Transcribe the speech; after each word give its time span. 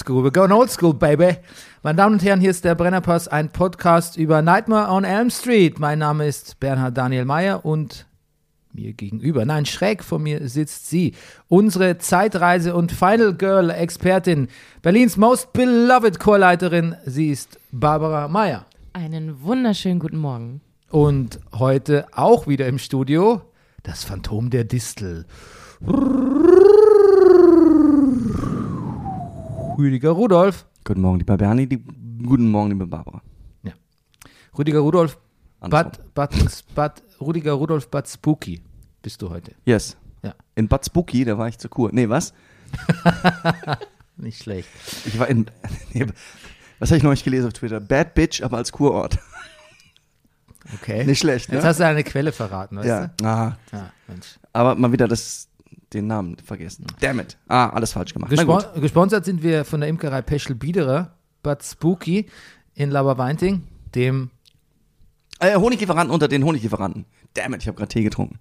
right. 0.00 0.10
old 0.10 0.20
school. 0.20 0.24
We're 0.24 0.30
going 0.30 0.52
old 0.52 0.70
school, 0.70 0.94
baby. 0.94 1.36
Meine 1.82 1.96
Damen 1.96 2.14
und 2.14 2.22
Herren, 2.22 2.40
hier 2.40 2.50
ist 2.50 2.64
der 2.64 2.74
Brennerpass, 2.74 3.28
ein 3.28 3.50
Podcast 3.50 4.16
über 4.16 4.42
Nightmare 4.42 4.90
on 4.90 5.04
Elm 5.04 5.30
Street. 5.30 5.78
Mein 5.78 5.98
Name 5.98 6.26
ist 6.26 6.60
Bernhard 6.60 6.96
Daniel 6.96 7.24
Mayer 7.24 7.64
und 7.64 8.06
mir 8.72 8.92
gegenüber, 8.92 9.44
nein, 9.44 9.66
schräg 9.66 10.04
vor 10.04 10.20
mir 10.20 10.48
sitzt 10.48 10.88
sie, 10.88 11.14
unsere 11.48 11.98
Zeitreise- 11.98 12.74
und 12.74 12.92
Final 12.92 13.34
Girl-Expertin, 13.34 14.48
Berlins 14.80 15.16
most 15.16 15.52
beloved 15.52 16.20
Chorleiterin. 16.20 16.94
Sie 17.04 17.30
ist 17.30 17.58
Barbara 17.72 18.28
Mayer. 18.28 18.66
Einen 18.92 19.42
wunderschönen 19.42 19.98
guten 19.98 20.18
Morgen. 20.18 20.60
Und 20.88 21.40
heute 21.52 22.06
auch 22.12 22.46
wieder 22.46 22.68
im 22.68 22.78
Studio 22.78 23.42
das 23.82 24.04
Phantom 24.04 24.50
der 24.50 24.64
Distel. 24.64 25.26
Rüdiger 29.80 30.10
Rudolf. 30.10 30.66
Guten 30.84 31.00
Morgen, 31.00 31.18
lieber 31.20 31.36
Bernie. 31.38 31.66
Die, 31.66 31.82
guten 32.22 32.50
Morgen, 32.50 32.70
liebe 32.70 32.86
Barbara. 32.86 33.22
Rüdiger 34.58 34.80
Rudolf. 34.80 35.16
Bad, 35.60 36.12
Bad, 36.14 36.32
Bad, 36.74 37.02
Rüdiger 37.20 37.52
Rudolf 37.52 37.88
Bad 37.88 38.08
Spooky 38.08 38.60
bist 39.00 39.22
du 39.22 39.30
heute. 39.30 39.54
Yes. 39.64 39.96
Ja. 40.22 40.34
In 40.56 40.66
Bad 40.68 40.84
Spooky, 40.84 41.24
da 41.24 41.38
war 41.38 41.46
ich 41.48 41.56
zur 41.58 41.70
Kur. 41.70 41.90
Nee, 41.92 42.08
was? 42.08 42.34
Nicht 44.16 44.42
schlecht. 44.42 44.68
Ich 45.06 45.18
war 45.18 45.28
in. 45.28 45.46
Nee, 45.94 46.06
was 46.80 46.90
habe 46.90 46.96
ich 46.98 47.02
neulich 47.04 47.22
gelesen 47.24 47.46
auf 47.46 47.52
Twitter? 47.52 47.78
Bad 47.80 48.14
Bitch, 48.14 48.42
aber 48.42 48.56
als 48.56 48.72
Kurort. 48.72 49.18
Okay. 50.74 51.04
Nicht 51.04 51.20
schlecht, 51.20 51.48
Jetzt 51.50 51.62
ne? 51.62 51.68
hast 51.68 51.78
du 51.80 51.86
eine 51.86 52.02
Quelle 52.04 52.32
verraten, 52.32 52.76
weißt 52.76 52.88
Ja. 52.88 53.10
Ah, 53.22 53.56
du? 53.70 53.76
Ja, 53.76 53.92
Mensch. 54.08 54.38
aber 54.52 54.74
mal 54.74 54.90
wieder 54.92 55.06
das, 55.08 55.48
den 55.92 56.06
Namen 56.06 56.36
vergessen. 56.38 56.86
Damn 57.00 57.20
it. 57.20 57.36
Ah, 57.48 57.68
alles 57.70 57.92
falsch 57.92 58.12
gemacht. 58.14 58.30
Gespon 58.30 58.62
gesponsert 58.80 59.24
sind 59.24 59.42
wir 59.42 59.64
von 59.64 59.80
der 59.80 59.88
Imkerei 59.88 60.22
Peschel 60.22 60.54
Biederer, 60.54 61.14
Bad 61.42 61.64
Spooky 61.64 62.26
in 62.74 62.90
Laberweinting, 62.90 63.62
dem 63.94 64.30
Äh, 65.40 65.56
Honiglieferanten 65.56 66.12
unter 66.12 66.28
den 66.28 66.44
Honiglieferanten. 66.44 67.06
Damn 67.34 67.54
it, 67.54 67.62
ich 67.62 67.68
habe 67.68 67.76
gerade 67.76 67.88
Tee 67.88 68.02
getrunken. 68.02 68.38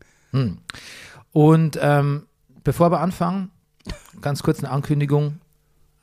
Und 1.32 1.80
ähm, 1.82 2.24
bevor 2.64 2.92
wir 2.92 3.00
anfangen, 3.00 3.50
ganz 4.22 4.44
kurz 4.44 4.60
eine 4.60 4.70
Ankündigung. 4.72 5.40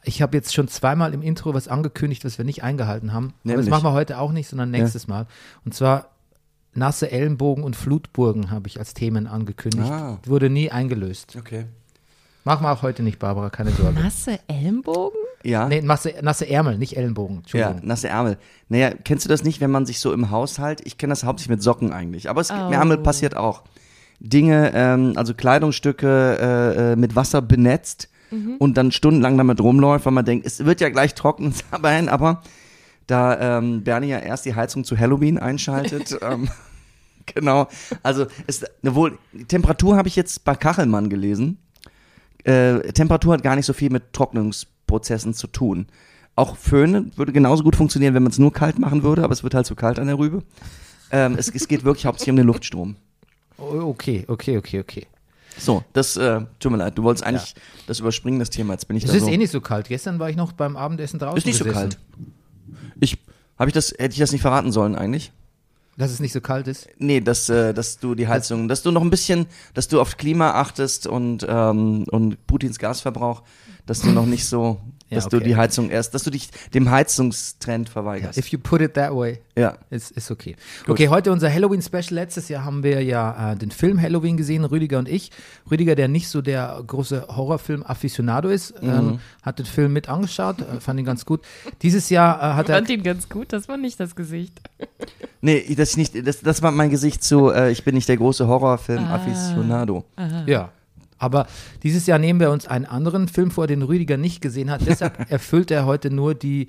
Ich 0.02 0.22
habe 0.22 0.36
jetzt 0.36 0.54
schon 0.54 0.68
zweimal 0.68 1.14
im 1.14 1.22
Intro 1.22 1.52
was 1.52 1.68
angekündigt, 1.68 2.24
was 2.24 2.38
wir 2.38 2.44
nicht 2.44 2.62
eingehalten 2.62 3.12
haben. 3.12 3.34
Aber 3.44 3.56
das 3.56 3.66
machen 3.66 3.84
wir 3.84 3.92
heute 3.92 4.18
auch 4.18 4.32
nicht, 4.32 4.48
sondern 4.48 4.70
nächstes 4.70 5.06
Mal. 5.08 5.26
Und 5.64 5.74
zwar 5.74 6.10
nasse 6.76 7.10
Ellenbogen 7.10 7.64
und 7.64 7.76
Flutburgen 7.76 8.50
habe 8.50 8.68
ich 8.68 8.78
als 8.78 8.94
Themen 8.94 9.26
angekündigt. 9.26 9.90
Ah. 9.90 10.18
Wurde 10.26 10.50
nie 10.50 10.70
eingelöst. 10.70 11.36
Okay. 11.38 11.64
Machen 12.44 12.64
wir 12.64 12.70
auch 12.72 12.82
heute 12.82 13.02
nicht, 13.02 13.18
Barbara, 13.18 13.50
keine 13.50 13.70
Sorge. 13.72 13.98
Nasse 14.00 14.38
Ellenbogen? 14.46 15.18
Ja. 15.42 15.68
Nee, 15.68 15.80
nasse, 15.82 16.14
nasse 16.22 16.48
Ärmel, 16.48 16.78
nicht 16.78 16.96
Ellenbogen. 16.96 17.36
Ja, 17.36 17.40
Entschuldigung. 17.40 17.80
nasse 17.88 18.08
Ärmel. 18.08 18.38
Naja, 18.68 18.90
kennst 19.04 19.24
du 19.24 19.28
das 19.28 19.42
nicht, 19.44 19.60
wenn 19.60 19.70
man 19.70 19.84
sich 19.86 19.98
so 20.00 20.12
im 20.12 20.30
Haushalt, 20.30 20.80
ich 20.84 20.96
kenne 20.98 21.10
das 21.12 21.24
hauptsächlich 21.24 21.50
mit 21.56 21.62
Socken 21.62 21.92
eigentlich, 21.92 22.30
aber 22.30 22.40
es 22.40 22.50
Oh. 22.50 22.54
mit 22.54 22.72
Ärmel 22.74 22.98
passiert 22.98 23.36
auch. 23.36 23.62
Dinge, 24.20 24.72
ähm, 24.74 25.12
also 25.16 25.34
Kleidungsstücke 25.34 26.38
äh, 26.40 26.92
äh, 26.92 26.96
mit 26.96 27.16
Wasser 27.16 27.42
benetzt 27.42 28.08
und 28.58 28.76
dann 28.76 28.90
stundenlang 28.90 29.38
damit 29.38 29.60
rumläuft, 29.60 30.04
weil 30.06 30.12
man 30.12 30.24
denkt, 30.24 30.46
es 30.46 30.64
wird 30.64 30.80
ja 30.80 30.88
gleich 30.88 31.14
trocken 31.14 31.52
sein, 31.82 32.08
aber 32.08 32.42
da 33.06 33.58
ähm, 33.58 33.82
Bernie 33.84 34.08
ja 34.08 34.18
erst 34.18 34.44
die 34.46 34.54
Heizung 34.54 34.84
zu 34.84 34.98
Halloween 34.98 35.38
einschaltet, 35.38 36.18
ähm, 36.22 36.48
genau, 37.26 37.68
also 38.02 38.26
ist, 38.46 38.64
wohl, 38.82 39.18
Temperatur 39.48 39.96
habe 39.96 40.08
ich 40.08 40.16
jetzt 40.16 40.44
bei 40.44 40.54
Kachelmann 40.54 41.08
gelesen, 41.08 41.58
äh, 42.44 42.80
Temperatur 42.92 43.34
hat 43.34 43.42
gar 43.42 43.56
nicht 43.56 43.66
so 43.66 43.72
viel 43.72 43.90
mit 43.90 44.12
Trocknungsprozessen 44.12 45.34
zu 45.34 45.46
tun. 45.46 45.86
Auch 46.34 46.56
Föhn 46.56 47.12
würde 47.16 47.32
genauso 47.32 47.64
gut 47.64 47.76
funktionieren, 47.76 48.14
wenn 48.14 48.22
man 48.22 48.30
es 48.32 48.38
nur 48.38 48.52
kalt 48.52 48.78
machen 48.78 49.02
würde, 49.02 49.24
aber 49.24 49.32
es 49.32 49.42
wird 49.42 49.54
halt 49.54 49.66
zu 49.66 49.74
kalt 49.74 49.98
an 49.98 50.06
der 50.06 50.18
Rübe. 50.18 50.42
Ähm, 51.10 51.34
es, 51.38 51.48
es 51.48 51.66
geht 51.66 51.84
wirklich 51.84 52.04
hauptsächlich 52.06 52.30
um 52.32 52.36
den 52.36 52.46
Luftstrom. 52.46 52.96
Oh, 53.58 53.64
Okay, 53.64 54.24
okay, 54.28 54.58
okay, 54.58 54.80
okay. 54.80 55.06
So, 55.58 55.82
das 55.94 56.18
äh, 56.18 56.42
tut 56.60 56.72
mir 56.72 56.78
leid. 56.78 56.98
Du 56.98 57.02
wolltest 57.02 57.24
eigentlich 57.24 57.54
das 57.86 58.00
überspringen, 58.00 58.38
das 58.38 58.50
Thema. 58.50 58.74
Jetzt 58.74 58.86
bin 58.86 58.96
ich 58.98 59.04
Es 59.04 59.10
da 59.10 59.16
ist 59.16 59.24
so. 59.24 59.30
eh 59.30 59.38
nicht 59.38 59.50
so 59.50 59.62
kalt. 59.62 59.88
Gestern 59.88 60.18
war 60.18 60.28
ich 60.28 60.36
noch 60.36 60.52
beim 60.52 60.76
Abendessen 60.76 61.18
draußen. 61.18 61.38
ist 61.38 61.46
nicht 61.46 61.56
so 61.56 61.64
gesessen. 61.64 61.90
kalt. 61.90 61.98
Ich 63.00 63.18
habe 63.58 63.70
ich 63.70 63.74
das 63.74 63.90
hätte 63.90 64.12
ich 64.12 64.18
das 64.18 64.32
nicht 64.32 64.42
verraten 64.42 64.72
sollen 64.72 64.94
eigentlich? 64.94 65.32
Dass 65.98 66.10
es 66.10 66.20
nicht 66.20 66.32
so 66.32 66.42
kalt 66.42 66.68
ist. 66.68 66.88
Nee, 66.98 67.22
dass, 67.22 67.48
äh, 67.48 67.72
dass 67.72 67.98
du 67.98 68.14
die 68.14 68.28
Heizung, 68.28 68.68
dass 68.68 68.82
du 68.82 68.90
noch 68.90 69.00
ein 69.00 69.08
bisschen, 69.08 69.46
dass 69.72 69.88
du 69.88 69.98
auf 69.98 70.18
Klima 70.18 70.50
achtest 70.50 71.06
und, 71.06 71.46
ähm, 71.48 72.04
und 72.10 72.46
Putins 72.46 72.78
Gasverbrauch, 72.78 73.42
dass 73.86 74.02
du 74.02 74.10
noch 74.10 74.26
nicht 74.26 74.44
so, 74.44 74.78
Ja, 75.08 75.16
dass 75.16 75.28
du 75.28 75.36
okay. 75.36 75.46
die 75.46 75.56
Heizung 75.56 75.88
erst, 75.90 76.14
dass 76.14 76.24
du 76.24 76.30
dich 76.30 76.50
dem 76.74 76.90
Heizungstrend 76.90 77.88
verweigerst. 77.88 78.36
If 78.38 78.48
you 78.48 78.58
put 78.58 78.80
it 78.80 78.94
that 78.94 79.14
way. 79.14 79.38
Ja. 79.56 79.78
Ist, 79.88 80.10
ist 80.10 80.32
okay. 80.32 80.56
Okay, 80.88 81.08
heute 81.08 81.30
unser 81.30 81.52
Halloween-Special. 81.52 82.10
Letztes 82.10 82.48
Jahr 82.48 82.64
haben 82.64 82.82
wir 82.82 83.02
ja 83.04 83.52
äh, 83.52 83.56
den 83.56 83.70
Film 83.70 84.00
Halloween 84.02 84.36
gesehen, 84.36 84.64
Rüdiger 84.64 84.98
und 84.98 85.08
ich. 85.08 85.30
Rüdiger, 85.70 85.94
der 85.94 86.08
nicht 86.08 86.28
so 86.28 86.42
der 86.42 86.82
große 86.84 87.28
Horrorfilm-Afficionado 87.28 88.48
ist, 88.48 88.74
ähm, 88.82 89.20
hat 89.42 89.60
den 89.60 89.66
Film 89.66 89.92
mit 89.92 90.08
angeschaut, 90.08 90.60
äh, 90.60 90.80
fand 90.80 90.98
ihn 90.98 91.06
ganz 91.06 91.24
gut. 91.24 91.40
Dieses 91.82 92.10
Jahr 92.10 92.38
äh, 92.38 92.54
hat 92.54 92.66
Ich 92.66 92.70
er. 92.70 92.76
fand 92.76 92.90
ihn 92.90 93.02
ganz 93.04 93.28
gut, 93.28 93.52
das 93.52 93.68
war 93.68 93.76
nicht 93.76 94.00
das 94.00 94.16
Gesicht. 94.16 94.60
Nee, 95.42 95.62
das 95.76 95.90
ist 95.90 95.96
nicht, 95.96 96.26
das, 96.26 96.40
das 96.40 96.60
war 96.62 96.72
mein 96.72 96.90
Gesicht 96.90 97.22
zu, 97.22 97.50
äh, 97.50 97.70
ich 97.70 97.84
bin 97.84 97.94
nicht 97.94 98.08
der 98.08 98.16
große 98.16 98.48
Horrorfilm-Afficionado. 98.48 100.04
Ja. 100.46 100.72
Aber 101.18 101.46
dieses 101.82 102.06
Jahr 102.06 102.18
nehmen 102.18 102.40
wir 102.40 102.50
uns 102.50 102.66
einen 102.66 102.84
anderen 102.86 103.28
Film 103.28 103.50
vor, 103.50 103.66
den 103.66 103.82
Rüdiger 103.82 104.16
nicht 104.16 104.40
gesehen 104.42 104.70
hat. 104.70 104.80
Deshalb 104.86 105.30
erfüllt 105.30 105.70
er 105.70 105.86
heute 105.86 106.10
nur 106.10 106.34
die 106.34 106.68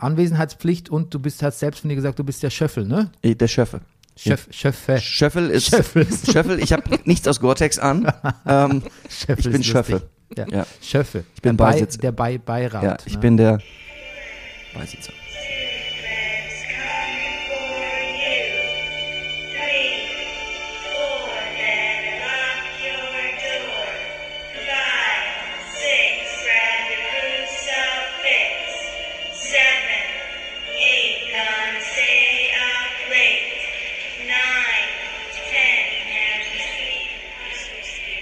Anwesenheitspflicht 0.00 0.88
und 0.90 1.12
du 1.14 1.18
bist, 1.18 1.42
hast 1.42 1.58
selbst 1.58 1.80
von 1.80 1.88
dir 1.88 1.96
gesagt, 1.96 2.18
du 2.18 2.24
bist 2.24 2.42
der 2.42 2.50
Schöffel, 2.50 2.86
ne? 2.86 3.10
Äh, 3.22 3.34
Der 3.34 3.48
Schöffe. 3.48 3.80
Schöff, 4.16 4.48
Schöffe. 4.50 4.98
Schöffel 5.00 5.48
ist, 5.50 5.70
Schöffel. 5.70 6.04
Schöffel, 6.32 6.58
ich 6.60 6.72
habe 6.72 6.82
nichts 7.04 7.28
aus 7.28 7.38
Gore-Tex 7.40 7.78
an. 7.78 8.12
Ähm, 8.46 8.82
Schöffel 9.08 9.38
Ich 9.46 9.52
bin 9.52 9.60
ist 9.60 9.66
Schöffe. 9.66 9.92
lustig. 9.92 10.08
Ja. 10.36 10.46
Ja. 10.50 10.66
Schöffe. 10.82 11.24
Ich 11.36 11.42
bin 11.42 11.56
der 11.56 11.64
Bei, 11.64 11.70
Beisitzer. 11.72 11.98
der 12.00 12.12
Bei 12.12 12.36
Beirat. 12.38 12.82
ja, 12.82 12.96
ich 13.06 13.14
ne? 13.14 13.18
bin 13.20 13.36
der 13.36 13.58
Beisitzer. 14.74 15.12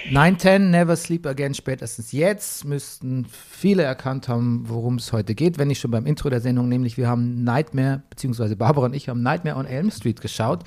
Nine, 0.09 0.37
ten, 0.37 0.71
never 0.71 0.95
sleep 0.95 1.25
again. 1.25 1.53
Spätestens 1.53 2.13
jetzt 2.13 2.63
müssten 2.63 3.25
viele 3.25 3.83
erkannt 3.83 4.29
haben, 4.29 4.63
worum 4.67 4.95
es 4.95 5.11
heute 5.11 5.35
geht, 5.35 5.57
wenn 5.57 5.67
nicht 5.67 5.81
schon 5.81 5.91
beim 5.91 6.05
Intro 6.05 6.29
der 6.29 6.39
Sendung, 6.39 6.69
nämlich 6.69 6.97
wir 6.97 7.09
haben 7.09 7.43
Nightmare, 7.43 8.03
beziehungsweise 8.09 8.55
Barbara 8.55 8.85
und 8.85 8.93
ich 8.93 9.09
haben 9.09 9.21
Nightmare 9.21 9.57
on 9.57 9.65
Elm 9.65 9.91
Street 9.91 10.21
geschaut. 10.21 10.63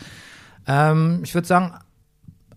Ähm, 0.67 1.21
ich 1.25 1.35
würde 1.35 1.49
sagen, 1.49 1.73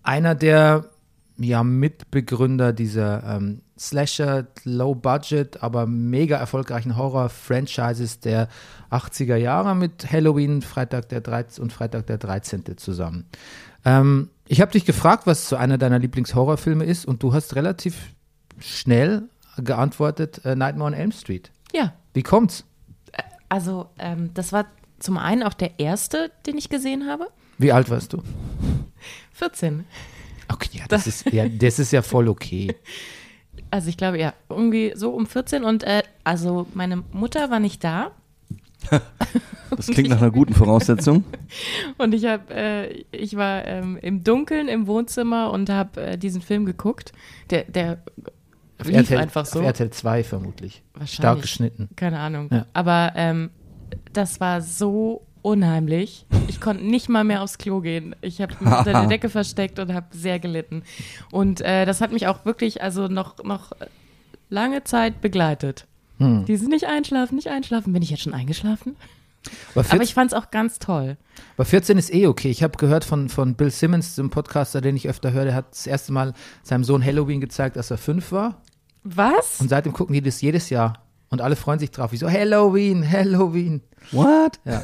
einer 0.02 0.34
der 0.34 0.90
ja, 1.38 1.64
Mitbegründer 1.64 2.72
dieser 2.72 3.24
ähm, 3.24 3.62
Slasher, 3.78 4.46
Low 4.64 4.94
Budget, 4.94 5.62
aber 5.62 5.86
mega 5.86 6.36
erfolgreichen 6.36 6.96
Horror-Franchises 6.96 8.20
der 8.20 8.48
80er 8.90 9.36
Jahre 9.36 9.74
mit 9.74 10.12
Halloween, 10.12 10.62
Freitag 10.62 11.08
der 11.08 11.22
13. 11.22 11.62
und 11.62 11.72
Freitag 11.72 12.06
der 12.06 12.18
13. 12.18 12.76
zusammen. 12.76 13.26
Ähm, 13.84 14.30
ich 14.46 14.60
habe 14.60 14.72
dich 14.72 14.84
gefragt, 14.84 15.26
was 15.26 15.48
so 15.48 15.56
einer 15.56 15.78
deiner 15.78 15.98
Lieblingshorrorfilme 15.98 16.84
ist 16.84 17.06
und 17.06 17.22
du 17.22 17.32
hast 17.32 17.54
relativ 17.56 18.14
schnell 18.60 19.28
geantwortet, 19.58 20.44
äh, 20.44 20.54
Nightmare 20.54 20.88
on 20.88 20.94
Elm 20.94 21.12
Street. 21.12 21.50
Ja, 21.72 21.92
Wie 22.12 22.22
kommt's? 22.22 22.64
also 23.48 23.88
ähm, 23.98 24.30
das 24.34 24.52
war 24.52 24.66
zum 24.98 25.16
einen 25.16 25.42
auch 25.44 25.54
der 25.54 25.78
erste, 25.78 26.32
den 26.46 26.58
ich 26.58 26.68
gesehen 26.68 27.08
habe. 27.08 27.28
Wie 27.58 27.72
alt 27.72 27.88
warst 27.90 28.12
du? 28.12 28.22
14. 29.32 29.84
Okay, 30.52 30.70
ja, 30.72 30.84
das 30.88 31.06
ist 31.06 31.26
ja, 31.26 31.48
das 31.48 31.78
ist 31.78 31.92
ja 31.92 32.02
voll 32.02 32.28
okay. 32.28 32.74
Also 33.70 33.88
ich 33.88 33.96
glaube, 33.96 34.20
ja, 34.20 34.34
irgendwie 34.48 34.92
so 34.94 35.10
um 35.10 35.26
14 35.26 35.64
und 35.64 35.82
äh, 35.82 36.02
also 36.22 36.66
meine 36.74 37.02
Mutter 37.12 37.50
war 37.50 37.58
nicht 37.58 37.82
da 37.82 38.12
Das 39.76 39.88
klingt 39.88 40.08
nach 40.08 40.20
einer 40.20 40.30
guten 40.30 40.54
Voraussetzung. 40.54 41.24
und 41.98 42.14
ich 42.14 42.26
habe, 42.26 42.54
äh, 42.54 43.04
ich 43.10 43.36
war 43.36 43.64
ähm, 43.66 43.98
im 44.00 44.22
Dunkeln 44.22 44.68
im 44.68 44.86
Wohnzimmer 44.86 45.50
und 45.50 45.70
habe 45.70 46.00
äh, 46.00 46.18
diesen 46.18 46.42
Film 46.42 46.64
geguckt. 46.64 47.12
Der, 47.50 47.64
der 47.64 47.98
Auf 48.78 48.86
lief 48.86 48.96
RTL, 48.96 49.18
einfach 49.18 49.46
so. 49.46 49.60
Auf 49.60 49.66
RTL 49.66 49.90
2 49.90 50.24
vermutlich. 50.24 50.82
Wahrscheinlich. 50.92 51.14
Stark 51.14 51.42
geschnitten. 51.42 51.88
Keine 51.96 52.18
Ahnung. 52.20 52.48
Ja. 52.52 52.66
Aber 52.72 53.12
ähm, 53.16 53.50
das 54.12 54.40
war 54.40 54.60
so 54.60 55.26
unheimlich. 55.42 56.26
Ich 56.48 56.60
konnte 56.60 56.84
nicht 56.84 57.08
mal 57.08 57.24
mehr 57.24 57.42
aufs 57.42 57.58
Klo 57.58 57.80
gehen. 57.80 58.16
Ich 58.22 58.40
habe 58.40 58.54
mich 58.60 58.72
unter 58.72 58.92
der 58.92 59.06
Decke 59.08 59.28
versteckt 59.28 59.78
und 59.78 59.92
habe 59.92 60.06
sehr 60.10 60.38
gelitten. 60.38 60.82
Und 61.30 61.60
äh, 61.60 61.84
das 61.84 62.00
hat 62.00 62.12
mich 62.12 62.26
auch 62.26 62.44
wirklich, 62.44 62.82
also 62.82 63.08
noch, 63.08 63.42
noch 63.44 63.72
lange 64.48 64.84
Zeit 64.84 65.20
begleitet. 65.20 65.86
Hm. 66.18 66.44
Dieses 66.44 66.68
nicht 66.68 66.84
einschlafen, 66.86 67.34
nicht 67.36 67.48
einschlafen. 67.48 67.92
Bin 67.92 68.02
ich 68.02 68.10
jetzt 68.10 68.22
schon 68.22 68.34
eingeschlafen? 68.34 68.96
Aber, 69.72 69.80
Aber 69.80 69.84
14, 69.84 70.02
ich 70.02 70.14
fand 70.14 70.32
es 70.32 70.38
auch 70.38 70.50
ganz 70.50 70.78
toll. 70.78 71.16
aber 71.56 71.64
14 71.66 71.98
ist 71.98 72.12
eh 72.14 72.26
okay. 72.26 72.50
Ich 72.50 72.62
habe 72.62 72.78
gehört 72.78 73.04
von, 73.04 73.28
von 73.28 73.54
Bill 73.56 73.70
Simmons, 73.70 74.14
dem 74.14 74.30
Podcaster, 74.30 74.80
den 74.80 74.96
ich 74.96 75.08
öfter 75.08 75.32
höre, 75.32 75.44
der 75.44 75.54
hat 75.54 75.72
das 75.72 75.86
erste 75.86 76.12
Mal 76.12 76.32
seinem 76.62 76.82
Sohn 76.84 77.04
Halloween 77.04 77.40
gezeigt, 77.40 77.76
als 77.76 77.90
er 77.90 77.98
fünf 77.98 78.32
war. 78.32 78.62
Was? 79.02 79.60
Und 79.60 79.68
seitdem 79.68 79.92
gucken 79.92 80.14
die 80.14 80.22
das 80.22 80.40
jedes 80.40 80.70
Jahr. 80.70 81.02
Und 81.28 81.42
alle 81.42 81.56
freuen 81.56 81.78
sich 81.78 81.90
drauf. 81.90 82.12
Wie 82.12 82.16
so, 82.16 82.30
Halloween, 82.30 83.08
Halloween. 83.10 83.82
What? 84.12 84.60
Ja. 84.64 84.82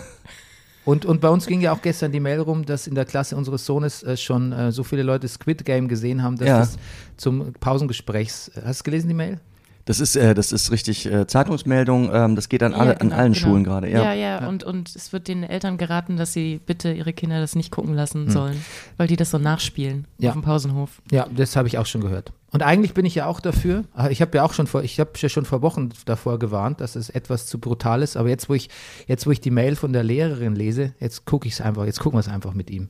Und, 0.84 1.04
und 1.06 1.20
bei 1.20 1.28
uns 1.28 1.46
ging 1.46 1.60
ja 1.60 1.72
auch 1.72 1.80
gestern 1.82 2.10
die 2.10 2.20
Mail 2.20 2.40
rum, 2.40 2.64
dass 2.66 2.86
in 2.86 2.94
der 2.94 3.04
Klasse 3.04 3.36
unseres 3.36 3.64
Sohnes 3.64 4.02
äh, 4.02 4.16
schon 4.16 4.52
äh, 4.52 4.72
so 4.72 4.82
viele 4.82 5.02
Leute 5.04 5.28
Squid 5.28 5.64
Game 5.64 5.88
gesehen 5.88 6.22
haben, 6.22 6.36
dass 6.36 6.48
Ja. 6.48 6.58
das 6.58 6.76
zum 7.16 7.52
Pausengesprächs. 7.54 8.50
Hast 8.64 8.80
du 8.80 8.84
gelesen 8.84 9.08
die 9.08 9.14
Mail? 9.14 9.40
Das 9.86 9.98
ist, 9.98 10.14
äh, 10.14 10.34
das 10.34 10.52
ist 10.52 10.70
richtig 10.70 11.06
äh, 11.06 11.26
Zeitungsmeldung. 11.26 12.10
Ähm, 12.14 12.36
das 12.36 12.48
geht 12.48 12.62
an, 12.62 12.74
alle, 12.74 12.90
Ja, 12.92 12.98
genau, 12.98 13.14
an 13.14 13.18
allen 13.20 13.32
genau. 13.32 13.46
Schulen 13.46 13.64
gerade. 13.64 13.90
Ja. 13.90 14.04
Ja, 14.04 14.12
ja, 14.12 14.48
Und, 14.48 14.62
und 14.62 14.94
es 14.94 15.12
wird 15.12 15.26
den 15.26 15.42
Eltern 15.42 15.78
geraten, 15.78 16.16
dass 16.16 16.32
sie 16.32 16.60
bitte 16.64 16.92
ihre 16.92 17.12
Kinder 17.12 17.40
das 17.40 17.56
nicht 17.56 17.70
gucken 17.70 17.94
lassen 17.94 18.26
Hm. 18.26 18.30
sollen, 18.30 18.64
weil 18.98 19.06
die 19.08 19.16
das 19.16 19.30
so 19.30 19.38
nachspielen 19.38 20.06
Ja. 20.18 20.30
auf 20.30 20.34
dem 20.34 20.42
Pausenhof. 20.42 21.00
Ja, 21.10 21.26
das 21.34 21.56
habe 21.56 21.66
ich 21.68 21.78
auch 21.78 21.86
schon 21.86 22.02
gehört. 22.02 22.32
Und 22.52 22.62
eigentlich 22.62 22.94
bin 22.94 23.04
ich 23.06 23.14
ja 23.14 23.26
auch 23.26 23.40
dafür. 23.40 23.84
aber 23.94 24.10
Ich 24.10 24.20
habe 24.20 24.36
ja 24.36 24.42
auch 24.44 24.52
schon 24.52 24.66
vor, 24.66 24.82
ich 24.82 25.00
habe 25.00 25.10
ja 25.16 25.28
schon 25.28 25.44
vor 25.44 25.62
Wochen 25.62 25.90
davor 26.04 26.38
gewarnt, 26.38 26.80
dass 26.80 26.96
es 26.96 27.08
etwas 27.08 27.46
zu 27.46 27.58
brutal 27.58 28.02
ist. 28.02 28.16
Aber 28.16 28.28
jetzt, 28.28 28.48
wo 28.48 28.54
ich, 28.54 28.68
jetzt, 29.06 29.26
wo 29.26 29.30
ich 29.30 29.40
die 29.40 29.50
Mail 29.52 29.76
von 29.76 29.92
der 29.92 30.02
Lehrerin 30.02 30.54
lese, 30.56 30.92
jetzt 31.00 31.24
gucke 31.24 31.46
ich 31.48 31.54
es 31.54 31.60
einfach, 31.60 31.84
jetzt 31.86 32.00
gucken 32.00 32.16
wir 32.16 32.20
es 32.20 32.28
einfach 32.28 32.52
mit 32.54 32.68
ihm. 32.70 32.88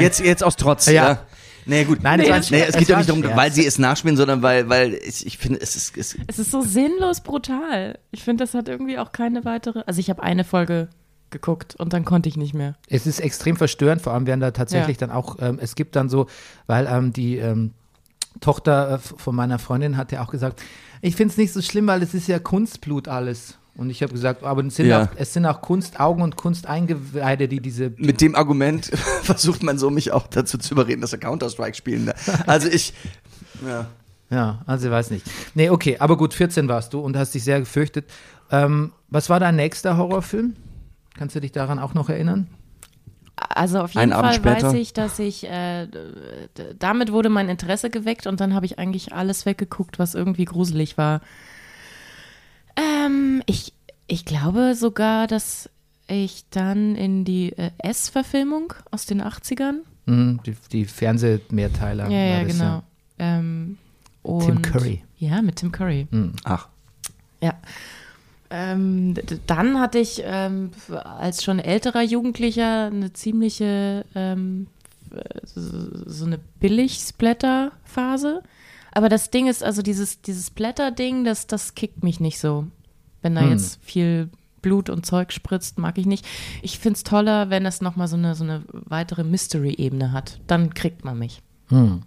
Jetzt, 0.00 0.20
jetzt 0.20 0.42
aus 0.42 0.56
Trotz. 0.56 0.86
Ja. 0.86 0.92
Ja. 0.92 1.18
Nee, 1.70 1.84
gut. 1.84 2.02
Nein, 2.02 2.18
es 2.18 2.26
nee, 2.26 2.32
war 2.32 2.38
nee, 2.38 2.64
es 2.68 2.72
geht 2.72 2.82
Es 2.82 2.88
ja 2.88 2.96
nicht 2.98 3.08
darum, 3.08 3.22
Scherz. 3.22 3.36
weil 3.36 3.52
sie 3.52 3.64
es 3.64 3.78
nachspielen, 3.78 4.16
sondern 4.16 4.42
weil, 4.42 4.68
weil 4.68 4.92
es, 4.92 5.22
ich 5.22 5.38
finde, 5.38 5.60
es 5.60 5.76
ist, 5.76 5.96
es, 5.96 6.16
Es 6.26 6.40
ist 6.40 6.50
so 6.50 6.62
sinnlos 6.62 7.20
brutal. 7.20 7.96
Ich 8.10 8.24
finde, 8.24 8.42
das 8.42 8.54
hat 8.54 8.68
irgendwie 8.68 8.98
auch 8.98 9.12
keine 9.12 9.44
weitere. 9.44 9.84
Also 9.86 10.00
ich 10.00 10.10
habe 10.10 10.20
eine 10.20 10.42
Folge 10.42 10.88
geguckt 11.30 11.76
und 11.76 11.92
dann 11.92 12.04
konnte 12.04 12.28
ich 12.28 12.36
nicht 12.36 12.54
mehr. 12.54 12.74
Es 12.88 13.06
ist 13.06 13.20
extrem 13.20 13.56
verstörend, 13.56 14.02
vor 14.02 14.12
allem 14.14 14.26
werden 14.26 14.40
da 14.40 14.50
tatsächlich 14.50 14.96
dann 14.96 15.12
auch, 15.12 15.36
ähm, 15.40 15.60
es 15.62 15.76
gibt 15.76 15.94
dann 15.94 16.08
so, 16.08 16.26
weil 16.66 16.88
ähm, 16.90 17.12
die 17.12 17.36
ähm, 17.36 17.72
Tochter 18.40 18.94
äh, 18.94 18.98
von 18.98 19.36
meiner 19.36 19.60
Freundin 19.60 19.96
hat 19.96 20.10
ja 20.10 20.24
auch 20.24 20.30
gesagt, 20.32 20.60
ich 21.02 21.14
finde 21.14 21.30
es 21.30 21.38
nicht 21.38 21.52
so 21.52 21.62
schlimm, 21.62 21.86
weil 21.86 22.02
es 22.02 22.14
ist 22.14 22.26
ja 22.26 22.40
Kunstblut 22.40 23.06
alles. 23.06 23.58
Und 23.76 23.88
ich 23.90 24.02
habe 24.02 24.12
gesagt, 24.12 24.42
aber 24.42 24.64
es 24.64 24.76
sind, 24.76 24.86
Ja. 24.86 25.04
auch, 25.04 25.08
es 25.16 25.32
sind 25.32 25.46
auch 25.46 25.60
Kunstaugen 25.62 26.22
und 26.22 26.36
Kunsteingeweide, 26.36 27.48
die 27.48 27.60
diese 27.60 27.92
mit 27.96 28.20
dem 28.20 28.34
Argument 28.34 28.86
versucht 29.22 29.62
man 29.62 29.78
so 29.78 29.90
mich 29.90 30.12
auch 30.12 30.26
dazu 30.26 30.58
zu 30.58 30.74
überreden, 30.74 31.00
dass 31.00 31.12
er 31.12 31.18
Counter-Strike 31.18 31.74
spielen 31.76 32.06
darf. 32.06 32.42
Also 32.46 32.68
ich, 32.68 32.92
ja. 33.66 33.86
Ja, 34.30 34.62
also 34.66 34.86
ich 34.86 34.92
weiß 34.92 35.10
nicht. 35.10 35.26
Nee, 35.54 35.70
okay, 35.70 35.96
aber 35.98 36.16
gut, 36.16 36.34
14 36.34 36.68
warst 36.68 36.92
du 36.92 37.00
und 37.00 37.16
hast 37.16 37.34
dich 37.34 37.42
sehr 37.42 37.58
gefürchtet. 37.60 38.08
Ähm, 38.50 38.92
was 39.08 39.28
war 39.28 39.40
dein 39.40 39.56
nächster 39.56 39.96
Horrorfilm? 39.96 40.54
Kannst 41.16 41.34
du 41.34 41.40
dich 41.40 41.50
daran 41.52 41.78
auch 41.80 41.94
noch 41.94 42.08
erinnern? 42.08 42.46
Also 43.36 43.80
auf 43.80 43.96
Einen 43.96 44.10
jeden 44.10 44.12
Abend 44.12 44.26
Fall 44.44 44.52
später. 44.54 44.66
weiß 44.68 44.74
ich, 44.74 44.92
dass 44.92 45.18
ich, 45.18 45.48
äh, 45.48 45.88
damit 46.78 47.10
wurde 47.10 47.28
mein 47.30 47.48
Interesse 47.48 47.90
geweckt 47.90 48.26
und 48.26 48.40
dann 48.40 48.54
habe 48.54 48.66
ich 48.66 48.78
eigentlich 48.78 49.12
alles 49.12 49.46
weggeguckt, 49.46 49.98
was 49.98 50.14
irgendwie 50.14 50.44
gruselig 50.44 50.98
war. 50.98 51.20
Ähm, 52.80 53.42
ich, 53.46 53.72
ich 54.06 54.24
glaube 54.24 54.74
sogar, 54.74 55.26
dass 55.26 55.68
ich 56.06 56.44
dann 56.50 56.96
in 56.96 57.24
die 57.24 57.52
äh, 57.52 57.70
S-Verfilmung 57.78 58.72
aus 58.90 59.06
den 59.06 59.22
80ern. 59.22 59.80
Mhm, 60.06 60.40
die, 60.44 60.54
die 60.72 60.84
Fernsehmehrteiler. 60.84 62.08
Ja, 62.08 62.18
ja, 62.18 62.44
das, 62.44 62.52
genau. 62.52 62.82
Ähm, 63.18 63.78
Tim 64.24 64.62
Curry. 64.62 65.02
Ja, 65.18 65.42
mit 65.42 65.56
Tim 65.56 65.72
Curry. 65.72 66.06
Mhm. 66.10 66.32
Ach, 66.44 66.68
Ja. 67.42 67.54
Ähm, 68.52 69.14
dann 69.46 69.78
hatte 69.78 69.98
ich 70.00 70.22
ähm, 70.24 70.70
als 70.88 71.44
schon 71.44 71.60
älterer 71.60 72.02
Jugendlicher 72.02 72.86
eine 72.86 73.12
ziemliche, 73.12 74.04
ähm, 74.16 74.66
äh, 75.14 75.22
so 75.44 75.60
so 76.10 76.24
eine 76.24 76.38
Billig-Splatter-Phase. 76.58 78.42
Aber 78.92 79.08
das 79.08 79.30
Ding 79.30 79.46
ist, 79.46 79.62
also 79.62 79.82
dieses, 79.82 80.22
dieses 80.22 80.48
Splatter-Ding, 80.48 81.24
das, 81.24 81.46
das 81.46 81.74
kickt 81.74 82.02
mich 82.02 82.20
nicht 82.20 82.38
so. 82.38 82.66
Wenn 83.22 83.34
da 83.34 83.42
Hm. 83.42 83.50
jetzt 83.50 83.78
viel 83.82 84.30
Blut 84.62 84.90
und 84.90 85.06
Zeug 85.06 85.32
spritzt, 85.32 85.78
mag 85.78 85.96
ich 85.98 86.06
nicht. 86.06 86.26
Ich 86.62 86.78
finde 86.78 86.96
es 86.96 87.02
toller, 87.02 87.50
wenn 87.50 87.64
das 87.64 87.80
nochmal 87.80 88.08
so 88.08 88.16
eine, 88.16 88.34
so 88.34 88.44
eine 88.44 88.62
weitere 88.70 89.24
Mystery-Ebene 89.24 90.12
hat. 90.12 90.40
Dann 90.46 90.74
kriegt 90.74 91.04
man 91.04 91.18
mich. 91.18 91.42
Hm. 91.68 92.02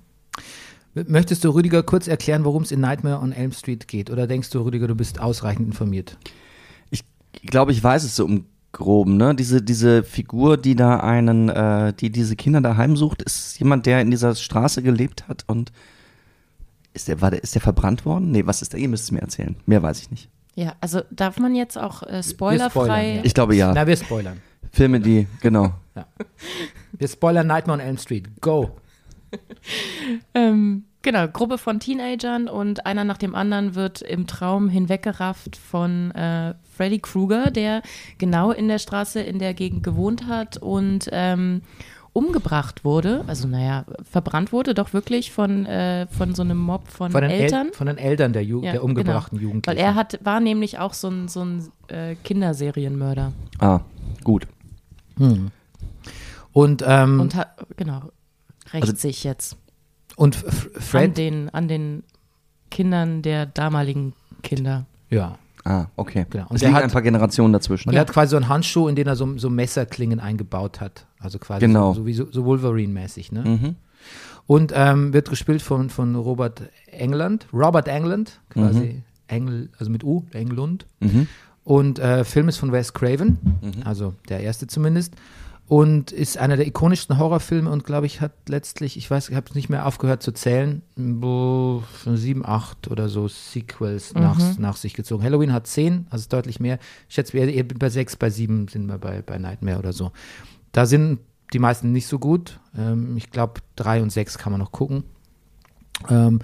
Möchtest 0.93 1.43
du, 1.43 1.49
Rüdiger, 1.49 1.81
kurz 1.81 2.07
erklären, 2.07 2.45
worum 2.45 2.63
es 2.63 2.71
in 2.71 2.79
Nightmare 2.79 3.19
on 3.19 3.31
Elm 3.31 3.51
Street 3.51 3.87
geht? 3.87 4.11
Oder 4.11 4.27
denkst 4.27 4.51
du, 4.51 4.59
Rüdiger, 4.61 4.87
du 4.87 4.95
bist 4.95 5.19
ausreichend 5.19 5.67
informiert? 5.67 6.17
ich 7.41 7.49
glaube, 7.49 7.71
ich 7.71 7.83
weiß 7.83 8.03
es 8.03 8.15
so 8.15 8.27
im 8.27 8.45
Groben, 8.71 9.17
ne? 9.17 9.35
Diese, 9.35 9.61
diese 9.61 10.03
Figur, 10.03 10.57
die 10.57 10.75
da 10.75 10.97
einen, 10.97 11.49
äh, 11.49 11.93
die 11.93 12.11
diese 12.11 12.35
Kinder 12.35 12.61
da 12.61 12.75
heimsucht, 12.75 13.21
ist 13.21 13.59
jemand, 13.59 13.85
der 13.85 14.01
in 14.01 14.09
dieser 14.11 14.35
Straße 14.35 14.81
gelebt 14.81 15.27
hat 15.27 15.43
und 15.47 15.71
ist 16.93 17.07
der, 17.07 17.21
war 17.21 17.31
der, 17.31 17.43
ist 17.43 17.55
der 17.55 17.61
verbrannt 17.61 18.05
worden? 18.05 18.31
Nee, 18.31 18.45
was 18.45 18.61
ist 18.61 18.73
der? 18.73 18.79
Ihr 18.79 18.89
müsst 18.89 19.05
es 19.05 19.11
mir 19.11 19.21
erzählen. 19.21 19.55
Mehr 19.65 19.81
weiß 19.81 20.01
ich 20.01 20.11
nicht. 20.11 20.29
Ja, 20.55 20.75
also 20.81 21.01
darf 21.09 21.39
man 21.39 21.55
jetzt 21.55 21.77
auch 21.77 22.03
äh, 22.03 22.21
spoilern, 22.21 22.69
spoilerfrei. 22.69 23.15
ja. 23.15 23.21
Ich 23.23 23.33
glaube 23.33 23.55
ja. 23.55 23.73
Na, 23.73 23.87
wir 23.87 23.97
spoilern. 23.97 24.39
Filme, 24.71 24.99
die, 24.99 25.27
genau. 25.41 25.73
Wir 26.93 27.07
spoilern 27.07 27.47
Nightmare 27.47 27.79
on 27.79 27.85
Elm 27.85 27.97
Street. 27.97 28.29
Go. 28.41 28.71
Ähm, 30.35 30.83
genau, 31.01 31.27
Gruppe 31.27 31.57
von 31.57 31.79
Teenagern 31.79 32.47
und 32.47 32.85
einer 32.85 33.03
nach 33.03 33.17
dem 33.17 33.33
anderen 33.33 33.73
wird 33.73 34.01
im 34.01 34.27
Traum 34.27 34.69
hinweggerafft 34.69 35.55
von 35.55 36.11
äh, 36.11 36.53
Freddy 36.75 36.99
Krueger, 36.99 37.49
der 37.49 37.81
genau 38.17 38.51
in 38.51 38.67
der 38.67 38.79
Straße 38.79 39.21
in 39.21 39.39
der 39.39 39.53
Gegend 39.53 39.83
gewohnt 39.83 40.27
hat 40.27 40.57
und 40.57 41.09
ähm, 41.11 41.61
umgebracht 42.13 42.85
wurde, 42.85 43.23
also 43.27 43.47
naja, 43.47 43.85
verbrannt 44.09 44.51
wurde, 44.51 44.73
doch 44.75 44.93
wirklich 44.93 45.31
von, 45.31 45.65
äh, 45.65 46.05
von 46.07 46.35
so 46.35 46.43
einem 46.43 46.57
Mob 46.57 46.87
von, 46.87 47.11
Von 47.11 47.21
den, 47.21 47.31
Eltern. 47.31 47.67
El 47.67 47.73
von 47.73 47.87
den 47.87 47.97
Eltern 47.97 48.33
der, 48.33 48.43
Ju 48.45 48.61
Ja, 48.63 48.71
der 48.73 48.83
umgebrachten 48.83 49.39
genau. 49.39 49.49
Jugendlichen. 49.49 49.77
Weil 49.77 49.83
er 49.83 49.95
hat, 49.95 50.19
war 50.23 50.39
nämlich 50.39 50.77
auch 50.79 50.93
so 50.93 51.09
ein, 51.09 51.27
so 51.27 51.43
ein 51.43 51.67
äh, 51.87 52.15
Kinderserienmörder. 52.23 53.33
Ah, 53.59 53.79
gut. 54.23 54.47
Und, 56.51 56.83
ähm, 56.85 57.19
Und 57.19 57.35
hat, 57.35 57.55
genau, 57.77 58.01
rächt 58.71 58.83
Also- 58.83 58.95
sich 58.95 59.23
jetzt 59.23 59.57
und 60.15 60.35
F- 60.35 60.69
an 60.75 60.81
Fred, 60.81 61.17
den, 61.17 61.49
an 61.49 61.67
den 61.67 62.03
Kindern 62.69 63.21
der 63.23 63.45
damaligen 63.47 64.13
Kinder. 64.43 64.85
ja. 65.09 65.37
Ah, 65.65 65.85
okay. 65.95 66.25
Genau. 66.29 66.47
Und 66.49 66.57
Es 66.57 66.61
liegen 66.61 66.73
hat- 66.73 66.83
ein 66.83 66.91
paar 66.91 67.01
Generationen 67.01 67.53
dazwischen. 67.53 67.89
Und 67.89 67.95
er 67.95 68.01
hat 68.01 68.11
quasi 68.11 68.31
so 68.31 68.35
einen 68.37 68.49
Handschuh, 68.49 68.87
in 68.87 68.95
den 68.95 69.07
er 69.07 69.15
so, 69.15 69.37
so 69.37 69.49
Messerklingen 69.49 70.19
eingebaut 70.19 70.81
hat. 70.81 71.05
Also 71.19 71.39
quasi 71.39 71.65
Genau. 71.65 71.93
so, 71.93 72.01
so 72.01 72.05
wie 72.05 72.13
so, 72.13 72.27
so 72.31 72.43
Wolverine-mäßig, 72.45 73.31
ne? 73.31 73.43
Mhm. 73.43 73.75
Und 74.45 74.73
ähm, 74.75 75.13
wird 75.13 75.29
gespielt 75.29 75.61
von, 75.61 75.89
von 75.89 76.15
Robert 76.15 76.63
England, 76.87 77.47
Robert 77.53 77.87
England, 77.87 78.41
quasi 78.49 79.01
Engel, 79.27 79.69
also 79.79 79.89
mit 79.89 80.03
U, 80.03 80.25
Englund. 80.33 80.85
Mhm. 80.99 81.27
Und 81.63 81.97
äh, 81.99 82.25
Film 82.25 82.49
ist 82.49 82.57
von 82.57 82.73
Wes 82.73 82.93
Craven, 82.93 83.37
also 83.85 84.15
der 84.27 84.41
erste 84.41 84.67
zumindest. 84.67 85.13
Und 85.73 86.11
ist 86.11 86.37
einer 86.37 86.55
der 86.55 86.67
ikonischsten 86.67 87.17
Horrorfilme 87.17 87.67
und 87.67 87.83
glaube 87.83 88.05
ich 88.05 88.21
hat 88.21 88.33
letztlich, 88.47 88.95
ich 88.95 89.09
weiß, 89.09 89.29
ich 89.29 89.35
habe 89.35 89.47
es 89.49 89.55
nicht 89.55 89.69
mehr 89.69 89.87
aufgehört 89.87 90.21
zu 90.21 90.31
zählen, 90.31 90.83
bo, 90.95 91.81
schon 92.03 92.15
sieben, 92.15 92.45
acht 92.45 92.91
oder 92.91 93.09
so 93.09 93.27
Sequels 93.27 94.13
nach, 94.13 94.59
nach 94.59 94.75
sich 94.75 94.93
gezogen. 94.93 95.23
Halloween 95.23 95.51
hat 95.51 95.65
zehn, 95.65 96.05
also 96.11 96.29
deutlich 96.29 96.59
mehr. 96.59 96.77
Ich 97.09 97.15
schätze, 97.15 97.33
wir 97.33 97.67
bei 97.67 97.89
sechs, 97.89 98.15
bei 98.15 98.29
sieben 98.29 98.67
sind 98.67 98.85
wir 98.85 98.99
bei, 98.99 99.23
bei 99.23 99.39
Nightmare 99.39 99.79
oder 99.79 99.93
so. 99.93 100.11
Da 100.73 100.85
sind 100.85 101.17
die 101.53 101.59
meisten 101.59 101.91
nicht 101.91 102.05
so 102.05 102.19
gut. 102.19 102.59
Ähm, 102.77 103.17
ich 103.17 103.31
glaube, 103.31 103.61
drei 103.75 104.03
und 104.03 104.11
sechs 104.11 104.37
kann 104.37 104.51
man 104.51 104.61
noch 104.61 104.73
gucken. 104.73 105.05
Ähm, 106.07 106.37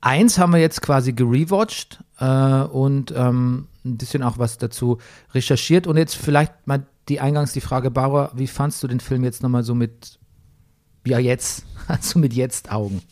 eins 0.00 0.36
haben 0.36 0.52
wir 0.52 0.58
jetzt 0.58 0.82
quasi 0.82 1.12
gerewatcht 1.12 2.02
äh, 2.18 2.62
und 2.62 3.14
ähm, 3.16 3.68
ein 3.84 3.98
bisschen 3.98 4.24
auch 4.24 4.38
was 4.38 4.58
dazu 4.58 4.98
recherchiert. 5.32 5.86
Und 5.86 5.96
jetzt 5.96 6.16
vielleicht 6.16 6.66
mal 6.66 6.84
die 7.08 7.20
eingangs 7.20 7.52
die 7.52 7.60
Frage, 7.60 7.90
Bauer, 7.90 8.30
wie 8.34 8.46
fandst 8.46 8.82
du 8.82 8.88
den 8.88 9.00
Film 9.00 9.24
jetzt 9.24 9.42
nochmal 9.42 9.62
so 9.62 9.74
mit, 9.74 10.18
ja 11.06 11.18
jetzt, 11.18 11.64
also 11.88 12.18
mit 12.18 12.34
jetzt 12.34 12.70
Augen? 12.70 13.02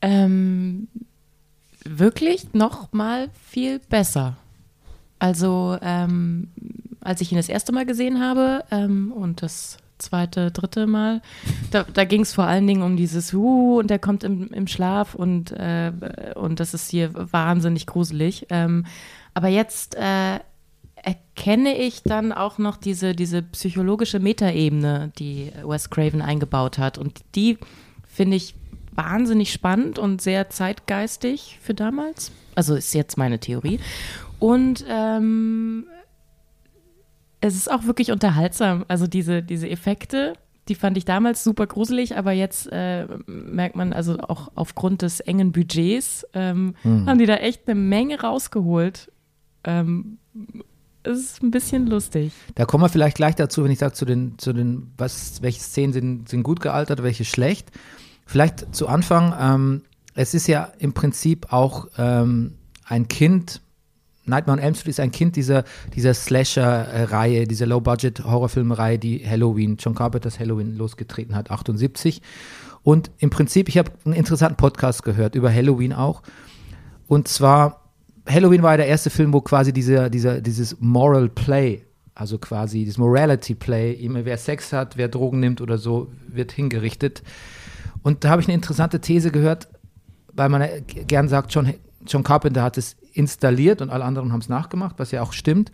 Ähm, 0.00 0.88
wirklich 1.84 2.54
noch 2.54 2.92
mal 2.92 3.28
viel 3.50 3.78
besser. 3.78 4.36
Also 5.18 5.76
ähm, 5.82 6.48
als 7.00 7.20
ich 7.20 7.32
ihn 7.32 7.38
das 7.38 7.48
erste 7.48 7.72
Mal 7.72 7.86
gesehen 7.86 8.20
habe 8.20 8.64
ähm, 8.70 9.12
und 9.12 9.42
das 9.42 9.78
zweite, 9.98 10.52
dritte 10.52 10.86
Mal, 10.86 11.22
da, 11.72 11.82
da 11.82 12.04
ging 12.04 12.20
es 12.20 12.32
vor 12.32 12.44
allen 12.44 12.66
Dingen 12.66 12.82
um 12.82 12.96
dieses 12.96 13.34
Uh 13.34 13.78
und 13.78 13.90
der 13.90 13.98
kommt 13.98 14.22
im, 14.22 14.48
im 14.48 14.68
Schlaf 14.68 15.14
und, 15.16 15.50
äh, 15.52 15.92
und 16.36 16.60
das 16.60 16.74
ist 16.74 16.90
hier 16.90 17.10
wahnsinnig 17.14 17.86
gruselig. 17.86 18.46
Ähm, 18.50 18.86
aber 19.34 19.48
jetzt, 19.48 19.96
äh, 19.96 20.38
erkenne 21.08 21.74
ich 21.78 22.02
dann 22.02 22.32
auch 22.32 22.58
noch 22.58 22.76
diese, 22.76 23.14
diese 23.14 23.42
psychologische 23.42 24.18
Metaebene, 24.18 25.10
die 25.18 25.50
Wes 25.64 25.88
Craven 25.88 26.20
eingebaut 26.20 26.76
hat. 26.76 26.98
Und 26.98 27.20
die 27.34 27.56
finde 28.06 28.36
ich 28.36 28.54
wahnsinnig 28.92 29.50
spannend 29.52 29.98
und 29.98 30.20
sehr 30.20 30.50
zeitgeistig 30.50 31.58
für 31.62 31.72
damals. 31.72 32.30
Also 32.54 32.74
ist 32.74 32.92
jetzt 32.92 33.16
meine 33.16 33.38
Theorie. 33.38 33.80
Und 34.38 34.84
ähm, 34.86 35.86
es 37.40 37.54
ist 37.56 37.70
auch 37.70 37.84
wirklich 37.84 38.10
unterhaltsam. 38.10 38.84
Also 38.88 39.06
diese, 39.06 39.42
diese 39.42 39.70
Effekte, 39.70 40.34
die 40.68 40.74
fand 40.74 40.98
ich 40.98 41.06
damals 41.06 41.42
super 41.42 41.66
gruselig, 41.66 42.18
aber 42.18 42.32
jetzt 42.32 42.68
äh, 42.70 43.06
merkt 43.26 43.76
man, 43.76 43.94
also 43.94 44.18
auch 44.18 44.50
aufgrund 44.56 45.00
des 45.00 45.20
engen 45.20 45.52
Budgets, 45.52 46.26
ähm, 46.34 46.74
Hm. 46.82 47.06
haben 47.08 47.18
die 47.18 47.24
da 47.26 47.36
echt 47.36 47.66
eine 47.66 47.80
Menge 47.80 48.20
rausgeholt. 48.20 49.10
Ähm, 49.64 50.18
ist 51.04 51.42
ein 51.42 51.50
bisschen 51.50 51.86
lustig. 51.86 52.32
Da 52.54 52.64
kommen 52.64 52.84
wir 52.84 52.88
vielleicht 52.88 53.16
gleich 53.16 53.34
dazu, 53.34 53.64
wenn 53.64 53.70
ich 53.70 53.78
sage, 53.78 53.94
zu 53.94 54.04
den, 54.04 54.38
zu 54.38 54.52
den, 54.52 54.92
was, 54.96 55.42
welche 55.42 55.60
Szenen 55.60 55.92
sind, 55.92 56.28
sind 56.28 56.42
gut 56.42 56.60
gealtert, 56.60 57.02
welche 57.02 57.24
schlecht. 57.24 57.70
Vielleicht 58.26 58.74
zu 58.74 58.88
Anfang, 58.88 59.34
ähm, 59.40 59.82
es 60.14 60.34
ist 60.34 60.46
ja 60.48 60.72
im 60.78 60.92
Prinzip 60.92 61.52
auch 61.52 61.88
ähm, 61.96 62.54
ein 62.84 63.08
Kind, 63.08 63.62
Nightmare 64.26 64.58
on 64.58 64.62
Elm 64.62 64.74
Street 64.74 64.90
ist 64.90 65.00
ein 65.00 65.10
Kind 65.10 65.36
dieser, 65.36 65.64
dieser 65.94 66.12
Slasher-Reihe, 66.12 67.46
dieser 67.46 67.66
Low-Budget-Horrorfilm-Reihe, 67.66 68.98
die 68.98 69.26
Halloween, 69.26 69.76
John 69.78 69.94
Carpenters 69.94 70.38
Halloween 70.38 70.76
losgetreten 70.76 71.34
hat, 71.34 71.50
78. 71.50 72.20
Und 72.82 73.10
im 73.18 73.30
Prinzip, 73.30 73.68
ich 73.68 73.78
habe 73.78 73.92
einen 74.04 74.14
interessanten 74.14 74.56
Podcast 74.56 75.02
gehört 75.02 75.34
über 75.34 75.52
Halloween 75.52 75.92
auch. 75.92 76.22
Und 77.06 77.28
zwar, 77.28 77.87
Halloween 78.28 78.62
war 78.62 78.72
ja 78.72 78.78
der 78.78 78.86
erste 78.86 79.10
Film, 79.10 79.32
wo 79.32 79.40
quasi 79.40 79.72
dieser, 79.72 80.10
dieser, 80.10 80.40
dieses 80.40 80.76
Moral 80.80 81.28
Play, 81.28 81.84
also 82.14 82.38
quasi 82.38 82.80
dieses 82.80 82.98
Morality 82.98 83.54
Play, 83.54 83.92
immer 83.92 84.24
wer 84.24 84.38
Sex 84.38 84.72
hat, 84.72 84.96
wer 84.96 85.08
Drogen 85.08 85.40
nimmt 85.40 85.60
oder 85.60 85.78
so, 85.78 86.10
wird 86.26 86.52
hingerichtet. 86.52 87.22
Und 88.02 88.24
da 88.24 88.30
habe 88.30 88.42
ich 88.42 88.48
eine 88.48 88.54
interessante 88.54 89.00
These 89.00 89.30
gehört, 89.30 89.68
weil 90.32 90.48
man 90.48 90.68
gern 90.86 91.28
sagt, 91.28 91.52
John, 91.52 91.72
John 92.06 92.22
Carpenter 92.22 92.62
hat 92.62 92.78
es 92.78 92.96
installiert 93.12 93.82
und 93.82 93.90
alle 93.90 94.04
anderen 94.04 94.32
haben 94.32 94.40
es 94.40 94.48
nachgemacht, 94.48 94.98
was 94.98 95.10
ja 95.10 95.22
auch 95.22 95.32
stimmt. 95.32 95.72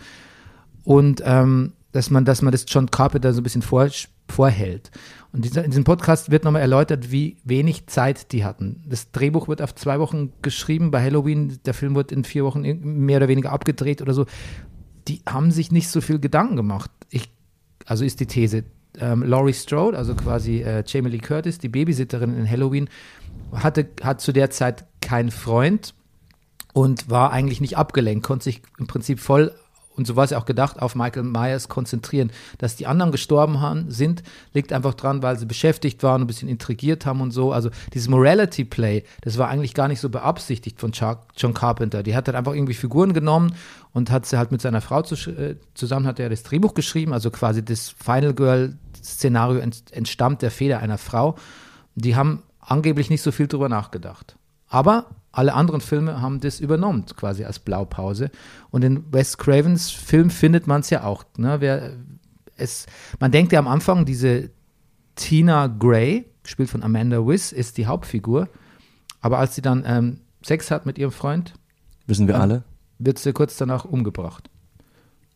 Und 0.85 1.23
ähm, 1.25 1.73
dass 1.93 2.11
man, 2.11 2.25
dass 2.25 2.43
man 2.43 2.53
das 2.53 2.65
John 2.69 2.91
Carpenter 2.91 3.33
so 3.33 3.41
ein 3.41 3.45
bisschen 3.45 3.63
vor, 3.63 3.89
vorhält. 4.29 4.91
Und 5.35 5.57
in 5.57 5.71
diesem 5.71 5.83
Podcast 5.83 6.31
wird 6.31 6.45
nochmal 6.45 6.63
erläutert, 6.63 7.11
wie 7.11 7.39
wenig 7.43 7.89
Zeit 7.89 8.31
die 8.31 8.45
hatten. 8.45 8.85
Das 8.87 9.11
Drehbuch 9.11 9.49
wird 9.49 9.61
auf 9.63 9.75
zwei 9.75 9.99
Wochen 9.99 10.33
geschrieben 10.43 10.93
bei 10.93 11.03
Halloween, 11.03 11.59
der 11.67 11.75
Film 11.75 11.97
wird 11.97 12.13
in 12.13 12.23
vier 12.23 12.45
Wochen 12.45 12.61
mehr 12.61 13.17
oder 13.17 13.27
weniger 13.27 13.51
abgedreht 13.51 14.01
oder 14.01 14.15
so. 14.15 14.27
Die 15.09 15.23
haben 15.29 15.51
sich 15.51 15.73
nicht 15.73 15.89
so 15.89 16.01
viel 16.01 16.21
Gedanken 16.21 16.55
gemacht. 16.55 16.89
Ich, 17.11 17.33
also 17.85 18.05
ist 18.05 18.21
die 18.21 18.27
These. 18.27 18.63
Ähm, 18.97 19.25
Laurie 19.25 19.55
Strode, 19.55 19.99
also 19.99 20.15
quasi 20.15 20.63
äh, 20.63 20.85
Jamie 20.87 21.11
Lee 21.11 21.19
Curtis, 21.19 21.59
die 21.59 21.69
Babysitterin 21.69 22.39
in 22.39 22.49
Halloween, 22.49 22.89
hatte, 23.53 23.89
hat 24.05 24.21
zu 24.21 24.31
der 24.31 24.51
Zeit 24.51 24.85
keinen 25.01 25.33
Freund 25.33 25.95
und 26.75 27.11
war 27.11 27.33
eigentlich 27.33 27.61
nicht 27.61 27.77
abgelenkt, 27.77 28.25
konnte 28.25 28.45
sich 28.45 28.63
im 28.79 28.87
Prinzip 28.87 29.19
voll, 29.19 29.53
und 29.97 30.07
so 30.07 30.17
war 30.17 30.25
es 30.25 30.33
auch 30.33 30.45
gedacht, 30.45 30.83
auf 30.83 30.95
Michael 30.95 31.23
Myers 31.23 31.69
konzentrieren. 31.69 32.33
Dass 32.59 32.77
die 32.77 32.87
anderen 32.87 33.13
gestorben 33.13 33.61
haben, 33.61 33.91
sind, 33.91 34.23
liegt 34.53 34.73
einfach 34.73 34.95
dran, 34.95 35.23
weil 35.23 35.39
sie 35.39 35.47
beschäftigt 35.47 36.03
waren, 36.03 36.23
ein 36.23 36.27
bisschen 36.27 36.49
intrigiert 36.49 37.07
haben 37.07 37.21
und 37.21 37.31
so. 37.31 37.53
Also 37.53 37.71
dieses 37.93 38.09
Morality 38.09 38.65
Play, 38.65 39.05
das 39.21 39.39
war 39.39 39.49
eigentlich 39.49 39.75
gar 39.75 39.89
nicht 39.89 40.01
so 40.01 40.09
beabsichtigt 40.09 40.81
von 40.81 40.93
John 41.37 41.55
Carpenter. 41.55 42.03
Die 42.03 42.17
hat 42.17 42.27
dann 42.29 42.35
einfach 42.35 42.55
irgendwie 42.55 42.75
Figuren 42.75 43.13
genommen 43.13 43.55
und 43.93 44.11
hat 44.11 44.27
sie 44.27 44.37
halt 44.37 44.51
mit 44.51 44.61
seiner 44.61 44.81
Frau 44.81 45.03
zu, 45.03 45.15
äh, 45.31 45.57
zusammen, 45.75 46.07
hat 46.07 46.19
er 46.19 46.29
das 46.29 46.43
Drehbuch 46.43 46.75
geschrieben, 46.75 47.13
also 47.13 47.31
quasi 47.31 47.65
das 47.65 47.91
Final 47.91 48.35
Girl 48.35 48.77
Szenario 49.03 49.59
ent, 49.61 49.85
entstammt 49.93 50.43
der 50.43 50.51
Feder 50.51 50.81
einer 50.81 50.99
Frau. 50.99 51.37
Die 51.95 52.17
haben 52.17 52.43
angeblich 52.59 53.11
nicht 53.11 53.23
so 53.23 53.31
viel 53.31 53.47
drüber 53.47 53.69
nachgedacht. 53.69 54.37
Aber 54.69 55.07
alle 55.37 55.55
anderen 55.55 55.81
Filme 55.81 56.21
haben 56.21 56.41
das 56.41 56.61
übernommen, 56.61 57.05
quasi 57.17 57.45
als 57.45 57.59
Blaupause. 57.59 58.31
Und 58.71 58.85
in 58.85 59.13
Wes 59.13 59.37
Cravens 59.39 59.91
Film 59.91 60.31
findet 60.31 60.67
man 60.67 60.81
es 60.81 60.91
ja 60.91 61.05
auch. 61.05 61.25
Ne? 61.37 61.61
Wer, 61.61 61.93
es, 62.57 62.87
man 63.21 63.33
denkt 63.33 63.53
ja 63.53 63.59
am 63.59 63.69
Anfang, 63.69 64.05
diese 64.05 64.51
Tina 65.17 65.67
Gray, 65.67 66.27
gespielt 66.43 66.71
von 66.71 66.83
Amanda 66.83 67.27
Wiss, 67.27 67.53
ist 67.53 67.79
die 67.79 67.87
Hauptfigur. 67.87 68.49
Aber 69.21 69.39
als 69.39 69.55
sie 69.55 69.63
dann 69.63 69.85
ähm, 69.87 70.21
Sex 70.45 70.71
hat 70.71 70.87
mit 70.87 70.99
ihrem 70.99 71.13
Freund, 71.13 71.55
Wissen 72.07 72.29
wir 72.29 72.39
alle. 72.41 72.65
wird 72.99 73.19
sie 73.19 73.33
kurz 73.33 73.57
danach 73.57 73.85
umgebracht. 73.85 74.51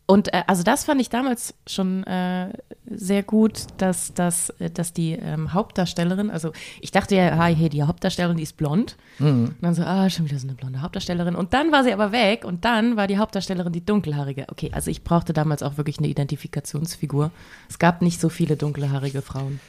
Und 0.09 0.33
äh, 0.33 0.41
also 0.47 0.63
das 0.63 0.85
fand 0.85 0.99
ich 0.99 1.09
damals 1.09 1.53
schon 1.67 2.03
äh, 2.05 2.51
sehr 2.89 3.21
gut, 3.21 3.67
dass, 3.77 4.11
dass, 4.15 4.49
äh, 4.59 4.71
dass 4.71 4.91
die 4.91 5.11
ähm, 5.11 5.53
Hauptdarstellerin, 5.53 6.31
also 6.31 6.51
ich 6.81 6.89
dachte 6.89 7.15
ja, 7.15 7.33
ah, 7.33 7.45
hey, 7.45 7.69
die 7.69 7.83
Hauptdarstellerin, 7.83 8.35
die 8.35 8.41
ist 8.41 8.57
blond. 8.57 8.97
Und 9.19 9.55
dann 9.61 9.75
so, 9.75 9.83
ah, 9.83 10.09
schon 10.09 10.25
wieder 10.25 10.39
so 10.39 10.47
eine 10.47 10.55
blonde 10.55 10.81
Hauptdarstellerin. 10.81 11.35
Und 11.35 11.53
dann 11.53 11.71
war 11.71 11.83
sie 11.83 11.93
aber 11.93 12.11
weg 12.11 12.43
und 12.43 12.65
dann 12.65 12.97
war 12.97 13.05
die 13.05 13.19
Hauptdarstellerin 13.19 13.71
die 13.71 13.85
dunkelhaarige. 13.85 14.47
Okay, 14.49 14.71
also 14.73 14.89
ich 14.89 15.03
brauchte 15.03 15.31
damals 15.31 15.61
auch 15.61 15.77
wirklich 15.77 15.99
eine 15.99 16.07
Identifikationsfigur. 16.07 17.29
Es 17.69 17.77
gab 17.77 18.01
nicht 18.01 18.19
so 18.19 18.29
viele 18.29 18.55
dunkelhaarige 18.55 19.21
Frauen. 19.21 19.59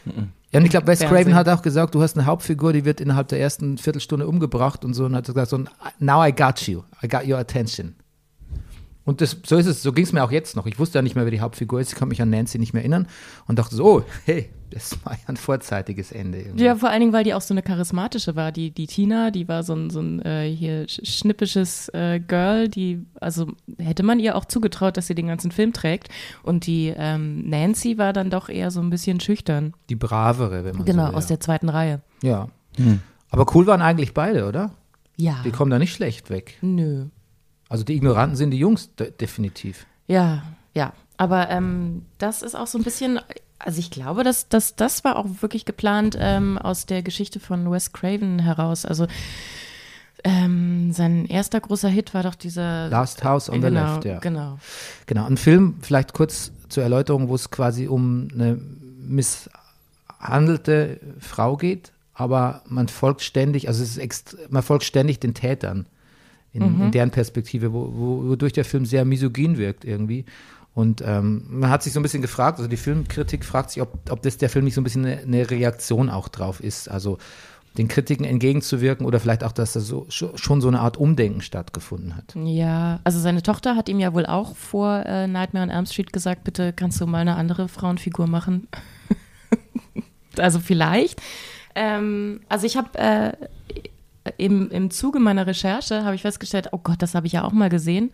Ja, 0.53 0.61
und 0.61 0.65
ich 0.65 0.71
glaube, 0.71 0.87
Wes. 0.87 1.01
Craven 1.01 1.35
hat 1.35 1.51
auch 1.51 1.61
gesagt, 1.61 1.95
du 1.95 2.01
hast 2.01 2.17
eine 2.17 2.25
Hauptfigur, 2.25 2.73
die 2.73 2.87
wird 2.87 3.03
innerhalb 3.03 3.29
der 3.29 3.41
ersten 3.41 3.77
Viertelstunde 3.77 4.27
umgebracht 4.27 4.87
und 4.87 4.95
so 4.95 5.05
und 5.05 5.15
hat 5.15 5.27
gesagt, 5.27 5.51
so, 5.51 5.59
now 5.99 6.25
I 6.25 6.33
got 6.33 6.63
you, 6.67 6.83
I 7.03 7.09
got 7.09 7.27
your 7.27 7.37
attention. 7.37 7.95
Und 9.05 9.21
das, 9.23 9.39
so 9.45 9.57
ist 9.57 9.67
es, 9.67 9.83
so 9.83 9.93
ging 9.93 10.05
es 10.05 10.13
mir 10.13 10.23
auch 10.23 10.31
jetzt 10.31 10.57
noch. 10.57 10.67
Ich 10.67 10.79
wusste 10.79 10.99
ja 10.99 11.03
nicht 11.03 11.15
mehr, 11.17 11.25
wer 11.25 11.31
die 11.31 11.41
Hauptfigur 11.41 11.81
ist. 11.81 11.89
Ich 11.93 11.95
konnte 11.99 12.11
mich 12.11 12.21
an 12.23 12.29
Nancy 12.31 12.59
nicht 12.59 12.75
mehr 12.75 12.83
erinnern 12.83 13.09
und 13.47 13.59
dachte 13.59 13.75
so, 13.75 13.85
oh, 13.85 14.03
hey, 14.27 14.51
das 14.71 14.97
war 15.05 15.15
ja 15.15 15.19
ein 15.27 15.37
vorzeitiges 15.39 16.13
Ende. 16.13 16.39
Irgendwie. 16.43 16.63
Ja, 16.65 16.77
vor 16.77 16.91
allen 16.91 17.01
Dingen, 17.01 17.13
weil 17.13 17.25
die 17.25 17.33
auch 17.35 17.41
so 17.41 17.55
eine 17.55 17.63
charismatische 17.63 18.37
war. 18.37 18.53
Die, 18.53 18.71
die 18.71 18.87
Tina, 18.87 19.31
die 19.31 19.49
war 19.49 19.63
so 19.63 19.75
ein, 19.75 19.89
so 19.91 20.01
ein 20.01 20.21
äh, 20.25 20.55
hier 20.55 20.85
sch- 20.85 21.05
schnippisches 21.05 21.89
äh, 21.89 22.21
Girl, 22.21 22.69
die, 22.69 23.05
also 23.21 23.49
hätte 23.79 24.03
man 24.03 24.21
ihr 24.21 24.37
auch 24.37 24.45
zugetraut, 24.45 24.97
dass 24.99 25.07
sie 25.07 25.15
den 25.15 25.27
ganzen 25.29 25.51
Film 25.51 25.73
trägt. 25.73 26.09
Und 26.43 26.67
die 26.67 26.93
ähm, 26.95 27.49
Nancy 27.49 27.97
war 27.99 28.13
dann 28.13 28.29
doch 28.31 28.49
eher 28.51 28.71
so 28.71 28.81
ein 28.81 28.91
bisschen 28.91 29.19
schüchtern. 29.19 29.73
Die 29.89 29.97
bravere, 29.97 30.63
wenn 30.65 30.77
man 30.77 30.85
Genau, 30.85 31.07
so 31.07 31.13
will. 31.13 31.17
aus 31.19 31.27
der 31.27 31.41
zweiten 31.41 31.71
Reihe. 31.71 32.03
Ja. 32.23 32.49
Aber 33.31 33.47
cool 33.55 33.67
waren 33.67 33.81
eigentlich 33.83 34.13
beide, 34.15 34.47
oder? 34.47 34.73
Ja. 35.17 35.41
Die 35.45 35.51
kommen 35.51 35.71
da 35.71 35.79
nicht 35.79 35.95
schlecht 35.95 36.31
weg. 36.31 36.59
Nö. 36.61 37.07
Also 37.71 37.85
die 37.85 37.95
Ignoranten 37.95 38.37
sind 38.37 38.51
die 38.51 38.59
Jungs, 38.59 38.95
de 38.97 39.13
definitiv. 39.13 39.87
Ja, 40.09 40.43
ja. 40.75 40.93
Aber 41.17 41.49
ähm, 41.51 42.05
das 42.19 42.43
ist 42.43 42.57
auch 42.57 42.67
so 42.67 42.79
ein 42.79 42.85
bisschen, 42.85 43.21
also 43.59 43.79
ich 43.79 43.91
glaube, 43.91 44.25
dass, 44.25 44.49
dass 44.49 44.75
das 44.75 45.05
war 45.05 45.17
auch 45.17 45.27
wirklich 45.41 45.65
geplant 45.65 46.17
ähm, 46.19 46.59
aus 46.59 46.85
der 46.85 47.03
Geschichte 47.03 47.39
von 47.39 47.71
Wes 47.71 47.93
Craven 47.93 48.41
heraus. 48.41 48.85
Also 48.85 49.07
ähm, 50.25 50.93
sein 50.93 51.27
erster 51.27 51.61
großer 51.61 51.89
Hit 51.89 52.13
war 52.13 52.25
doch 52.25 52.35
dieser 52.35 52.89
Last 52.89 53.23
House 53.23 53.49
on 53.49 53.57
the 53.57 53.69
genau, 53.69 53.95
Left, 53.95 54.05
ja. 54.05 54.19
Genau. 54.19 54.59
Genau, 55.07 55.27
ein 55.27 55.37
Film, 55.37 55.77
vielleicht 55.81 56.13
kurz 56.13 56.51
zur 56.69 56.83
Erläuterung, 56.83 57.29
wo 57.29 57.37
es 57.37 57.51
quasi 57.51 57.87
um 57.87 58.29
eine 58.35 58.61
misshandelte 58.99 60.99
Frau 61.21 61.57
geht, 61.57 61.93
aber 62.15 62.63
man 62.67 62.89
folgt 62.89 63.23
ständig, 63.23 63.69
also 63.69 63.83
es 63.83 63.97
ist 63.97 64.37
man 64.51 64.65
folgt 64.65 64.85
ständig 64.85 65.21
den 65.21 65.35
Tätern 65.35 65.87
in, 66.53 66.81
in 66.81 66.91
deren 66.91 67.11
Perspektive, 67.11 67.73
wo, 67.73 67.93
wo, 67.95 68.29
wodurch 68.29 68.53
der 68.53 68.65
Film 68.65 68.85
sehr 68.87 69.05
misogyn 69.05 69.57
wirkt 69.59 69.85
irgendwie. 69.85 70.25
Und 70.75 71.03
ähm, 71.05 71.45
man 71.49 71.69
hat 71.71 71.83
sich 71.83 71.93
so 71.93 72.01
ein 72.01 72.03
bisschen 72.03 72.23
gefragt, 72.23 72.59
also 72.59 72.69
die 72.69 72.77
Filmkritik 72.77 73.45
fragt 73.45 73.71
sich, 73.71 73.83
ob, 73.83 74.11
ob 74.11 74.23
das 74.23 74.39
der 74.39 74.49
Film 74.49 74.65
nicht 74.65 74.75
so 74.75 74.81
ein 74.81 74.85
bisschen 74.85 75.05
eine, 75.05 75.19
eine 75.19 75.51
Reaktion 75.51 76.09
auch 76.09 76.29
drauf 76.29 76.61
ist, 76.61 76.89
also 76.89 77.19
den 77.79 77.87
Kritiken 77.87 78.25
entgegenzuwirken 78.25 79.07
oder 79.07 79.21
vielleicht 79.21 79.45
auch, 79.45 79.53
dass 79.53 79.75
da 79.75 79.81
so, 79.81 80.07
scho- 80.11 80.37
schon 80.37 80.61
so 80.61 80.67
eine 80.69 80.81
Art 80.81 80.97
Umdenken 80.97 81.41
stattgefunden 81.41 82.17
hat. 82.17 82.35
Ja, 82.37 82.99
also 83.05 83.21
seine 83.21 83.43
Tochter 83.43 83.77
hat 83.77 83.89
ihm 83.89 84.01
ja 84.01 84.13
wohl 84.13 84.27
auch 84.27 84.57
vor 84.57 85.05
äh, 85.07 85.29
Nightmare 85.29 85.65
on 85.65 85.71
Elm 85.71 85.87
Street 85.87 86.13
gesagt, 86.13 86.43
bitte 86.45 86.73
kannst 86.73 87.01
du 87.01 87.07
mal 87.07 87.19
eine 87.19 87.37
andere 87.37 87.69
Frauenfigur 87.69 88.27
machen. 88.27 88.67
also 90.37 90.59
vielleicht. 90.59 91.21
Ähm, 91.75 92.41
also 92.49 92.67
ich 92.67 92.77
habe 92.77 92.99
äh, 92.99 93.33
im, 94.39 94.71
im 94.71 94.91
Zuge 94.91 95.19
meiner 95.19 95.47
Recherche 95.47 96.05
habe 96.05 96.15
ich 96.15 96.23
festgestellt, 96.23 96.69
oh 96.73 96.79
Gott, 96.79 97.03
das 97.03 97.15
habe 97.15 97.27
ich 97.27 97.33
ja 97.33 97.45
auch 97.45 97.53
mal 97.53 97.69
gesehen. 97.69 98.11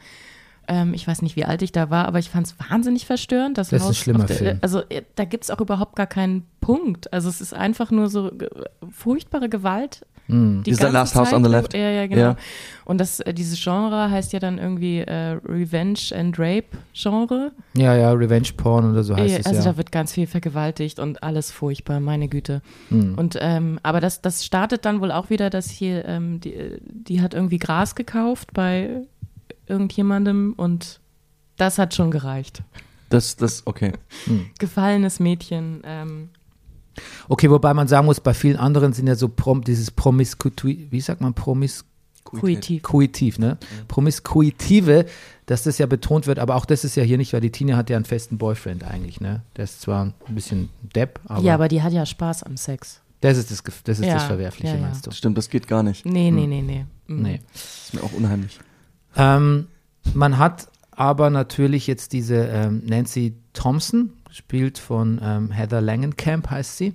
Ähm, 0.69 0.95
ich 0.95 1.07
weiß 1.07 1.23
nicht, 1.23 1.37
wie 1.37 1.45
alt 1.45 1.63
ich 1.63 1.73
da 1.73 1.91
war, 1.91 2.07
aber 2.07 2.19
ich 2.19 2.31
fand 2.31 2.47
es 2.47 2.57
wahnsinnig 2.71 3.07
verstörend. 3.07 3.59
Das, 3.59 3.71
Das 3.71 3.83
ist 3.83 3.89
Haus 3.89 3.99
schlimmer 3.99 4.21
auf 4.21 4.27
der, 4.27 4.37
Film. 4.37 4.59
Also 4.63 4.83
äh, 4.89 5.03
da 5.15 5.25
gibt 5.25 5.45
es 5.45 5.51
auch 5.51 5.61
überhaupt 5.61 5.97
gar 5.97 6.07
keinen 6.07 6.45
Punkt. 6.61 7.13
Also 7.13 7.29
es 7.29 7.41
ist 7.41 7.55
einfach 7.55 7.91
nur 7.91 8.09
so 8.09 8.31
äh, 8.31 8.49
furchtbare 8.91 9.49
Gewalt. 9.49 10.05
Die 10.29 10.71
Ist 10.71 10.83
der 10.83 10.91
Last 10.91 11.15
House 11.15 11.33
on 11.33 11.45
the 11.45 11.51
Zeit. 11.51 11.63
Left? 11.63 11.75
Ja, 11.75 11.91
ja, 11.91 12.07
genau. 12.07 12.21
Ja. 12.21 12.37
Und 12.85 12.99
das, 12.99 13.21
äh, 13.21 13.33
dieses 13.33 13.63
Genre 13.63 14.11
heißt 14.11 14.33
ja 14.33 14.41
dann 14.41 14.59
irgendwie 14.59 14.99
äh, 14.99 15.39
Revenge 15.45 15.99
and 16.15 16.39
Rape 16.39 16.77
Genre. 16.93 17.53
Ja, 17.75 17.95
ja, 17.95 18.13
Revenge 18.13 18.49
Porn 18.57 18.91
oder 18.91 19.05
so 19.05 19.17
heißt 19.17 19.35
Äh, 19.35 19.41
es 19.41 19.47
also 19.47 19.61
ja. 19.61 19.65
da 19.73 19.77
wird 19.77 19.93
ganz 19.93 20.13
viel 20.13 20.27
vergewaltigt 20.27 20.99
und 20.99 21.23
alles 21.23 21.53
furchtbar, 21.53 22.01
meine 22.01 22.29
Güte. 22.29 22.63
Hm. 22.89 23.17
Und 23.17 23.39
ähm, 23.41 23.79
aber 23.83 24.01
das, 24.01 24.21
das 24.21 24.45
startet 24.45 24.85
dann 24.85 25.01
wohl 25.01 25.13
auch 25.13 25.31
wieder, 25.31 25.51
dass 25.51 25.71
hier 25.71 26.05
ähm, 26.07 26.41
die, 26.41 26.79
die 26.81 27.21
hat 27.21 27.35
irgendwie 27.35 27.59
Gras 27.59 27.95
gekauft 27.95 28.53
bei 28.53 29.03
irgendjemandem 29.69 30.55
und 30.57 31.01
das 31.57 31.79
hat 31.79 31.95
schon 31.95 32.11
gereicht. 32.11 32.63
Das, 33.09 33.37
das, 33.37 33.67
okay. 33.67 33.93
Gefallenes 34.59 35.21
Mädchen. 35.21 35.83
Ähm, 35.85 36.31
Okay, 37.29 37.51
wobei 37.51 37.75
man 37.75 37.89
sagen 37.89 38.07
muss, 38.07 38.21
bei 38.21 38.35
vielen 38.35 38.57
anderen 38.57 38.93
sind 38.93 39.07
ja 39.07 39.15
so 39.15 39.29
prom, 39.29 39.63
dieses 39.63 39.91
Promiskuitiv, 39.91 40.91
wie 40.91 41.01
sagt 41.01 41.21
man, 41.21 41.35
Promiskuitiv, 41.35 42.83
Kuitiv. 42.83 43.39
ne? 43.39 43.59
Promiskuitive, 43.89 45.07
dass 45.47 45.63
das 45.63 45.79
ja 45.79 45.87
betont 45.87 46.27
wird, 46.27 46.39
aber 46.39 46.57
auch 46.57 46.65
das 46.65 46.85
ist 46.85 46.97
ja 46.97 47.03
hier 47.03 47.19
nicht, 47.19 47.33
weil 47.33 47.41
die 47.41 47.51
Tina 47.51 47.77
hat 47.77 47.91
ja 47.91 47.97
einen 47.97 48.05
festen 48.05 48.39
Boyfriend 48.39 48.85
eigentlich, 48.85 49.21
ne? 49.21 49.43
Der 49.57 49.65
ist 49.65 49.81
zwar 49.81 50.07
ein 50.27 50.35
bisschen 50.35 50.69
Depp, 50.95 51.21
aber, 51.27 51.43
ja, 51.43 51.55
aber 51.55 51.69
die 51.69 51.83
hat 51.83 51.93
ja 51.93 52.05
Spaß 52.05 52.43
am 52.43 52.57
Sex. 52.57 53.01
das 53.21 53.39
ist 53.39 53.51
das, 53.51 53.63
das, 53.85 53.99
ist 54.01 54.07
Ja, 54.07 54.15
das 54.15 54.25
Verwerfliche, 54.25 54.75
ja, 54.75 54.81
ja. 54.81 54.87
meinst 54.87 55.07
du? 55.07 55.11
Stimmt, 55.13 55.39
das 55.39 55.49
geht 55.49 55.67
gar 55.69 55.83
nicht. 55.83 56.05
Nee, 56.05 56.31
nee, 56.31 56.47
nee, 56.47 56.63
nee. 56.63 56.85
Mhm. 57.07 57.23
Nee. 57.23 57.41
Das 57.53 57.85
ist 57.85 57.95
mir 57.95 58.03
auch 58.03 58.13
unheimlich. 58.13 58.59
Ähm, 59.17 59.69
man 60.15 60.39
hat 60.39 60.69
aber 60.91 61.31
natürlich 61.31 61.87
jetzt 61.87 62.13
diese 62.13 62.37
ähm, 62.47 62.83
Nancy 62.87 63.35
Thompson, 63.53 64.13
gespielt 64.37 64.77
von 64.77 65.19
ähm, 65.23 65.51
Heather 65.51 65.81
Langenkamp 65.81 66.51
heißt 66.51 66.77
sie. 66.77 66.95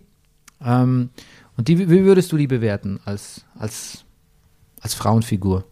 Ähm, 0.64 1.10
und 1.58 1.68
die, 1.68 1.90
wie 1.90 2.04
würdest 2.04 2.32
du 2.32 2.38
die 2.38 2.46
bewerten 2.46 3.00
als, 3.04 3.46
als, 3.58 4.06
als 4.80 4.94
Frauenfigur? 4.94 5.66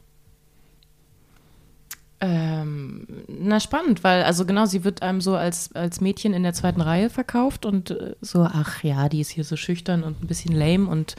Ähm, 2.22 3.06
na 3.28 3.60
spannend, 3.60 4.04
weil 4.04 4.24
also 4.24 4.48
genau, 4.48 4.66
sie 4.66 4.84
wird 4.84 5.04
einem 5.04 5.22
so 5.22 5.36
als, 5.36 5.74
als 5.76 6.02
Mädchen 6.02 6.34
in 6.34 6.42
der 6.42 6.54
zweiten 6.54 6.82
Reihe 6.82 7.12
verkauft 7.12 7.68
und 7.68 7.92
äh, 7.92 8.16
so, 8.20 8.42
ach 8.42 8.84
ja, 8.84 9.08
die 9.08 9.22
ist 9.22 9.30
hier 9.30 9.44
so 9.44 9.56
schüchtern 9.56 10.02
und 10.02 10.24
ein 10.24 10.28
bisschen 10.28 10.56
lame 10.56 10.90
und 10.90 11.16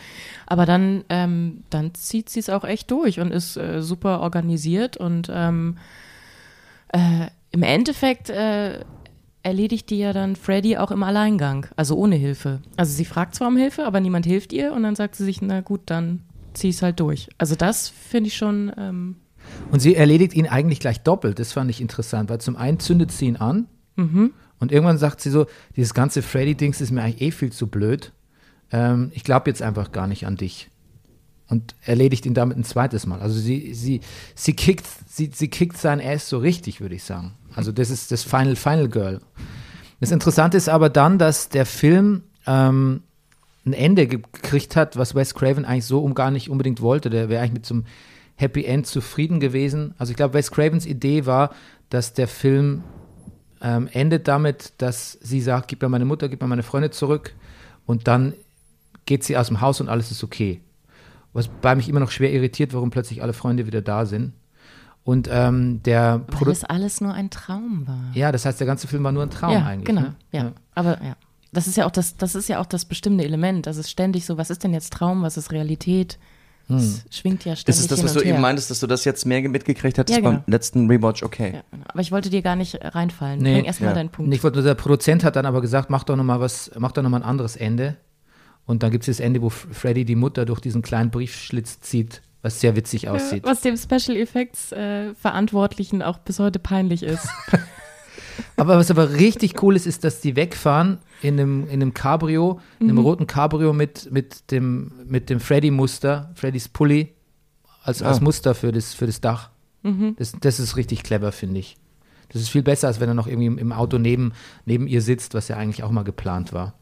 aber 0.46 0.66
dann, 0.66 1.04
ähm, 1.10 1.62
dann 1.70 1.94
zieht 1.94 2.28
sie 2.28 2.40
es 2.40 2.50
auch 2.50 2.64
echt 2.64 2.90
durch 2.90 3.20
und 3.20 3.30
ist 3.30 3.56
äh, 3.56 3.82
super 3.82 4.20
organisiert 4.20 4.96
und 4.96 5.30
ähm, 5.32 5.78
äh, 6.88 7.28
im 7.52 7.62
Endeffekt 7.62 8.30
äh, 8.30 8.80
erledigt 9.42 9.90
die 9.90 9.98
ja 9.98 10.12
dann 10.12 10.36
Freddy 10.36 10.76
auch 10.76 10.90
im 10.90 11.02
Alleingang, 11.02 11.66
also 11.76 11.96
ohne 11.96 12.16
Hilfe. 12.16 12.60
Also 12.76 12.92
sie 12.92 13.04
fragt 13.04 13.34
zwar 13.34 13.48
um 13.48 13.56
Hilfe, 13.56 13.84
aber 13.84 14.00
niemand 14.00 14.26
hilft 14.26 14.52
ihr 14.52 14.72
und 14.72 14.82
dann 14.82 14.96
sagt 14.96 15.16
sie 15.16 15.24
sich, 15.24 15.40
na 15.42 15.60
gut, 15.60 15.82
dann 15.86 16.22
zieh 16.52 16.70
es 16.70 16.82
halt 16.82 17.00
durch. 17.00 17.28
Also 17.38 17.54
das 17.54 17.88
finde 17.88 18.28
ich 18.28 18.36
schon 18.36 18.72
ähm, 18.76 19.16
Und 19.70 19.80
sie 19.80 19.94
erledigt 19.94 20.34
ihn 20.34 20.46
eigentlich 20.46 20.80
gleich 20.80 21.00
doppelt. 21.00 21.38
Das 21.38 21.52
fand 21.52 21.70
ich 21.70 21.80
interessant, 21.80 22.28
weil 22.28 22.40
zum 22.40 22.56
einen 22.56 22.80
zündet 22.80 23.12
sie 23.12 23.26
ihn 23.26 23.36
an 23.36 23.66
und 24.58 24.72
irgendwann 24.72 24.98
sagt 24.98 25.20
sie 25.20 25.30
so, 25.30 25.46
dieses 25.76 25.94
ganze 25.94 26.22
Freddy-Dings 26.22 26.80
ist 26.80 26.90
mir 26.90 27.02
eigentlich 27.02 27.22
eh 27.22 27.30
viel 27.30 27.52
zu 27.52 27.66
blöd. 27.66 28.12
Ähm, 28.72 29.10
ich 29.14 29.24
glaube 29.24 29.50
jetzt 29.50 29.62
einfach 29.62 29.90
gar 29.92 30.06
nicht 30.06 30.26
an 30.26 30.36
dich. 30.36 30.69
Und 31.50 31.74
erledigt 31.82 32.26
ihn 32.26 32.34
damit 32.34 32.56
ein 32.56 32.64
zweites 32.64 33.06
Mal. 33.06 33.20
Also 33.20 33.38
sie, 33.38 33.74
sie, 33.74 34.00
sie 34.36 34.54
kickt, 34.54 34.86
sie, 35.08 35.30
sie 35.34 35.48
kickt 35.48 35.76
sein 35.76 36.00
Ass 36.00 36.28
so 36.28 36.38
richtig, 36.38 36.80
würde 36.80 36.94
ich 36.94 37.02
sagen. 37.02 37.32
Also 37.56 37.72
das 37.72 37.90
ist 37.90 38.12
das 38.12 38.22
Final, 38.22 38.54
Final 38.54 38.88
Girl. 38.88 39.20
Das 39.98 40.12
Interessante 40.12 40.56
ist 40.56 40.68
aber 40.68 40.88
dann, 40.88 41.18
dass 41.18 41.48
der 41.48 41.66
Film 41.66 42.22
ähm, 42.46 43.02
ein 43.66 43.72
Ende 43.72 44.06
gekriegt 44.06 44.76
hat, 44.76 44.96
was 44.96 45.16
Wes 45.16 45.34
Craven 45.34 45.64
eigentlich 45.64 45.86
so 45.86 46.00
um 46.00 46.14
gar 46.14 46.30
nicht 46.30 46.48
unbedingt 46.48 46.80
wollte. 46.80 47.10
Der 47.10 47.28
wäre 47.28 47.42
eigentlich 47.42 47.54
mit 47.54 47.66
so 47.66 47.74
einem 47.74 47.84
Happy 48.36 48.64
End 48.64 48.86
zufrieden 48.86 49.40
gewesen. 49.40 49.94
Also 49.98 50.12
ich 50.12 50.16
glaube, 50.16 50.34
Wes 50.34 50.52
Cravens 50.52 50.86
Idee 50.86 51.26
war, 51.26 51.50
dass 51.90 52.14
der 52.14 52.28
Film 52.28 52.84
ähm, 53.60 53.88
endet 53.92 54.28
damit, 54.28 54.72
dass 54.78 55.18
sie 55.20 55.40
sagt, 55.40 55.68
gib 55.68 55.82
mir 55.82 55.88
meine 55.88 56.04
Mutter, 56.04 56.28
gib 56.28 56.40
mir 56.40 56.46
meine 56.46 56.62
Freunde 56.62 56.90
zurück 56.90 57.34
und 57.86 58.08
dann 58.08 58.34
geht 59.04 59.24
sie 59.24 59.36
aus 59.36 59.48
dem 59.48 59.60
Haus 59.60 59.80
und 59.80 59.88
alles 59.88 60.10
ist 60.10 60.24
okay. 60.24 60.60
Was 61.32 61.48
bei 61.48 61.74
mich 61.74 61.88
immer 61.88 62.00
noch 62.00 62.10
schwer 62.10 62.32
irritiert, 62.32 62.74
warum 62.74 62.90
plötzlich 62.90 63.22
alle 63.22 63.32
Freunde 63.32 63.66
wieder 63.66 63.82
da 63.82 64.04
sind. 64.06 64.32
Und 65.04 65.28
ähm, 65.32 65.82
der 65.84 66.20
weil 66.26 66.36
Produ 66.36 66.50
das 66.50 66.64
alles 66.64 67.00
nur 67.00 67.12
ein 67.14 67.30
Traum 67.30 67.86
war. 67.86 68.10
Ja, 68.14 68.32
das 68.32 68.44
heißt, 68.44 68.60
der 68.60 68.66
ganze 68.66 68.86
Film 68.88 69.02
war 69.04 69.12
nur 69.12 69.22
ein 69.22 69.30
Traum 69.30 69.52
ja, 69.52 69.64
eigentlich. 69.64 69.86
genau. 69.86 70.02
Ne? 70.02 70.14
Ja. 70.32 70.52
aber 70.74 71.02
ja. 71.02 71.16
Das 71.52 71.66
ist 71.66 71.76
ja 71.76 71.86
auch 71.86 71.90
das, 71.90 72.16
das 72.16 72.34
ist 72.36 72.48
ja 72.48 72.60
auch 72.60 72.66
das 72.66 72.84
bestimmte 72.84 73.24
Element. 73.24 73.66
Das 73.66 73.76
ist 73.76 73.90
ständig 73.90 74.24
so, 74.24 74.38
was 74.38 74.50
ist 74.50 74.62
denn 74.62 74.72
jetzt 74.72 74.92
Traum, 74.92 75.22
was 75.22 75.36
ist 75.36 75.50
Realität? 75.50 76.18
Das 76.68 77.04
schwingt 77.10 77.44
ja 77.44 77.56
ständig 77.56 77.76
Ist 77.76 77.80
es 77.80 77.88
das, 77.88 77.98
hin 77.98 78.04
was 78.06 78.14
du 78.14 78.20
eben 78.20 78.40
meintest, 78.40 78.70
dass 78.70 78.78
du 78.78 78.86
das 78.86 79.04
jetzt 79.04 79.26
mehr 79.26 79.40
mitgekriegt 79.48 79.98
hattest 79.98 80.16
Ja, 80.16 80.24
genau. 80.24 80.42
beim 80.42 80.52
letzten 80.52 80.86
Rewatch? 80.88 81.24
Okay. 81.24 81.54
Ja, 81.54 81.62
genau. 81.72 81.84
Aber 81.88 82.00
ich 82.00 82.12
wollte 82.12 82.30
dir 82.30 82.42
gar 82.42 82.54
nicht 82.54 82.78
reinfallen. 82.80 83.40
Nee. 83.40 83.54
Bring 83.54 83.64
erst 83.64 83.80
mal 83.80 83.88
Ja. 83.88 83.94
deinen 83.94 84.10
Punkt. 84.10 84.32
Ich 84.32 84.44
wollte 84.44 84.62
der 84.62 84.74
Produzent 84.74 85.24
hat 85.24 85.34
dann 85.34 85.46
aber 85.46 85.60
gesagt, 85.60 85.90
mach 85.90 86.04
doch 86.04 86.14
noch 86.14 86.22
mal 86.22 86.38
was, 86.38 86.70
mach 86.78 86.92
doch 86.92 87.02
noch 87.02 87.10
mal 87.10 87.16
ein 87.18 87.28
anderes 87.28 87.56
Ende. 87.56 87.96
Und 88.70 88.82
dann 88.84 88.92
gibt 88.92 89.02
es 89.08 89.16
das 89.16 89.20
Ende, 89.24 89.42
wo 89.42 89.48
Freddy 89.50 90.04
die 90.04 90.14
Mutter 90.14 90.44
durch 90.46 90.60
diesen 90.60 90.80
kleinen 90.80 91.10
Briefschlitz 91.10 91.80
zieht, 91.80 92.22
was 92.40 92.60
sehr 92.60 92.76
witzig 92.76 93.08
aussieht. 93.08 93.42
was 93.44 93.62
dem 93.62 93.76
Special 93.76 94.16
Effects 94.16 94.70
äh, 94.70 95.12
Verantwortlichen 95.14 96.02
auch 96.02 96.18
bis 96.18 96.38
heute 96.38 96.58
peinlich 96.60 97.02
ist. 97.02 97.26
Aber 98.56 98.78
was 98.78 98.90
aber 98.90 99.14
richtig 99.14 99.62
cool 99.62 99.74
ist, 99.76 99.86
ist, 99.86 100.04
dass 100.04 100.20
die 100.20 100.36
wegfahren 100.36 100.98
in 101.20 101.38
einem, 101.38 101.64
in 101.64 101.82
einem 101.82 101.94
Cabrio, 101.94 102.60
in 102.78 102.86
Mhm. 102.86 102.90
einem 102.92 102.98
roten 103.04 103.26
Cabrio 103.26 103.72
mit, 103.72 104.10
mit 104.12 104.50
dem, 104.50 104.92
mit 105.06 105.28
dem 105.30 105.40
Freddy-Muster, 105.40 106.30
Freddys 106.34 106.68
Pulli 106.68 107.12
als, 107.82 108.02
als 108.02 108.18
Ah. 108.18 108.22
Muster 108.22 108.54
für 108.54 108.70
das, 108.72 108.94
für 108.94 109.06
das 109.06 109.20
Dach. 109.20 109.50
Mhm. 109.82 110.14
Das, 110.16 110.32
das 110.40 110.60
ist 110.60 110.76
richtig 110.76 111.02
clever, 111.02 111.32
finde 111.32 111.58
ich. 111.60 111.76
Das 112.30 112.40
ist 112.40 112.48
viel 112.50 112.62
besser, 112.62 112.86
als 112.86 113.00
wenn 113.00 113.08
er 113.08 113.14
noch 113.14 113.26
irgendwie 113.26 113.46
im, 113.46 113.58
im 113.58 113.72
Auto 113.72 113.98
neben, 113.98 114.32
neben 114.64 114.86
ihr 114.86 115.02
sitzt, 115.02 115.34
was 115.34 115.48
ja 115.48 115.56
eigentlich 115.56 115.82
auch 115.82 115.90
mal 115.90 116.04
geplant 116.04 116.52
war. 116.52 116.74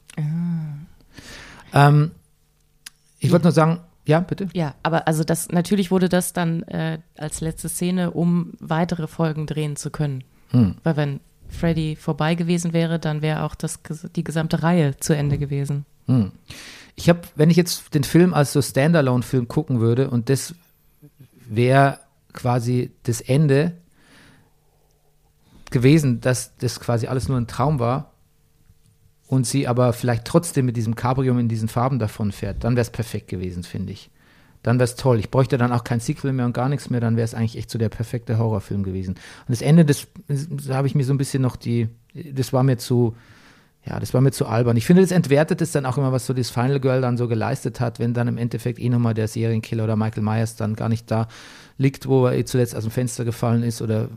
Ähm, 1.72 2.12
ich 3.18 3.30
wollte 3.30 3.44
nur 3.44 3.52
sagen, 3.52 3.80
ja, 4.06 4.20
bitte. 4.20 4.48
ja, 4.54 4.74
aber 4.82 5.06
also 5.06 5.22
das 5.22 5.48
natürlich 5.50 5.90
wurde 5.90 6.08
das 6.08 6.32
dann 6.32 6.62
äh, 6.62 6.98
als 7.18 7.42
letzte 7.42 7.68
Szene, 7.68 8.12
um 8.12 8.54
weitere 8.58 9.06
Folgen 9.06 9.46
drehen 9.46 9.76
zu 9.76 9.90
können. 9.90 10.24
Hm. 10.50 10.76
Weil 10.82 10.96
wenn 10.96 11.20
Freddy 11.48 11.94
vorbei 11.96 12.34
gewesen 12.34 12.72
wäre, 12.72 12.98
dann 12.98 13.20
wäre 13.20 13.42
auch 13.42 13.54
das, 13.54 13.80
die 14.16 14.24
gesamte 14.24 14.62
Reihe 14.62 14.96
zu 14.96 15.14
Ende 15.14 15.36
gewesen. 15.36 15.84
Hm. 16.06 16.32
Ich 16.96 17.08
habe, 17.08 17.20
wenn 17.36 17.50
ich 17.50 17.56
jetzt 17.56 17.94
den 17.94 18.02
Film 18.02 18.32
als 18.32 18.52
so 18.52 18.62
Standalone-Film 18.62 19.46
gucken 19.46 19.80
würde 19.80 20.08
und 20.08 20.30
das 20.30 20.54
wäre 21.46 22.00
quasi 22.32 22.92
das 23.02 23.20
Ende 23.20 23.74
gewesen, 25.70 26.20
dass 26.20 26.56
das 26.56 26.80
quasi 26.80 27.08
alles 27.08 27.28
nur 27.28 27.38
ein 27.38 27.46
Traum 27.46 27.78
war 27.78 28.12
und 29.28 29.46
sie 29.46 29.68
aber 29.68 29.92
vielleicht 29.92 30.24
trotzdem 30.24 30.66
mit 30.66 30.76
diesem 30.76 30.96
Cabrio 30.96 31.38
in 31.38 31.48
diesen 31.48 31.68
Farben 31.68 31.98
davon 31.98 32.32
fährt, 32.32 32.64
dann 32.64 32.74
wäre 32.74 32.82
es 32.82 32.90
perfekt 32.90 33.28
gewesen, 33.28 33.62
finde 33.62 33.92
ich. 33.92 34.10
Dann 34.62 34.78
wäre 34.78 34.84
es 34.84 34.96
toll. 34.96 35.18
Ich 35.18 35.30
bräuchte 35.30 35.56
dann 35.56 35.70
auch 35.70 35.84
kein 35.84 36.00
Sequel 36.00 36.32
mehr 36.32 36.46
und 36.46 36.54
gar 36.54 36.68
nichts 36.68 36.90
mehr, 36.90 37.00
dann 37.00 37.16
wäre 37.16 37.24
es 37.24 37.34
eigentlich 37.34 37.56
echt 37.56 37.70
so 37.70 37.78
der 37.78 37.90
perfekte 37.90 38.38
Horrorfilm 38.38 38.82
gewesen. 38.82 39.14
Und 39.14 39.50
das 39.50 39.62
Ende, 39.62 39.84
das, 39.84 40.08
das 40.26 40.70
habe 40.70 40.86
ich 40.88 40.94
mir 40.94 41.04
so 41.04 41.12
ein 41.12 41.18
bisschen 41.18 41.42
noch 41.42 41.56
die, 41.56 41.88
das 42.14 42.52
war 42.52 42.62
mir 42.62 42.78
zu, 42.78 43.14
ja, 43.84 44.00
das 44.00 44.14
war 44.14 44.20
mir 44.20 44.32
zu 44.32 44.46
albern. 44.46 44.76
Ich 44.76 44.86
finde, 44.86 45.02
das 45.02 45.12
entwertet 45.12 45.60
es 45.60 45.72
dann 45.72 45.86
auch 45.86 45.98
immer, 45.98 46.10
was 46.10 46.26
so 46.26 46.32
das 46.32 46.50
Final 46.50 46.80
Girl 46.80 47.02
dann 47.02 47.16
so 47.16 47.28
geleistet 47.28 47.80
hat, 47.80 47.98
wenn 47.98 48.14
dann 48.14 48.28
im 48.28 48.38
Endeffekt 48.38 48.78
eh 48.80 48.88
nochmal 48.88 49.14
der 49.14 49.28
Serienkiller 49.28 49.84
oder 49.84 49.96
Michael 49.96 50.22
Myers 50.22 50.56
dann 50.56 50.74
gar 50.74 50.88
nicht 50.88 51.10
da 51.10 51.28
liegt, 51.76 52.08
wo 52.08 52.26
er 52.26 52.34
eh 52.34 52.44
zuletzt 52.44 52.74
aus 52.74 52.82
dem 52.82 52.90
Fenster 52.90 53.24
gefallen 53.24 53.62
ist 53.62 53.80
oder 53.80 54.08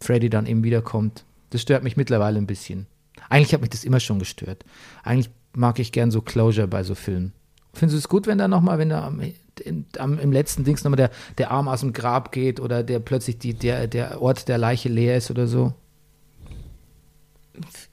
Freddy 0.00 0.30
dann 0.30 0.46
eben 0.46 0.64
wiederkommt. 0.64 1.24
Das 1.50 1.60
stört 1.60 1.82
mich 1.82 1.96
mittlerweile 1.96 2.38
ein 2.38 2.46
bisschen. 2.46 2.86
Eigentlich 3.30 3.54
hat 3.54 3.62
mich 3.62 3.70
das 3.70 3.84
immer 3.84 4.00
schon 4.00 4.18
gestört. 4.18 4.64
Eigentlich 5.02 5.30
mag 5.54 5.78
ich 5.78 5.92
gern 5.92 6.10
so 6.10 6.20
Closure 6.20 6.68
bei 6.68 6.82
so 6.82 6.94
Filmen. 6.94 7.32
Findest 7.72 7.94
du 7.94 7.98
es 7.98 8.08
gut, 8.08 8.26
wenn 8.26 8.38
da 8.38 8.48
nochmal, 8.48 8.78
wenn 8.78 8.88
da 8.90 9.06
am, 9.06 9.20
in, 9.64 9.86
am, 9.98 10.18
im 10.18 10.32
letzten 10.32 10.64
Dings 10.64 10.82
nochmal 10.82 10.96
der, 10.96 11.10
der 11.38 11.52
Arm 11.52 11.68
aus 11.68 11.80
dem 11.80 11.92
Grab 11.92 12.32
geht 12.32 12.58
oder 12.58 12.82
der 12.82 12.98
plötzlich 12.98 13.38
die, 13.38 13.54
der, 13.54 13.86
der 13.86 14.20
Ort 14.20 14.48
der 14.48 14.58
Leiche 14.58 14.88
leer 14.88 15.16
ist 15.16 15.30
oder 15.30 15.46
so? 15.46 15.72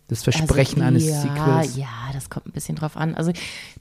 Das 0.08 0.24
Versprechen 0.24 0.82
also, 0.82 0.88
eines 0.88 1.06
ja, 1.06 1.22
Sequels. 1.22 1.76
Ja, 1.78 1.88
das 2.14 2.30
kommt 2.30 2.48
ein 2.48 2.52
bisschen 2.52 2.76
drauf 2.76 2.98
an. 2.98 3.14
Also 3.14 3.32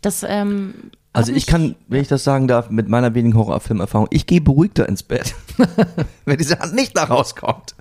das, 0.02 0.24
ähm, 0.28 0.74
Also 1.12 1.32
ich 1.32 1.46
kann, 1.46 1.76
wenn 1.88 2.02
ich 2.02 2.08
das 2.08 2.24
sagen 2.24 2.48
darf, 2.48 2.68
mit 2.68 2.88
meiner 2.88 3.14
wenigen 3.14 3.36
Horrorfilmerfahrung, 3.36 4.08
ich 4.10 4.26
gehe 4.26 4.40
beruhigter 4.40 4.88
ins 4.88 5.02
Bett, 5.02 5.34
wenn 6.26 6.36
diese 6.36 6.58
Hand 6.58 6.74
nicht 6.74 6.96
da 6.96 7.04
rauskommt. 7.04 7.76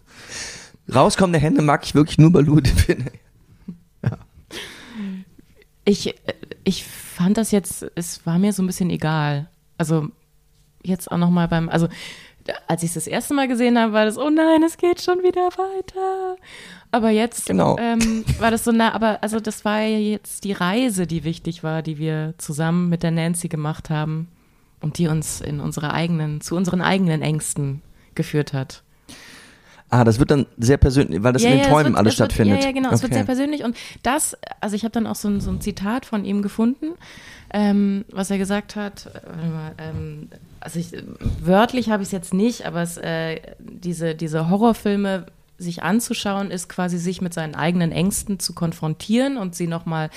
Rauskommende 0.93 1.39
Hände 1.39 1.61
mag 1.61 1.83
ich 1.83 1.95
wirklich 1.95 2.19
nur 2.19 2.31
bei 2.31 2.41
Louis 2.41 2.63
Define. 2.63 3.11
Ich, 5.86 6.15
ich 6.63 6.84
fand 6.84 7.38
das 7.38 7.52
jetzt, 7.52 7.86
es 7.95 8.26
war 8.26 8.39
mir 8.39 8.54
so 8.54 8.63
ein 8.63 8.67
bisschen 8.67 8.89
egal. 8.89 9.48
Also 9.78 10.08
jetzt 10.84 11.12
auch 11.12 11.17
nochmal 11.17 11.48
beim, 11.48 11.69
also 11.69 11.88
als 12.67 12.84
ich 12.84 12.89
es 12.89 12.93
das 12.95 13.08
erste 13.08 13.34
Mal 13.34 13.48
gesehen 13.48 13.78
habe, 13.80 13.93
war 13.93 14.06
das, 14.06 14.17
oh 14.17 14.30
nein, 14.30 14.63
es 14.63 14.78
geht 14.78 15.02
schon 15.02 15.19
wieder 15.24 15.50
weiter. 15.58 16.38
Aber 16.91 17.10
jetzt 17.10 17.48
Genau. 17.48 17.78
ähm, 17.80 18.24
war 18.39 18.52
das 18.52 18.63
so, 18.63 18.71
na, 18.71 18.93
aber 18.93 19.21
also 19.24 19.39
das 19.39 19.65
war 19.65 19.82
ja 19.82 19.98
jetzt 19.98 20.43
die 20.43 20.54
Reise, 20.54 21.08
die 21.08 21.24
wichtig 21.24 21.63
war, 21.63 21.82
die 21.82 21.98
wir 21.98 22.34
zusammen 22.38 22.89
mit 22.89 23.04
der 23.04 23.12
Nancy 23.12 23.48
gemacht 23.48 23.89
haben 23.89 24.28
und 24.82 24.98
die 24.98 25.08
uns 25.08 25.41
in 25.41 25.60
unsere 25.60 25.93
eigenen, 25.93 26.41
zu 26.41 26.56
unseren 26.56 26.82
eigenen 26.82 27.21
Ängsten 27.21 27.82
geführt 28.13 28.54
hat. 28.54 28.84
Ah, 29.89 30.04
das 30.04 30.17
wird 30.19 30.32
dann 30.32 30.45
sehr 30.58 30.78
persönlich, 30.78 31.21
weil 31.24 31.32
das 31.34 31.43
in 31.43 31.52
den 31.52 31.60
es 31.60 31.67
Träumen 31.67 31.93
wird- 31.93 31.98
alles 31.98 32.19
wird, 32.19 32.32
stattfindet. 32.32 32.60
Ja, 32.62 32.65
ja, 32.67 32.71
genau. 32.71 32.91
Es 32.91 33.02
wird 33.04 33.13
sehr 33.13 33.24
persönlich. 33.24 33.63
Und 33.63 33.78
das, 34.04 34.36
also 34.60 34.76
ich 34.76 34.84
habe 34.84 34.91
dann 34.91 35.06
auch 35.08 35.15
so 35.15 35.28
ein, 35.30 35.39
so 35.41 35.52
ein 35.52 35.62
Zitat 35.62 36.06
von 36.06 36.26
ihm 36.26 36.41
gefunden, 36.41 36.88
ähm, 37.54 38.04
was 38.12 38.32
er 38.32 38.38
gesagt 38.39 38.76
hat. 38.76 39.06
Äh, 39.06 39.19
warte 39.28 39.48
mal, 39.50 39.71
ähm, 39.78 40.30
also 40.60 40.80
ich, 40.80 40.91
wörtlich 41.39 41.89
habe 41.91 42.02
ich 42.02 42.08
es 42.08 42.12
jetzt 42.13 42.34
nicht, 42.34 42.65
aber 42.65 42.82
es, 42.82 42.98
äh, 42.98 43.39
diese, 43.60 44.15
diese 44.15 44.50
Horrorfilme 44.50 45.28
sich 45.58 45.84
anzuschauen, 45.84 46.52
ist 46.52 46.70
quasi 46.70 46.98
sich 46.98 47.22
mit 47.22 47.34
seinen 47.34 47.56
eigenen 47.56 47.91
Ängsten 47.91 48.39
zu 48.39 48.54
konfrontieren 48.54 49.38
und 49.38 49.56
sie 49.56 49.68
nochmal 49.68 50.10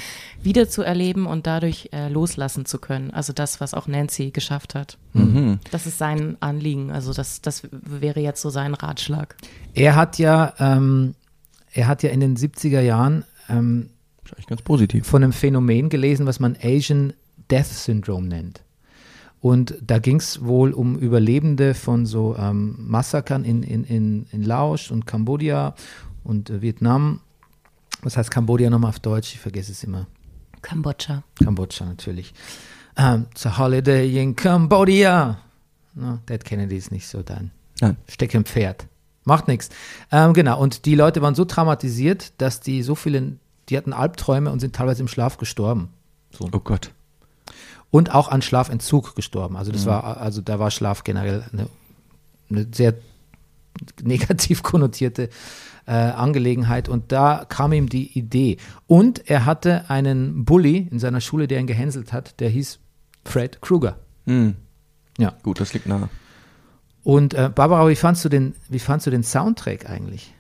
wieder 0.42 0.68
zu 0.68 0.82
erleben 0.82 1.26
und 1.26 1.46
dadurch 1.46 1.90
äh, 1.92 2.08
loslassen 2.08 2.64
zu 2.64 2.78
können. 2.78 3.10
Also 3.10 3.32
das, 3.32 3.60
was 3.60 3.74
auch 3.74 3.86
Nancy 3.86 4.30
geschafft 4.30 4.74
hat. 4.74 4.98
Mhm. 5.12 5.60
Das 5.70 5.86
ist 5.86 5.98
sein 5.98 6.36
Anliegen. 6.40 6.90
Also 6.90 7.12
das, 7.12 7.40
das 7.40 7.62
wäre 7.70 8.20
jetzt 8.20 8.42
so 8.42 8.50
sein 8.50 8.74
Ratschlag. 8.74 9.36
Er 9.74 9.96
hat 9.96 10.18
ja, 10.18 10.54
ähm, 10.58 11.14
er 11.72 11.86
hat 11.86 12.02
ja 12.02 12.10
in 12.10 12.20
den 12.20 12.36
70er 12.36 12.80
Jahren 12.80 13.24
ähm, 13.48 13.90
ganz 14.46 14.62
positiv. 14.62 15.06
von 15.06 15.22
einem 15.22 15.32
Phänomen 15.32 15.88
gelesen, 15.88 16.26
was 16.26 16.40
man 16.40 16.56
Asian 16.62 17.12
Death 17.50 17.66
Syndrome 17.66 18.26
nennt. 18.26 18.62
Und 19.40 19.76
da 19.80 19.98
ging 19.98 20.16
es 20.16 20.44
wohl 20.44 20.72
um 20.72 20.98
Überlebende 20.98 21.74
von 21.74 22.06
so 22.06 22.36
ähm, 22.36 22.76
Massakern 22.78 23.44
in, 23.44 23.62
in, 23.62 23.84
in, 23.84 24.26
in 24.32 24.42
Laos 24.42 24.90
und 24.90 25.06
Kambodscha 25.06 25.74
und 26.24 26.50
äh, 26.50 26.60
Vietnam. 26.60 27.20
Was 28.02 28.16
heißt 28.16 28.30
Kambodscha 28.30 28.70
nochmal 28.70 28.90
auf 28.90 29.00
Deutsch? 29.00 29.34
Ich 29.34 29.40
vergesse 29.40 29.72
es 29.72 29.84
immer. 29.84 30.06
Kambodscha. 30.62 31.22
Kambodscha 31.42 31.84
natürlich. 31.84 32.34
Ähm, 32.96 33.26
It's 33.30 33.46
a 33.46 33.56
holiday 33.58 34.20
in 34.20 34.34
Cambodia. 34.34 35.38
No, 35.94 36.18
Dead 36.28 36.44
Kennedy 36.44 36.76
ist 36.76 36.90
nicht 36.90 37.06
so 37.06 37.22
dein 37.22 37.50
Nein. 37.80 37.96
Steckenpferd. 38.08 38.86
Macht 39.24 39.46
nichts. 39.46 39.68
Ähm, 40.10 40.32
genau, 40.32 40.60
und 40.60 40.84
die 40.84 40.94
Leute 40.94 41.22
waren 41.22 41.34
so 41.34 41.44
traumatisiert, 41.44 42.32
dass 42.38 42.60
die 42.60 42.82
so 42.82 42.94
viele, 42.94 43.36
die 43.68 43.76
hatten 43.76 43.92
Albträume 43.92 44.50
und 44.50 44.60
sind 44.60 44.74
teilweise 44.74 45.02
im 45.02 45.08
Schlaf 45.08 45.36
gestorben. 45.36 45.90
So. 46.30 46.48
Oh 46.52 46.60
Gott. 46.60 46.92
Und 47.90 48.14
auch 48.14 48.28
an 48.28 48.42
Schlafentzug 48.42 49.14
gestorben. 49.14 49.56
Also 49.56 49.72
das 49.72 49.86
war, 49.86 50.18
also 50.18 50.42
da 50.42 50.58
war 50.58 50.70
Schlaf 50.70 51.04
generell 51.04 51.44
eine, 51.52 51.68
eine 52.50 52.66
sehr 52.72 52.94
negativ 54.02 54.62
konnotierte 54.62 55.30
äh, 55.86 55.92
Angelegenheit. 55.92 56.88
Und 56.88 57.12
da 57.12 57.46
kam 57.48 57.72
ihm 57.72 57.88
die 57.88 58.18
Idee. 58.18 58.58
Und 58.86 59.30
er 59.30 59.46
hatte 59.46 59.88
einen 59.88 60.44
Bully 60.44 60.88
in 60.90 60.98
seiner 60.98 61.22
Schule, 61.22 61.48
der 61.48 61.60
ihn 61.60 61.66
gehänselt 61.66 62.12
hat, 62.12 62.40
der 62.40 62.50
hieß 62.50 62.78
Fred 63.24 63.60
Krueger. 63.62 63.96
Hm. 64.26 64.56
Ja. 65.18 65.34
Gut, 65.42 65.60
das 65.60 65.72
liegt 65.72 65.86
nahe. 65.86 66.08
Und 67.02 67.32
äh, 67.34 67.50
Barbara, 67.54 67.88
wie 67.88 67.96
fandst 67.96 68.24
du 68.24 68.28
den, 68.28 68.54
wie 68.68 68.78
fandst 68.78 69.06
du 69.06 69.10
den 69.10 69.22
Soundtrack 69.22 69.88
eigentlich? 69.88 70.34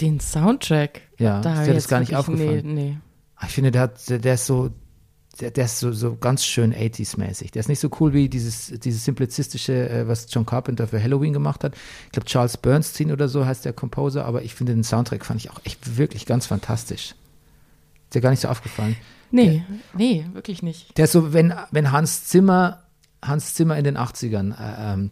Den 0.00 0.20
Soundtrack. 0.20 1.00
Ja, 1.18 1.40
da 1.40 1.60
ist 1.60 1.66
dir 1.66 1.70
ich 1.70 1.76
das 1.76 1.88
gar 1.88 2.00
nicht 2.00 2.14
aufgefallen? 2.14 2.62
Nee, 2.64 2.72
nee. 2.72 2.98
Ich 3.42 3.52
finde, 3.52 3.70
der, 3.70 3.82
hat, 3.82 4.08
der, 4.10 4.18
der 4.18 4.34
ist 4.34 4.46
so, 4.46 4.70
der, 5.40 5.50
der 5.50 5.66
ist 5.66 5.78
so, 5.78 5.92
so 5.92 6.16
ganz 6.16 6.44
schön 6.44 6.74
80s-mäßig. 6.74 7.52
Der 7.52 7.60
ist 7.60 7.68
nicht 7.68 7.80
so 7.80 7.90
cool 8.00 8.12
wie 8.12 8.28
dieses, 8.28 8.72
dieses 8.80 9.04
simplizistische, 9.04 9.88
äh, 9.88 10.08
was 10.08 10.26
John 10.30 10.46
Carpenter 10.46 10.88
für 10.88 11.02
Halloween 11.02 11.32
gemacht 11.32 11.64
hat. 11.64 11.74
Ich 12.06 12.12
glaube, 12.12 12.26
Charles 12.26 12.56
Bernstein 12.56 13.12
oder 13.12 13.28
so 13.28 13.44
heißt 13.44 13.64
der 13.64 13.72
Composer, 13.72 14.24
aber 14.24 14.42
ich 14.42 14.54
finde 14.54 14.74
den 14.74 14.84
Soundtrack 14.84 15.24
fand 15.24 15.40
ich 15.40 15.50
auch 15.50 15.60
echt 15.64 15.96
wirklich 15.96 16.26
ganz 16.26 16.46
fantastisch. 16.46 17.14
Ist 18.04 18.14
dir 18.14 18.20
gar 18.20 18.30
nicht 18.30 18.40
so 18.40 18.48
aufgefallen. 18.48 18.96
Nee, 19.30 19.64
nee, 19.96 20.24
wirklich 20.32 20.62
nicht. 20.62 20.96
Der 20.96 21.04
ist 21.06 21.12
so, 21.12 21.32
wenn, 21.32 21.52
wenn 21.70 21.90
Hans 21.90 22.26
Zimmer, 22.26 22.84
Hans 23.22 23.54
Zimmer 23.54 23.76
in 23.76 23.84
den 23.84 23.98
80ern 23.98 24.52
äh, 24.52 24.94
ähm, 24.94 25.10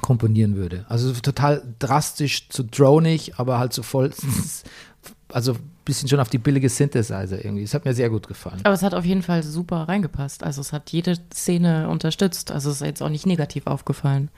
komponieren 0.00 0.56
würde. 0.56 0.84
Also 0.88 1.12
so 1.12 1.20
total 1.20 1.62
drastisch 1.78 2.48
zu 2.48 2.64
dronig, 2.64 3.38
aber 3.38 3.58
halt 3.58 3.72
so 3.72 3.82
voll, 3.82 4.12
also 5.34 5.52
ein 5.54 5.70
bisschen 5.84 6.08
schon 6.08 6.20
auf 6.20 6.28
die 6.28 6.38
billige 6.38 6.68
Synthesizer 6.68 7.44
irgendwie. 7.44 7.64
Das 7.64 7.74
hat 7.74 7.84
mir 7.84 7.92
sehr 7.92 8.08
gut 8.08 8.28
gefallen. 8.28 8.60
Aber 8.62 8.74
es 8.74 8.82
hat 8.82 8.94
auf 8.94 9.04
jeden 9.04 9.22
Fall 9.22 9.42
super 9.42 9.88
reingepasst. 9.88 10.44
Also 10.44 10.60
es 10.60 10.72
hat 10.72 10.90
jede 10.90 11.16
Szene 11.32 11.88
unterstützt. 11.88 12.52
Also 12.52 12.70
es 12.70 12.76
ist 12.76 12.86
jetzt 12.86 13.02
auch 13.02 13.08
nicht 13.08 13.26
negativ 13.26 13.66
aufgefallen. 13.66 14.30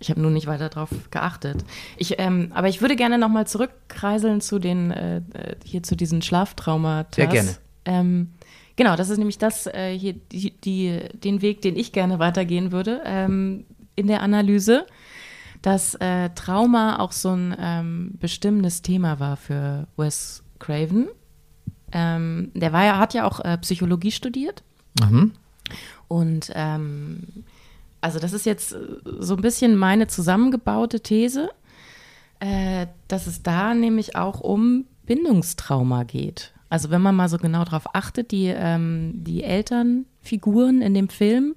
Ich 0.00 0.10
habe 0.10 0.20
nur 0.20 0.30
nicht 0.30 0.46
weiter 0.46 0.68
drauf 0.68 0.90
geachtet. 1.10 1.64
Ich, 1.96 2.18
ähm, 2.18 2.52
aber 2.54 2.68
ich 2.68 2.82
würde 2.82 2.94
gerne 2.94 3.16
nochmal 3.16 3.46
zurückkreiseln 3.46 4.42
zu 4.42 4.58
den, 4.58 4.90
äh, 4.90 5.16
äh, 5.16 5.56
hier 5.64 5.82
zu 5.82 5.96
diesen 5.96 6.20
Schlaftraumata. 6.20 7.14
Sehr 7.14 7.26
gerne. 7.26 7.56
Ähm, 7.86 8.32
genau, 8.76 8.96
das 8.96 9.08
ist 9.08 9.16
nämlich 9.16 9.38
das, 9.38 9.66
äh, 9.66 9.96
hier, 9.96 10.12
die, 10.12 10.50
die, 10.60 11.00
den 11.14 11.40
Weg, 11.40 11.62
den 11.62 11.74
ich 11.74 11.92
gerne 11.92 12.18
weitergehen 12.18 12.70
würde 12.70 13.00
ähm, 13.06 13.64
in 13.96 14.08
der 14.08 14.20
Analyse, 14.20 14.86
dass 15.64 15.94
äh, 15.94 16.28
Trauma 16.34 16.98
auch 16.98 17.12
so 17.12 17.30
ein 17.30 17.56
ähm, 17.58 18.10
bestimmendes 18.20 18.82
Thema 18.82 19.18
war 19.18 19.38
für 19.38 19.86
Wes 19.96 20.42
Craven. 20.58 21.08
Ähm, 21.90 22.50
der 22.54 22.74
war 22.74 22.84
ja, 22.84 22.98
hat 22.98 23.14
ja 23.14 23.26
auch 23.26 23.40
äh, 23.40 23.56
Psychologie 23.56 24.10
studiert. 24.10 24.62
Mhm. 25.00 25.32
Und 26.06 26.52
ähm, 26.54 27.22
also 28.02 28.18
das 28.18 28.34
ist 28.34 28.44
jetzt 28.44 28.74
äh, 28.74 28.78
so 29.20 29.36
ein 29.36 29.40
bisschen 29.40 29.74
meine 29.74 30.06
zusammengebaute 30.06 31.00
These, 31.00 31.48
äh, 32.40 32.86
dass 33.08 33.26
es 33.26 33.42
da 33.42 33.72
nämlich 33.72 34.16
auch 34.16 34.40
um 34.40 34.84
Bindungstrauma 35.06 36.02
geht. 36.04 36.52
Also 36.68 36.90
wenn 36.90 37.00
man 37.00 37.16
mal 37.16 37.30
so 37.30 37.38
genau 37.38 37.64
darauf 37.64 37.94
achtet, 37.94 38.32
die, 38.32 38.52
ähm, 38.54 39.12
die 39.24 39.42
Elternfiguren 39.42 40.82
in 40.82 40.92
dem 40.92 41.08
Film, 41.08 41.54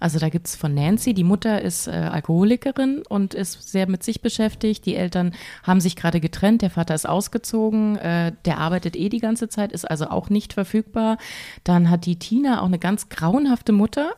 also 0.00 0.18
da 0.18 0.30
gibt 0.30 0.48
es 0.48 0.56
von 0.56 0.74
Nancy, 0.74 1.14
die 1.14 1.24
Mutter 1.24 1.60
ist 1.60 1.86
äh, 1.86 1.90
Alkoholikerin 1.90 3.02
und 3.08 3.34
ist 3.34 3.70
sehr 3.70 3.88
mit 3.88 4.02
sich 4.02 4.22
beschäftigt. 4.22 4.86
Die 4.86 4.96
Eltern 4.96 5.34
haben 5.62 5.80
sich 5.80 5.94
gerade 5.94 6.20
getrennt, 6.20 6.62
der 6.62 6.70
Vater 6.70 6.94
ist 6.94 7.08
ausgezogen, 7.08 7.96
äh, 7.96 8.32
der 8.46 8.58
arbeitet 8.58 8.96
eh 8.96 9.10
die 9.10 9.20
ganze 9.20 9.48
Zeit, 9.48 9.72
ist 9.72 9.88
also 9.88 10.06
auch 10.06 10.30
nicht 10.30 10.54
verfügbar. 10.54 11.18
Dann 11.64 11.90
hat 11.90 12.06
die 12.06 12.18
Tina 12.18 12.62
auch 12.62 12.66
eine 12.66 12.78
ganz 12.78 13.10
grauenhafte 13.10 13.72
Mutter, 13.72 14.12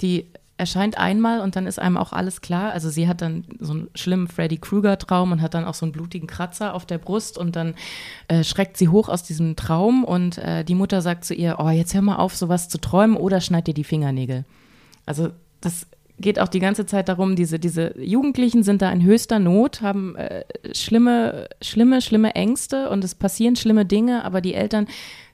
die 0.00 0.26
erscheint 0.56 0.98
einmal 0.98 1.40
und 1.40 1.56
dann 1.56 1.66
ist 1.66 1.78
einem 1.78 1.96
auch 1.96 2.12
alles 2.12 2.42
klar. 2.42 2.72
Also 2.72 2.90
sie 2.90 3.08
hat 3.08 3.22
dann 3.22 3.44
so 3.60 3.72
einen 3.72 3.88
schlimmen 3.94 4.28
Freddy 4.28 4.58
Krueger-Traum 4.58 5.32
und 5.32 5.40
hat 5.40 5.54
dann 5.54 5.64
auch 5.64 5.74
so 5.74 5.86
einen 5.86 5.92
blutigen 5.92 6.26
Kratzer 6.26 6.74
auf 6.74 6.84
der 6.84 6.98
Brust 6.98 7.38
und 7.38 7.56
dann 7.56 7.74
äh, 8.28 8.44
schreckt 8.44 8.76
sie 8.76 8.88
hoch 8.88 9.08
aus 9.08 9.22
diesem 9.22 9.56
Traum 9.56 10.04
und 10.04 10.38
äh, 10.38 10.64
die 10.64 10.74
Mutter 10.74 11.00
sagt 11.00 11.24
zu 11.24 11.34
ihr, 11.34 11.56
oh, 11.60 11.70
jetzt 11.70 11.94
hör 11.94 12.02
mal 12.02 12.16
auf, 12.16 12.36
sowas 12.36 12.68
zu 12.68 12.78
träumen 12.78 13.16
oder 13.16 13.40
schneid 13.40 13.68
dir 13.68 13.74
die 13.74 13.84
Fingernägel. 13.84 14.44
Also 15.10 15.30
das 15.60 15.88
geht 16.20 16.38
auch 16.38 16.46
die 16.46 16.60
ganze 16.60 16.86
Zeit 16.86 17.08
darum, 17.08 17.34
diese, 17.34 17.58
diese 17.58 17.98
Jugendlichen 18.00 18.62
sind 18.62 18.80
da 18.80 18.92
in 18.92 19.02
höchster 19.02 19.40
Not, 19.40 19.82
haben 19.82 20.14
äh, 20.14 20.44
schlimme, 20.72 21.48
schlimme, 21.60 22.00
schlimme 22.00 22.36
Ängste 22.36 22.90
und 22.90 23.02
es 23.02 23.16
passieren 23.16 23.56
schlimme 23.56 23.84
Dinge, 23.86 24.24
aber 24.24 24.40
die 24.40 24.54
Eltern 24.54 24.86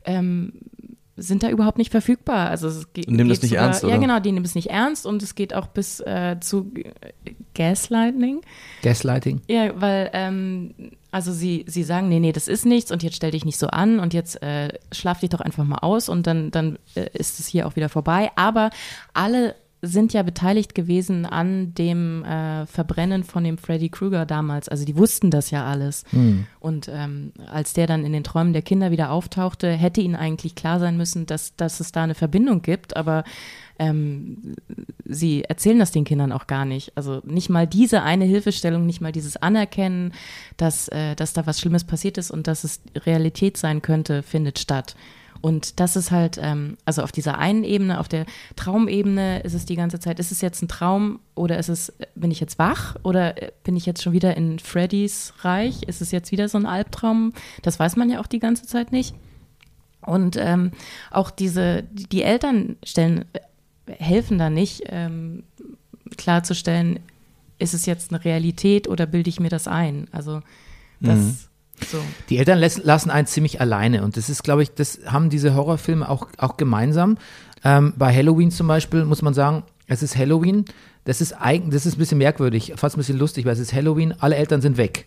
ähm, 0.06 0.54
sind 1.18 1.42
da 1.42 1.50
überhaupt 1.50 1.76
nicht 1.76 1.90
verfügbar. 1.90 2.48
Also 2.48 2.68
es 2.68 2.90
geht, 2.94 3.08
Und 3.08 3.16
nehmen 3.16 3.28
das 3.28 3.42
nicht 3.42 3.50
sogar, 3.50 3.66
ernst, 3.66 3.82
Ja, 3.82 3.88
oder? 3.90 3.98
genau, 3.98 4.18
die 4.20 4.32
nehmen 4.32 4.46
es 4.46 4.54
nicht 4.54 4.70
ernst 4.70 5.04
und 5.04 5.22
es 5.22 5.34
geht 5.34 5.52
auch 5.54 5.66
bis 5.66 6.00
äh, 6.00 6.36
zu 6.40 6.72
Gaslighting. 7.54 8.40
Gaslighting. 8.82 9.40
Ja, 9.48 9.78
weil, 9.78 10.10
ähm, 10.14 10.74
also 11.10 11.32
sie, 11.32 11.64
sie 11.68 11.82
sagen, 11.82 12.08
nee, 12.08 12.20
nee, 12.20 12.32
das 12.32 12.48
ist 12.48 12.64
nichts 12.64 12.90
und 12.92 13.02
jetzt 13.02 13.16
stell 13.16 13.32
dich 13.32 13.44
nicht 13.44 13.58
so 13.58 13.66
an 13.68 13.98
und 13.98 14.14
jetzt 14.14 14.42
äh, 14.42 14.68
schlaf 14.92 15.20
dich 15.20 15.30
doch 15.30 15.40
einfach 15.40 15.64
mal 15.64 15.78
aus 15.78 16.08
und 16.08 16.26
dann, 16.26 16.50
dann 16.50 16.78
äh, 16.94 17.08
ist 17.12 17.40
es 17.40 17.46
hier 17.48 17.66
auch 17.66 17.76
wieder 17.76 17.88
vorbei. 17.88 18.30
Aber 18.36 18.70
alle 19.14 19.54
sind 19.82 20.12
ja 20.12 20.22
beteiligt 20.22 20.74
gewesen 20.74 21.26
an 21.26 21.74
dem 21.74 22.24
äh, 22.24 22.66
Verbrennen 22.66 23.24
von 23.24 23.44
dem 23.44 23.58
Freddy 23.58 23.88
Krueger 23.88 24.26
damals. 24.26 24.68
Also 24.68 24.84
die 24.84 24.96
wussten 24.96 25.30
das 25.30 25.50
ja 25.50 25.66
alles. 25.66 26.04
Und 26.60 26.88
ähm, 26.92 27.32
als 27.46 27.72
der 27.74 27.86
dann 27.86 28.04
in 28.04 28.12
den 28.12 28.24
Träumen 28.24 28.52
der 28.52 28.62
Kinder 28.62 28.90
wieder 28.90 29.10
auftauchte, 29.10 29.70
hätte 29.70 30.00
ihnen 30.00 30.16
eigentlich 30.16 30.54
klar 30.54 30.80
sein 30.80 30.96
müssen, 30.96 31.26
dass, 31.26 31.54
dass 31.56 31.80
es 31.80 31.92
da 31.92 32.04
eine 32.04 32.14
Verbindung 32.14 32.62
gibt. 32.62 32.96
Aber 32.96 33.24
ähm, 33.78 34.54
sie 35.04 35.44
erzählen 35.44 35.78
das 35.78 35.92
den 35.92 36.04
Kindern 36.04 36.32
auch 36.32 36.46
gar 36.46 36.64
nicht. 36.64 36.92
Also 36.96 37.20
nicht 37.24 37.50
mal 37.50 37.66
diese 37.66 38.02
eine 38.02 38.24
Hilfestellung, 38.24 38.86
nicht 38.86 39.00
mal 39.00 39.12
dieses 39.12 39.36
Anerkennen, 39.36 40.12
dass, 40.56 40.88
äh, 40.88 41.14
dass 41.14 41.34
da 41.34 41.46
was 41.46 41.60
Schlimmes 41.60 41.84
passiert 41.84 42.18
ist 42.18 42.30
und 42.30 42.46
dass 42.46 42.64
es 42.64 42.80
Realität 42.94 43.56
sein 43.56 43.82
könnte, 43.82 44.22
findet 44.22 44.58
statt. 44.58 44.96
Und 45.46 45.78
das 45.78 45.94
ist 45.94 46.10
halt, 46.10 46.40
ähm, 46.42 46.76
also 46.86 47.04
auf 47.04 47.12
dieser 47.12 47.38
einen 47.38 47.62
Ebene, 47.62 48.00
auf 48.00 48.08
der 48.08 48.26
Traumebene 48.56 49.42
ist 49.42 49.54
es 49.54 49.64
die 49.64 49.76
ganze 49.76 50.00
Zeit, 50.00 50.18
ist 50.18 50.32
es 50.32 50.40
jetzt 50.40 50.60
ein 50.60 50.66
Traum 50.66 51.20
oder 51.36 51.56
ist 51.56 51.68
es, 51.68 51.92
bin 52.16 52.32
ich 52.32 52.40
jetzt 52.40 52.58
wach 52.58 52.96
oder 53.04 53.40
äh, 53.40 53.52
bin 53.62 53.76
ich 53.76 53.86
jetzt 53.86 54.02
schon 54.02 54.12
wieder 54.12 54.36
in 54.36 54.58
Freddys 54.58 55.34
Reich? 55.42 55.84
Ist 55.84 56.02
es 56.02 56.10
jetzt 56.10 56.32
wieder 56.32 56.48
so 56.48 56.58
ein 56.58 56.66
Albtraum? 56.66 57.32
Das 57.62 57.78
weiß 57.78 57.94
man 57.94 58.10
ja 58.10 58.18
auch 58.18 58.26
die 58.26 58.40
ganze 58.40 58.66
Zeit 58.66 58.90
nicht. 58.90 59.14
Und 60.00 60.36
ähm, 60.36 60.72
auch 61.12 61.30
diese, 61.30 61.84
die 61.92 62.24
Eltern 62.24 62.74
stellen, 62.84 63.24
äh, 63.32 63.92
helfen 63.92 64.38
da 64.38 64.50
nicht, 64.50 64.82
ähm, 64.86 65.44
klarzustellen, 66.16 66.98
ist 67.60 67.72
es 67.72 67.86
jetzt 67.86 68.12
eine 68.12 68.24
Realität 68.24 68.88
oder 68.88 69.06
bilde 69.06 69.30
ich 69.30 69.38
mir 69.38 69.50
das 69.50 69.68
ein? 69.68 70.08
Also 70.10 70.42
das 70.98 71.48
so. 71.84 71.98
Die 72.28 72.38
Eltern 72.38 72.58
lassen 72.58 73.10
einen 73.10 73.26
ziemlich 73.26 73.60
alleine 73.60 74.02
und 74.02 74.16
das 74.16 74.28
ist, 74.28 74.42
glaube 74.42 74.62
ich, 74.62 74.72
das 74.72 75.00
haben 75.06 75.30
diese 75.30 75.54
Horrorfilme 75.54 76.08
auch, 76.08 76.28
auch 76.38 76.56
gemeinsam. 76.56 77.18
Ähm, 77.64 77.94
bei 77.96 78.14
Halloween 78.14 78.50
zum 78.50 78.66
Beispiel 78.66 79.04
muss 79.04 79.22
man 79.22 79.34
sagen, 79.34 79.64
es 79.86 80.02
ist 80.02 80.16
Halloween, 80.16 80.64
das 81.04 81.20
ist 81.20 81.32
eigen, 81.40 81.70
das 81.70 81.86
ist 81.86 81.96
ein 81.96 81.98
bisschen 81.98 82.18
merkwürdig, 82.18 82.72
fast 82.76 82.96
ein 82.96 83.00
bisschen 83.00 83.18
lustig, 83.18 83.44
weil 83.44 83.52
es 83.52 83.60
ist 83.60 83.72
Halloween, 83.72 84.14
alle 84.18 84.36
Eltern 84.36 84.60
sind 84.60 84.76
weg. 84.76 85.06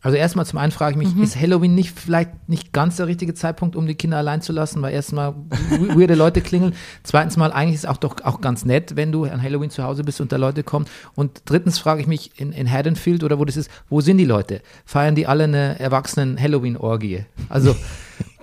Also 0.00 0.16
erstmal 0.16 0.46
zum 0.46 0.58
einen 0.60 0.70
frage 0.70 0.92
ich 1.02 1.14
mich, 1.14 1.22
ist 1.22 1.34
Halloween 1.40 1.74
nicht 1.74 1.98
vielleicht 1.98 2.48
nicht 2.48 2.72
ganz 2.72 2.96
der 2.96 3.08
richtige 3.08 3.34
Zeitpunkt, 3.34 3.74
um 3.74 3.86
die 3.86 3.96
Kinder 3.96 4.16
allein 4.16 4.40
zu 4.42 4.52
lassen, 4.52 4.80
weil 4.80 4.94
erstmal 4.94 5.34
we- 5.70 5.98
weirde 6.00 6.14
Leute 6.14 6.40
klingeln. 6.40 6.72
Zweitens 7.02 7.36
mal, 7.36 7.50
eigentlich 7.52 7.74
ist 7.74 7.84
es 7.84 7.90
auch 7.90 7.96
doch 7.96 8.16
auch 8.24 8.40
ganz 8.40 8.64
nett, 8.64 8.94
wenn 8.94 9.10
du 9.10 9.24
an 9.24 9.42
Halloween 9.42 9.70
zu 9.70 9.82
Hause 9.82 10.04
bist 10.04 10.20
und 10.20 10.30
da 10.30 10.36
Leute 10.36 10.62
kommen. 10.62 10.86
Und 11.16 11.42
drittens 11.46 11.78
frage 11.80 12.00
ich 12.00 12.06
mich, 12.06 12.38
in, 12.40 12.52
in 12.52 12.70
Haddonfield 12.70 13.24
oder 13.24 13.38
wo 13.40 13.44
das 13.44 13.56
ist, 13.56 13.70
wo 13.88 14.00
sind 14.00 14.18
die 14.18 14.24
Leute? 14.24 14.60
Feiern 14.84 15.16
die 15.16 15.26
alle 15.26 15.44
eine 15.44 15.80
Erwachsenen-Halloween-Orgie? 15.80 17.24
Also, 17.48 17.74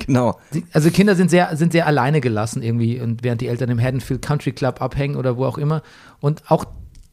Genau. 0.05 0.37
die, 0.53 0.63
also 0.73 0.89
Kinder 0.91 1.15
sind 1.15 1.29
sehr, 1.29 1.55
sind 1.57 1.71
sehr 1.71 1.87
alleine 1.87 2.21
gelassen 2.21 2.61
irgendwie 2.61 2.99
und 2.99 3.23
während 3.23 3.41
die 3.41 3.47
Eltern 3.47 3.69
im 3.69 3.81
Haddonfield 3.81 4.21
Country 4.21 4.51
Club 4.51 4.81
abhängen 4.81 5.15
oder 5.15 5.37
wo 5.37 5.45
auch 5.45 5.57
immer. 5.57 5.81
Und 6.19 6.43
auch 6.49 6.65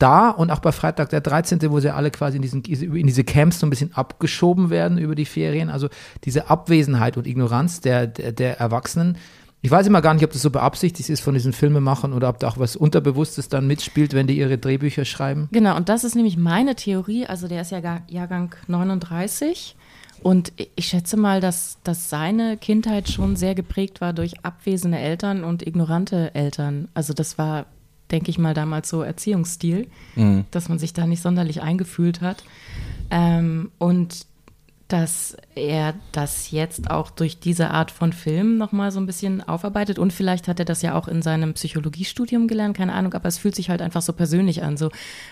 da 0.02 0.30
und 0.30 0.50
auch 0.50 0.58
bei 0.58 0.72
Freitag 0.72 1.10
der 1.10 1.20
13., 1.20 1.60
wo 1.70 1.80
sie 1.80 1.94
alle 1.94 2.10
quasi 2.10 2.36
in, 2.36 2.42
diesen, 2.42 2.64
in 2.64 3.06
diese 3.06 3.24
Camps 3.24 3.60
so 3.60 3.66
ein 3.66 3.70
bisschen 3.70 3.94
abgeschoben 3.94 4.70
werden 4.70 4.98
über 4.98 5.14
die 5.14 5.24
Ferien. 5.24 5.70
Also 5.70 5.88
diese 6.24 6.50
Abwesenheit 6.50 7.16
und 7.16 7.26
Ignoranz 7.26 7.80
der, 7.80 8.08
der, 8.08 8.32
der 8.32 8.58
Erwachsenen. 8.58 9.16
Ich 9.64 9.70
weiß 9.70 9.86
immer 9.86 10.02
gar 10.02 10.12
nicht, 10.12 10.24
ob 10.24 10.32
das 10.32 10.42
so 10.42 10.50
beabsichtigt 10.50 11.08
ist 11.08 11.20
von 11.20 11.34
diesen 11.34 11.52
Filmemachern 11.52 12.12
oder 12.12 12.28
ob 12.28 12.40
da 12.40 12.48
auch 12.48 12.58
was 12.58 12.74
Unterbewusstes 12.74 13.48
dann 13.48 13.68
mitspielt, 13.68 14.12
wenn 14.12 14.26
die 14.26 14.36
ihre 14.36 14.58
Drehbücher 14.58 15.04
schreiben. 15.04 15.48
Genau, 15.52 15.76
und 15.76 15.88
das 15.88 16.02
ist 16.02 16.16
nämlich 16.16 16.36
meine 16.36 16.74
Theorie. 16.74 17.26
Also 17.26 17.46
der 17.46 17.62
ist 17.62 17.70
ja 17.70 18.00
Jahrgang 18.08 18.56
39. 18.66 19.76
Und 20.20 20.52
ich 20.56 20.86
schätze 20.86 21.16
mal, 21.16 21.40
dass, 21.40 21.78
dass 21.84 22.10
seine 22.10 22.56
Kindheit 22.56 23.08
schon 23.08 23.36
sehr 23.36 23.54
geprägt 23.54 24.00
war 24.00 24.12
durch 24.12 24.44
abwesende 24.44 24.98
Eltern 24.98 25.44
und 25.44 25.66
ignorante 25.66 26.34
Eltern. 26.34 26.88
Also 26.94 27.12
das 27.12 27.38
war, 27.38 27.66
denke 28.12 28.30
ich 28.30 28.38
mal, 28.38 28.54
damals 28.54 28.88
so 28.88 29.02
Erziehungsstil, 29.02 29.88
dass 30.50 30.68
man 30.68 30.78
sich 30.78 30.92
da 30.92 31.06
nicht 31.06 31.22
sonderlich 31.22 31.62
eingefühlt 31.62 32.20
hat. 32.20 32.44
Ähm, 33.10 33.70
und 33.78 34.26
dass 34.92 35.36
er 35.54 35.94
das 36.12 36.50
jetzt 36.50 36.90
auch 36.90 37.10
durch 37.10 37.40
diese 37.40 37.70
Art 37.70 37.90
von 37.90 38.12
Film 38.12 38.58
nochmal 38.58 38.92
so 38.92 39.00
ein 39.00 39.06
bisschen 39.06 39.42
aufarbeitet. 39.42 39.98
Und 39.98 40.12
vielleicht 40.12 40.48
hat 40.48 40.58
er 40.58 40.66
das 40.66 40.82
ja 40.82 40.94
auch 40.94 41.08
in 41.08 41.22
seinem 41.22 41.54
Psychologiestudium 41.54 42.46
gelernt, 42.46 42.76
keine 42.76 42.92
Ahnung, 42.92 43.14
aber 43.14 43.26
es 43.26 43.38
fühlt 43.38 43.54
sich 43.54 43.70
halt 43.70 43.80
einfach 43.80 44.02
so 44.02 44.12
persönlich 44.12 44.62
an. 44.62 44.76
So, 44.76 44.90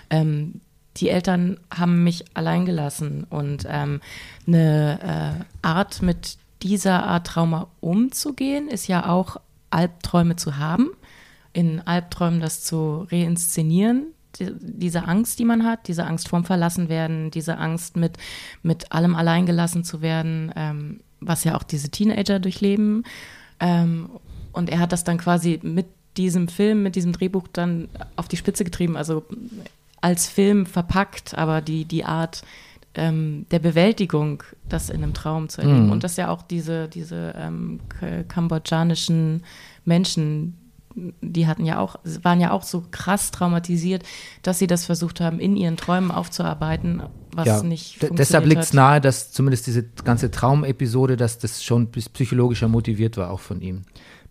ähm, 0.09 0.63
die 0.97 1.11
Eltern 1.11 1.59
haben 1.71 2.03
mich 2.05 2.25
allein 2.33 2.65
gelassen 2.65 3.27
und 3.29 3.67
ähm, 3.69 4.01
eine 4.47 5.37
äh, 5.43 5.45
Art, 5.67 6.01
mit 6.01 6.39
dieser 6.63 7.05
Art 7.05 7.27
Trauma 7.27 7.69
umzugehen, 7.81 8.69
ist 8.69 8.89
ja 8.89 9.11
auch 9.11 9.37
Albträume 9.69 10.37
zu 10.37 10.57
haben, 10.57 10.91
in 11.53 11.81
Albträumen 11.81 12.41
das 12.41 12.63
zu 12.63 13.07
reinszenieren, 13.11 14.07
die, 14.39 14.53
diese 14.61 15.05
Angst, 15.05 15.39
die 15.39 15.45
man 15.45 15.65
hat, 15.65 15.89
diese 15.89 16.07
Angst 16.07 16.29
vorm 16.29 16.45
Verlassenwerden, 16.45 17.31
diese 17.31 17.59
Angst 17.59 17.97
mit, 17.97 18.17
mit 18.63 18.93
allem 18.93 19.15
allein 19.15 19.47
gelassen 19.47 19.85
zu 19.85 20.03
werden, 20.03 20.53
ähm, 20.57 21.01
was 21.21 21.45
ja 21.45 21.57
auch 21.57 21.63
diese 21.63 21.91
Teenager 21.91 22.39
durchleben. 22.39 23.05
Ähm, 23.59 24.11
und 24.53 24.71
er 24.71 24.79
hat 24.79 24.93
das 24.93 25.05
dann 25.05 25.19
quasi 25.19 25.61
mit 25.63 25.87
diesem 26.17 26.49
Film, 26.49 26.83
mit 26.83 26.97
diesem 26.97 27.13
Drehbuch 27.13 27.49
dann 27.53 27.89
auf 28.17 28.29
die 28.29 28.37
Spitze 28.37 28.65
getrieben, 28.65 28.97
also 28.97 29.25
als 30.01 30.29
Film 30.29 30.67
verpackt, 30.67 31.37
aber 31.37 31.61
die, 31.61 31.85
die 31.85 32.05
Art 32.05 32.43
ähm, 32.95 33.47
der 33.51 33.61
Bewältigung, 33.61 34.43
das 34.69 34.91
in 34.91 35.03
einem 35.03 35.15
Traum 35.15 35.49
zu 35.49 35.61
erleben. 35.61 35.87
Mhm. 35.87 35.93
Und 35.93 36.05
dass 36.05 36.17
ja 36.17 36.31
auch 36.31 36.43
diese, 36.43 36.89
diese 36.89 37.35
ähm, 37.37 37.81
kambodschanischen 38.29 39.45
Menschen, 39.85 40.57
die 40.95 41.47
hatten 41.47 41.65
ja 41.65 41.79
auch, 41.79 41.97
waren 42.23 42.41
ja 42.41 42.51
auch 42.51 42.63
so 42.63 42.85
krass 42.91 43.31
traumatisiert, 43.31 44.03
dass 44.43 44.59
sie 44.59 44.67
das 44.67 44.87
versucht 44.87 45.21
haben, 45.21 45.39
in 45.39 45.57
ihren 45.57 45.77
Träumen 45.77 46.11
aufzuarbeiten, 46.11 47.03
was 47.33 47.47
ja, 47.47 47.63
nicht 47.63 47.93
funktioniert 47.93 48.19
deshalb 48.19 48.47
liegt 48.47 48.63
es 48.63 48.73
nahe, 48.73 49.01
dass 49.01 49.31
zumindest 49.33 49.67
diese 49.67 49.85
ganze 50.05 50.31
Traumepisode, 50.31 51.17
dass 51.17 51.39
das 51.39 51.63
schon 51.63 51.91
psychologischer 51.91 52.69
motiviert 52.69 53.17
war, 53.17 53.31
auch 53.31 53.41
von 53.41 53.61
ihm. 53.61 53.83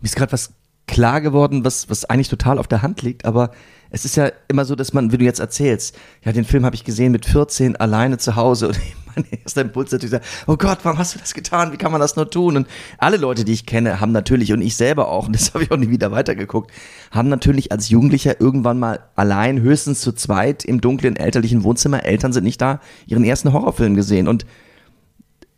Mir 0.01 0.05
ist 0.05 0.15
gerade 0.15 0.31
was 0.31 0.53
klar 0.87 1.21
geworden, 1.21 1.63
was, 1.63 1.89
was 1.89 2.05
eigentlich 2.05 2.29
total 2.29 2.57
auf 2.57 2.67
der 2.67 2.81
Hand 2.81 3.01
liegt, 3.01 3.25
aber 3.25 3.51
es 3.91 4.05
ist 4.05 4.15
ja 4.15 4.31
immer 4.47 4.65
so, 4.65 4.75
dass 4.75 4.93
man, 4.93 5.11
wie 5.11 5.17
du 5.17 5.25
jetzt 5.25 5.39
erzählst, 5.39 5.97
ja, 6.23 6.31
den 6.31 6.45
Film 6.45 6.65
habe 6.65 6.75
ich 6.75 6.83
gesehen 6.83 7.11
mit 7.11 7.25
14 7.25 7.75
alleine 7.75 8.17
zu 8.17 8.35
Hause 8.35 8.67
und 8.69 8.79
mein 9.15 9.25
erster 9.43 9.61
Impuls 9.61 9.91
natürlich 9.91 10.11
sagt, 10.11 10.25
oh 10.47 10.55
Gott, 10.55 10.79
warum 10.83 10.99
hast 10.99 11.15
du 11.15 11.19
das 11.19 11.33
getan? 11.33 11.71
Wie 11.71 11.77
kann 11.77 11.91
man 11.91 11.99
das 11.99 12.15
nur 12.15 12.29
tun? 12.29 12.57
Und 12.57 12.67
alle 12.97 13.17
Leute, 13.17 13.43
die 13.43 13.53
ich 13.53 13.65
kenne, 13.65 13.99
haben 13.99 14.11
natürlich, 14.11 14.53
und 14.53 14.61
ich 14.61 14.75
selber 14.75 15.09
auch, 15.09 15.27
und 15.27 15.33
das 15.33 15.53
habe 15.53 15.63
ich 15.63 15.71
auch 15.71 15.77
nie 15.77 15.89
wieder 15.89 16.11
weitergeguckt, 16.11 16.71
haben 17.11 17.29
natürlich 17.29 17.71
als 17.71 17.89
Jugendlicher 17.89 18.39
irgendwann 18.39 18.79
mal 18.79 18.99
allein, 19.15 19.61
höchstens 19.61 20.01
zu 20.01 20.11
zweit 20.11 20.63
im 20.63 20.81
dunklen 20.81 21.15
elterlichen 21.15 21.63
Wohnzimmer, 21.63 22.05
Eltern 22.05 22.33
sind 22.33 22.43
nicht 22.43 22.61
da, 22.61 22.79
ihren 23.07 23.23
ersten 23.23 23.51
Horrorfilm 23.53 23.95
gesehen 23.95 24.27
und 24.27 24.45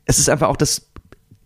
es 0.05 0.19
ist 0.19 0.29
einfach 0.29 0.49
auch 0.49 0.57
das, 0.57 0.90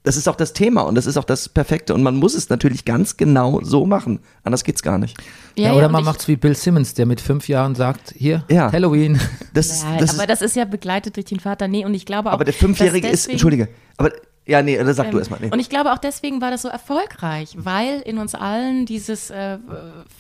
das 0.06 0.16
ist 0.18 0.30
auch 0.30 0.36
das 0.36 0.54
Thema 0.54 0.82
und 0.84 0.96
das 0.96 1.06
ist 1.06 1.18
auch 1.18 1.24
das 1.26 1.50
Perfekte 1.50 1.94
und 1.94 2.02
man 2.04 2.16
muss 2.16 2.34
es 2.36 2.50
natürlich 2.50 2.86
ganz 2.86 3.18
genau 3.18 3.60
so 3.64 3.86
machen. 3.86 4.20
Anders 4.44 4.64
geht's 4.64 4.82
gar 4.84 4.98
nicht. 4.98 5.18
Ja, 5.58 5.70
Ja, 5.70 5.74
oder 5.74 5.90
man 5.90 6.04
macht 6.06 6.22
es 6.22 6.28
wie 6.28 6.36
Bill 6.38 6.56
Simmons, 6.56 6.94
der 6.94 7.06
mit 7.06 7.20
fünf 7.20 7.48
Jahren 7.50 7.76
sagt, 7.76 8.14
hier, 8.16 8.44
Ja. 8.50 8.72
Halloween. 8.72 9.20
Das, 9.54 9.84
Ja, 9.84 9.98
das 9.98 10.14
aber 10.14 10.24
ist, 10.24 10.30
das 10.30 10.42
ist 10.42 10.56
ja 10.56 10.66
begleitet 10.66 11.16
durch 11.18 11.26
den 11.26 11.40
Vater. 11.40 11.68
Nee, 11.68 11.84
und 11.86 11.94
ich 11.94 12.06
glaube 12.06 12.30
auch. 12.30 12.34
aber 12.34 12.46
der 12.46 12.54
Fünfjährige 12.54 13.08
dass 13.08 13.14
ist, 13.14 13.24
deswegen- 13.24 13.34
entschuldige, 13.34 13.68
aber 13.98 14.12
ja, 14.48 14.62
nee, 14.62 14.78
das 14.78 14.98
sag 14.98 15.06
du 15.10 15.18
Ähm, 15.18 15.20
erstmal. 15.20 15.40
Nee. 15.40 15.50
Und 15.52 15.60
ich 15.60 15.70
glaube 15.70 15.92
auch 15.92 15.98
deswegen 15.98 16.40
war 16.40 16.52
das 16.52 16.62
so 16.62 16.68
erfolgreich, 16.68 17.56
weil 17.58 18.02
in 18.02 18.20
uns 18.20 18.36
allen 18.36 18.86
dieses 18.86 19.32
äh, 19.32 19.58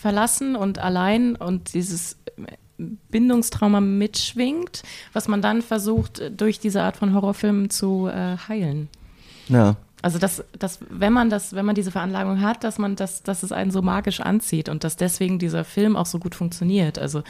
Verlassen 0.01 0.55
und 0.55 0.79
allein 0.79 1.35
und 1.35 1.73
dieses 1.75 2.13
äh, 2.37 2.53
Bindungstrauma 3.11 3.81
mitschwingt, 3.81 4.81
was 5.13 5.27
man 5.27 5.41
dann 5.41 5.61
versucht, 5.61 6.19
äh, 6.19 6.31
durch 6.31 6.59
diese 6.59 6.81
Art 6.81 6.97
von 6.97 7.13
Horrorfilmen 7.13 7.69
zu 7.69 8.07
äh, 8.07 8.37
heilen. 8.47 8.89
Ja. 9.47 9.77
Also 10.01 10.19
dass, 10.19 10.43
dass 10.59 10.79
wenn 10.89 11.13
man 11.13 11.31
das, 11.31 11.53
wenn 11.53 11.65
man 11.65 11.73
diese 11.73 11.89
Veranlagung 11.89 12.41
hat, 12.41 12.63
dass 12.63 12.77
man 12.77 12.95
das, 12.95 13.23
dass 13.23 13.41
es 13.41 13.51
einen 13.51 13.71
so 13.71 13.81
magisch 13.81 14.19
anzieht 14.19 14.69
und 14.69 14.83
dass 14.83 14.97
deswegen 14.97 15.39
dieser 15.39 15.63
Film 15.63 15.95
auch 15.95 16.05
so 16.05 16.19
gut 16.19 16.35
funktioniert. 16.35 16.99
Also 16.99 17.23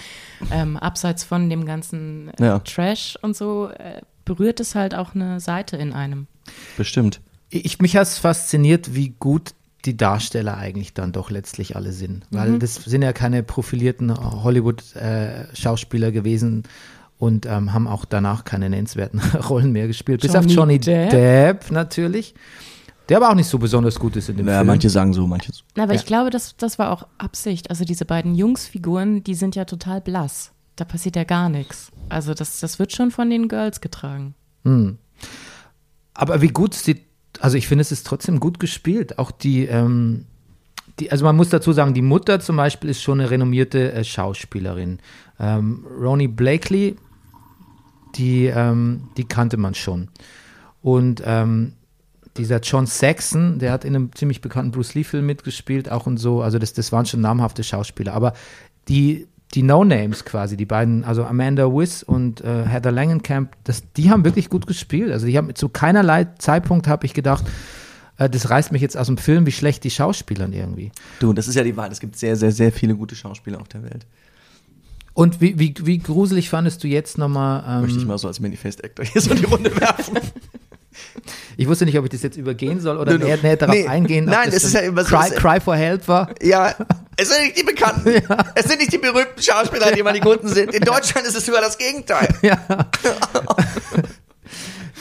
ähm, 0.51 0.75
abseits 0.75 1.23
von 1.23 1.49
dem 1.49 1.65
ganzen 1.65 2.31
äh, 2.37 2.45
Ja. 2.45 2.59
Trash 2.59 3.17
und 3.21 3.35
so 3.35 3.69
äh, 3.69 4.01
berührt 4.25 4.59
es 4.59 4.75
halt 4.75 4.93
auch 4.93 5.15
eine 5.15 5.39
Seite 5.39 5.77
in 5.77 5.93
einem. 5.93 6.27
Bestimmt. 6.75 7.21
Ich, 7.49 7.79
mich 7.79 7.95
hat 7.95 8.07
es 8.07 8.17
fasziniert, 8.17 8.93
wie 8.93 9.15
gut 9.19 9.53
die 9.85 9.95
Darsteller 9.95 10.57
eigentlich 10.57 10.93
dann 10.93 11.13
doch 11.13 11.29
letztlich 11.29 11.75
alle 11.75 11.93
sind. 11.93 12.25
Weil 12.31 12.59
das 12.59 12.75
sind 12.75 13.03
ja 13.03 13.13
keine 13.13 13.43
profilierten 13.43 14.13
Hollywood-Schauspieler 14.43 16.11
gewesen 16.11 16.63
und 17.17 17.45
ähm, 17.45 17.73
haben 17.73 17.87
auch 17.87 18.05
danach 18.05 18.43
keine 18.43 18.69
nennenswerten 18.69 19.19
Rollen 19.49 19.71
mehr 19.71 19.87
gespielt. 19.87 20.21
Bis 20.21 20.35
auf 20.35 20.45
Johnny 20.47 20.79
Depp. 20.79 21.11
Depp. 21.11 21.71
natürlich. 21.71 22.33
Der 23.07 23.17
aber 23.17 23.29
auch 23.29 23.35
nicht 23.35 23.47
so 23.47 23.59
besonders 23.59 23.99
gut 23.99 24.15
ist 24.15 24.29
in 24.29 24.37
dem 24.37 24.47
Ja, 24.47 24.55
Film. 24.57 24.67
manche 24.67 24.89
sagen 24.89 25.13
so, 25.13 25.27
manche 25.27 25.51
so. 25.53 25.61
Aber 25.79 25.93
Ja. 25.93 25.99
ich 25.99 26.05
glaube, 26.07 26.31
das, 26.31 26.55
das 26.57 26.79
war 26.79 26.91
auch 26.91 27.05
Absicht. 27.19 27.69
Also 27.69 27.85
diese 27.85 28.03
beiden 28.03 28.33
Jungsfiguren, 28.33 29.23
die 29.23 29.35
sind 29.35 29.55
ja 29.55 29.65
total 29.65 30.01
blass. 30.01 30.51
Da 30.75 30.85
passiert 30.85 31.15
ja 31.15 31.23
gar 31.23 31.47
nichts. 31.49 31.91
Also 32.09 32.33
das, 32.33 32.59
das 32.59 32.79
wird 32.79 32.91
schon 32.93 33.11
von 33.11 33.29
den 33.29 33.47
Girls 33.47 33.79
getragen. 33.79 34.33
Aber 36.13 36.41
wie 36.41 36.47
gut 36.47 36.73
sie, 36.73 37.01
also 37.39 37.57
ich 37.57 37.67
finde, 37.67 37.81
es 37.83 37.91
ist 37.91 38.07
trotzdem 38.07 38.39
gut 38.39 38.59
gespielt. 38.59 39.19
Auch 39.19 39.31
die, 39.31 39.65
ähm, 39.65 40.25
die, 40.99 41.11
also 41.11 41.25
man 41.25 41.35
muss 41.35 41.49
dazu 41.49 41.71
sagen, 41.73 41.93
die 41.93 42.01
Mutter 42.01 42.39
zum 42.39 42.55
Beispiel 42.57 42.89
ist 42.89 43.01
schon 43.01 43.19
eine 43.19 43.29
renommierte 43.29 43.91
äh, 43.93 44.03
Schauspielerin. 44.03 44.99
Ähm, 45.39 45.85
Ronnie 45.99 46.27
Blakely, 46.27 46.95
die, 48.15 48.45
ähm, 48.45 49.09
die 49.17 49.25
kannte 49.25 49.57
man 49.57 49.75
schon. 49.75 50.09
Und 50.81 51.21
ähm, 51.25 51.73
dieser 52.37 52.59
John 52.59 52.85
Saxon, 52.85 53.59
der 53.59 53.71
hat 53.71 53.85
in 53.85 53.95
einem 53.95 54.13
ziemlich 54.13 54.41
bekannten 54.41 54.71
Bruce 54.71 54.93
Lee-Film 54.93 55.25
mitgespielt, 55.25 55.89
auch 55.89 56.05
und 56.05 56.17
so. 56.17 56.41
Also 56.41 56.59
das, 56.59 56.73
das 56.73 56.91
waren 56.91 57.05
schon 57.05 57.21
namhafte 57.21 57.63
Schauspieler. 57.63 58.13
Aber 58.13 58.33
die, 58.87 59.27
die 59.53 59.63
No-Names 59.63 60.25
quasi, 60.25 60.57
die 60.57 60.65
beiden, 60.65 61.03
also 61.05 61.23
Amanda 61.23 61.65
Wiss 61.65 62.03
und 62.03 62.41
äh, 62.41 62.65
Heather 62.65 62.91
Langenkamp, 62.91 63.53
das, 63.63 63.83
die 63.93 64.09
haben 64.09 64.25
wirklich 64.25 64.49
gut 64.49 64.67
gespielt. 64.67 65.11
Also 65.11 65.27
die 65.27 65.37
haben 65.37 65.55
zu 65.55 65.69
keinerlei 65.69 66.25
Zeitpunkt 66.37 66.87
habe 66.87 67.05
ich 67.05 67.13
gedacht, 67.13 67.45
äh, 68.17 68.29
das 68.29 68.49
reißt 68.49 68.71
mich 68.71 68.81
jetzt 68.81 68.97
aus 68.97 69.07
dem 69.07 69.17
Film, 69.17 69.45
wie 69.45 69.51
schlecht 69.51 69.83
die 69.83 69.91
Schauspielern 69.91 70.51
irgendwie. 70.51 70.91
Du, 71.19 71.31
das 71.31 71.47
ist 71.47 71.55
ja 71.55 71.63
die 71.63 71.77
Wahl. 71.77 71.91
Es 71.91 71.99
gibt 71.99 72.17
sehr, 72.17 72.35
sehr, 72.35 72.51
sehr 72.51 72.71
viele 72.71 72.95
gute 72.95 73.15
Schauspieler 73.15 73.61
auf 73.61 73.69
der 73.69 73.83
Welt. 73.83 74.05
Und 75.15 75.39
wie, 75.39 75.57
wie, 75.57 75.73
wie 75.81 75.97
gruselig 75.97 76.49
fandest 76.49 76.83
du 76.83 76.87
jetzt 76.87 77.17
nochmal? 77.17 77.63
Ähm, 77.67 77.81
Möchte 77.83 77.97
ich 77.99 78.05
mal 78.05 78.17
so 78.17 78.27
als 78.27 78.39
Manifest-Actor 78.41 79.05
hier 79.05 79.21
so 79.21 79.31
in 79.31 79.37
die 79.37 79.45
Runde 79.45 79.73
werfen. 79.79 80.19
ich 81.57 81.67
wusste 81.69 81.85
nicht, 81.85 81.97
ob 81.97 82.03
ich 82.03 82.11
das 82.11 82.21
jetzt 82.21 82.35
übergehen 82.35 82.81
soll 82.81 82.97
oder 82.97 83.13
Nö, 83.13 83.19
nö. 83.19 83.37
näher, 83.41 83.55
darauf 83.55 83.73
Nee, 83.73 83.87
eingehen. 83.87 84.25
nein, 84.25 84.49
es 84.51 84.65
ist 84.65 84.73
ja 84.73 84.81
immer 84.81 85.05
so, 85.05 85.15
Cry, 85.15 85.29
Cry 85.31 85.61
for 85.61 85.75
Help 85.77 86.05
war. 86.09 86.29
Ja, 86.43 86.75
es 87.15 87.29
sind 87.29 87.43
nicht 87.45 87.57
die 87.57 87.63
Bekannten. 87.63 88.09
Es 88.55 88.65
sind 88.65 88.79
nicht 88.79 88.91
die 88.91 88.97
berühmten 88.97 89.41
Schauspieler, 89.41 89.93
die 89.93 90.01
immer 90.01 90.11
die 90.11 90.19
Guten 90.19 90.49
sind. 90.49 90.73
In 90.73 90.81
Deutschland 90.85 91.25
ist 91.25 91.37
es 91.37 91.45
sogar 91.45 91.61
das 91.61 91.77
Gegenteil. 91.77 92.27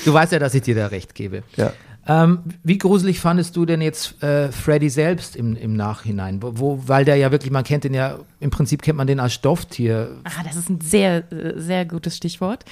Du 0.05 0.13
weißt 0.13 0.31
ja, 0.33 0.39
dass 0.39 0.55
ich 0.55 0.63
dir 0.63 0.77
da 0.77 0.87
recht 0.87 1.15
gebe. 1.17 1.43
Ja. 1.57 1.73
Ähm, 2.07 2.41
wie 2.63 2.79
gruselig 2.79 3.21
fandest 3.21 3.57
du 3.57 3.65
denn 3.65 3.81
jetzt 3.81 4.23
äh, 4.23 4.53
Freddy 4.53 4.91
selbst 4.91 5.37
im, 5.37 5.57
im 5.57 5.75
Nachhinein? 5.75 6.43
Wo, 6.43 6.59
wo, 6.59 6.83
weil 6.87 7.05
der 7.05 7.17
ja 7.17 7.31
wirklich, 7.31 7.51
man 7.51 7.65
kennt 7.65 7.85
den 7.85 7.95
ja, 7.95 8.19
im 8.41 8.51
Prinzip 8.51 8.83
kennt 8.83 8.99
man 8.99 9.07
den 9.07 9.21
als 9.21 9.33
Stofftier. 9.33 10.19
Ah, 10.25 10.43
das 10.45 10.57
ist 10.57 10.69
ein 10.69 10.81
sehr, 10.81 11.25
sehr 11.57 11.85
gutes 11.87 12.17
Stichwort. 12.17 12.65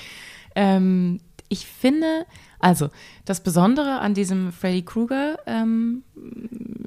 Ähm, 0.54 1.20
ich 1.48 1.66
finde, 1.66 2.26
also 2.60 2.88
das 3.24 3.42
Besondere 3.42 4.00
an 4.00 4.14
diesem 4.14 4.52
Freddy 4.52 4.82
Krueger 4.82 5.38
ähm, 5.46 6.02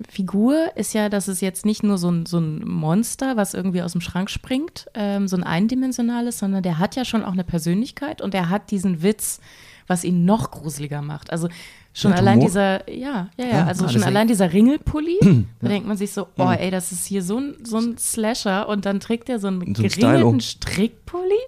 Figur 0.09 0.71
ist 0.75 0.93
ja, 0.93 1.09
dass 1.09 1.27
es 1.27 1.41
jetzt 1.41 1.65
nicht 1.65 1.83
nur 1.83 1.97
so 1.97 2.09
ein, 2.09 2.25
so 2.25 2.39
ein 2.39 2.67
Monster, 2.67 3.37
was 3.37 3.53
irgendwie 3.53 3.81
aus 3.81 3.91
dem 3.91 4.01
Schrank 4.01 4.29
springt, 4.29 4.87
ähm, 4.93 5.27
so 5.27 5.35
ein 5.35 5.43
eindimensionales, 5.43 6.39
sondern 6.39 6.63
der 6.63 6.79
hat 6.79 6.95
ja 6.95 7.05
schon 7.05 7.23
auch 7.23 7.33
eine 7.33 7.43
Persönlichkeit 7.43 8.21
und 8.21 8.33
er 8.33 8.49
hat 8.49 8.71
diesen 8.71 9.03
Witz, 9.03 9.39
was 9.87 10.03
ihn 10.03 10.25
noch 10.25 10.51
gruseliger 10.51 11.01
macht. 11.01 11.31
Also 11.31 11.47
schon 11.93 12.11
Ja, 12.11 12.17
allein 12.17 12.35
Humor. 12.37 12.47
dieser, 12.49 12.89
ja, 12.89 13.29
ja, 13.37 13.45
ja, 13.45 13.47
Ja, 13.47 13.65
also 13.65 13.87
schon 13.87 14.03
allein 14.03 14.27
dieser 14.27 14.51
Ringelpulli, 14.51 15.17
da 15.61 15.67
denkt 15.67 15.87
man 15.87 15.95
sich 15.97 16.11
so, 16.11 16.27
oh 16.37 16.49
ey, 16.51 16.71
das 16.71 16.91
ist 16.91 17.05
hier 17.05 17.23
so 17.23 17.37
ein, 17.39 17.55
so 17.63 17.77
ein 17.77 17.97
Slasher 17.97 18.67
und 18.67 18.85
dann 18.85 18.99
trägt 18.99 19.29
er 19.29 19.39
so 19.39 19.47
einen 19.47 19.61
So 19.75 19.83
ein 19.83 19.89
geringelten. 19.89 20.41
Strickpulli, 20.41 21.39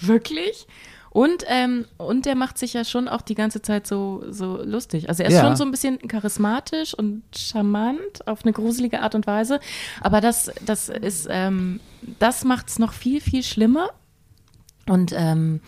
wirklich. 0.00 0.66
Und, 1.10 1.44
ähm, 1.48 1.84
und 1.98 2.24
der 2.24 2.36
macht 2.36 2.56
sich 2.56 2.72
ja 2.72 2.86
schon 2.86 3.06
auch 3.06 3.20
die 3.20 3.34
ganze 3.34 3.60
Zeit 3.60 3.86
so, 3.86 4.24
so 4.30 4.62
lustig. 4.64 5.10
Also 5.10 5.22
er 5.22 5.28
ist 5.28 5.34
Ja. 5.34 5.42
schon 5.44 5.56
so 5.56 5.64
ein 5.64 5.70
bisschen 5.70 5.98
charismatisch 6.08 6.94
und 6.94 7.22
charmant 7.36 8.26
auf 8.26 8.44
eine 8.44 8.52
gruselige 8.54 9.00
Art 9.02 9.14
und 9.14 9.26
Weise. 9.26 9.60
Aber 10.00 10.22
das, 10.22 10.50
das 10.64 10.88
ist, 10.88 11.28
ähm, 11.30 11.80
das 12.18 12.44
macht 12.44 12.70
es 12.70 12.78
noch 12.78 12.94
viel, 12.94 13.20
viel 13.20 13.42
schlimmer. 13.42 13.90
Und 14.86 15.12
ähm, 15.14 15.60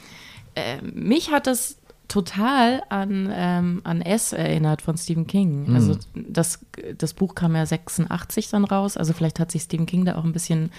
äh, 0.55 0.81
mich 0.81 1.31
hat 1.31 1.47
das 1.47 1.77
total 2.15 2.81
an, 2.91 3.29
ähm, 3.35 3.81
an 3.83 4.01
S 4.01 4.33
erinnert 4.33 4.83
von 4.83 4.97
Stephen 4.97 5.27
King. 5.27 5.75
Also 5.75 5.97
das, 6.15 6.61
das 6.97 7.13
Buch 7.13 7.35
kam 7.35 7.57
ja 7.57 7.67
86 7.67 8.51
dann 8.51 8.65
raus. 8.65 8.97
Also 8.97 9.13
vielleicht 9.15 9.41
hat 9.41 9.51
sich 9.51 9.63
Stephen 9.63 9.87
King 9.87 10.05
da 10.05 10.15
auch 10.15 10.23
ein 10.23 10.33
bisschen 10.33 10.71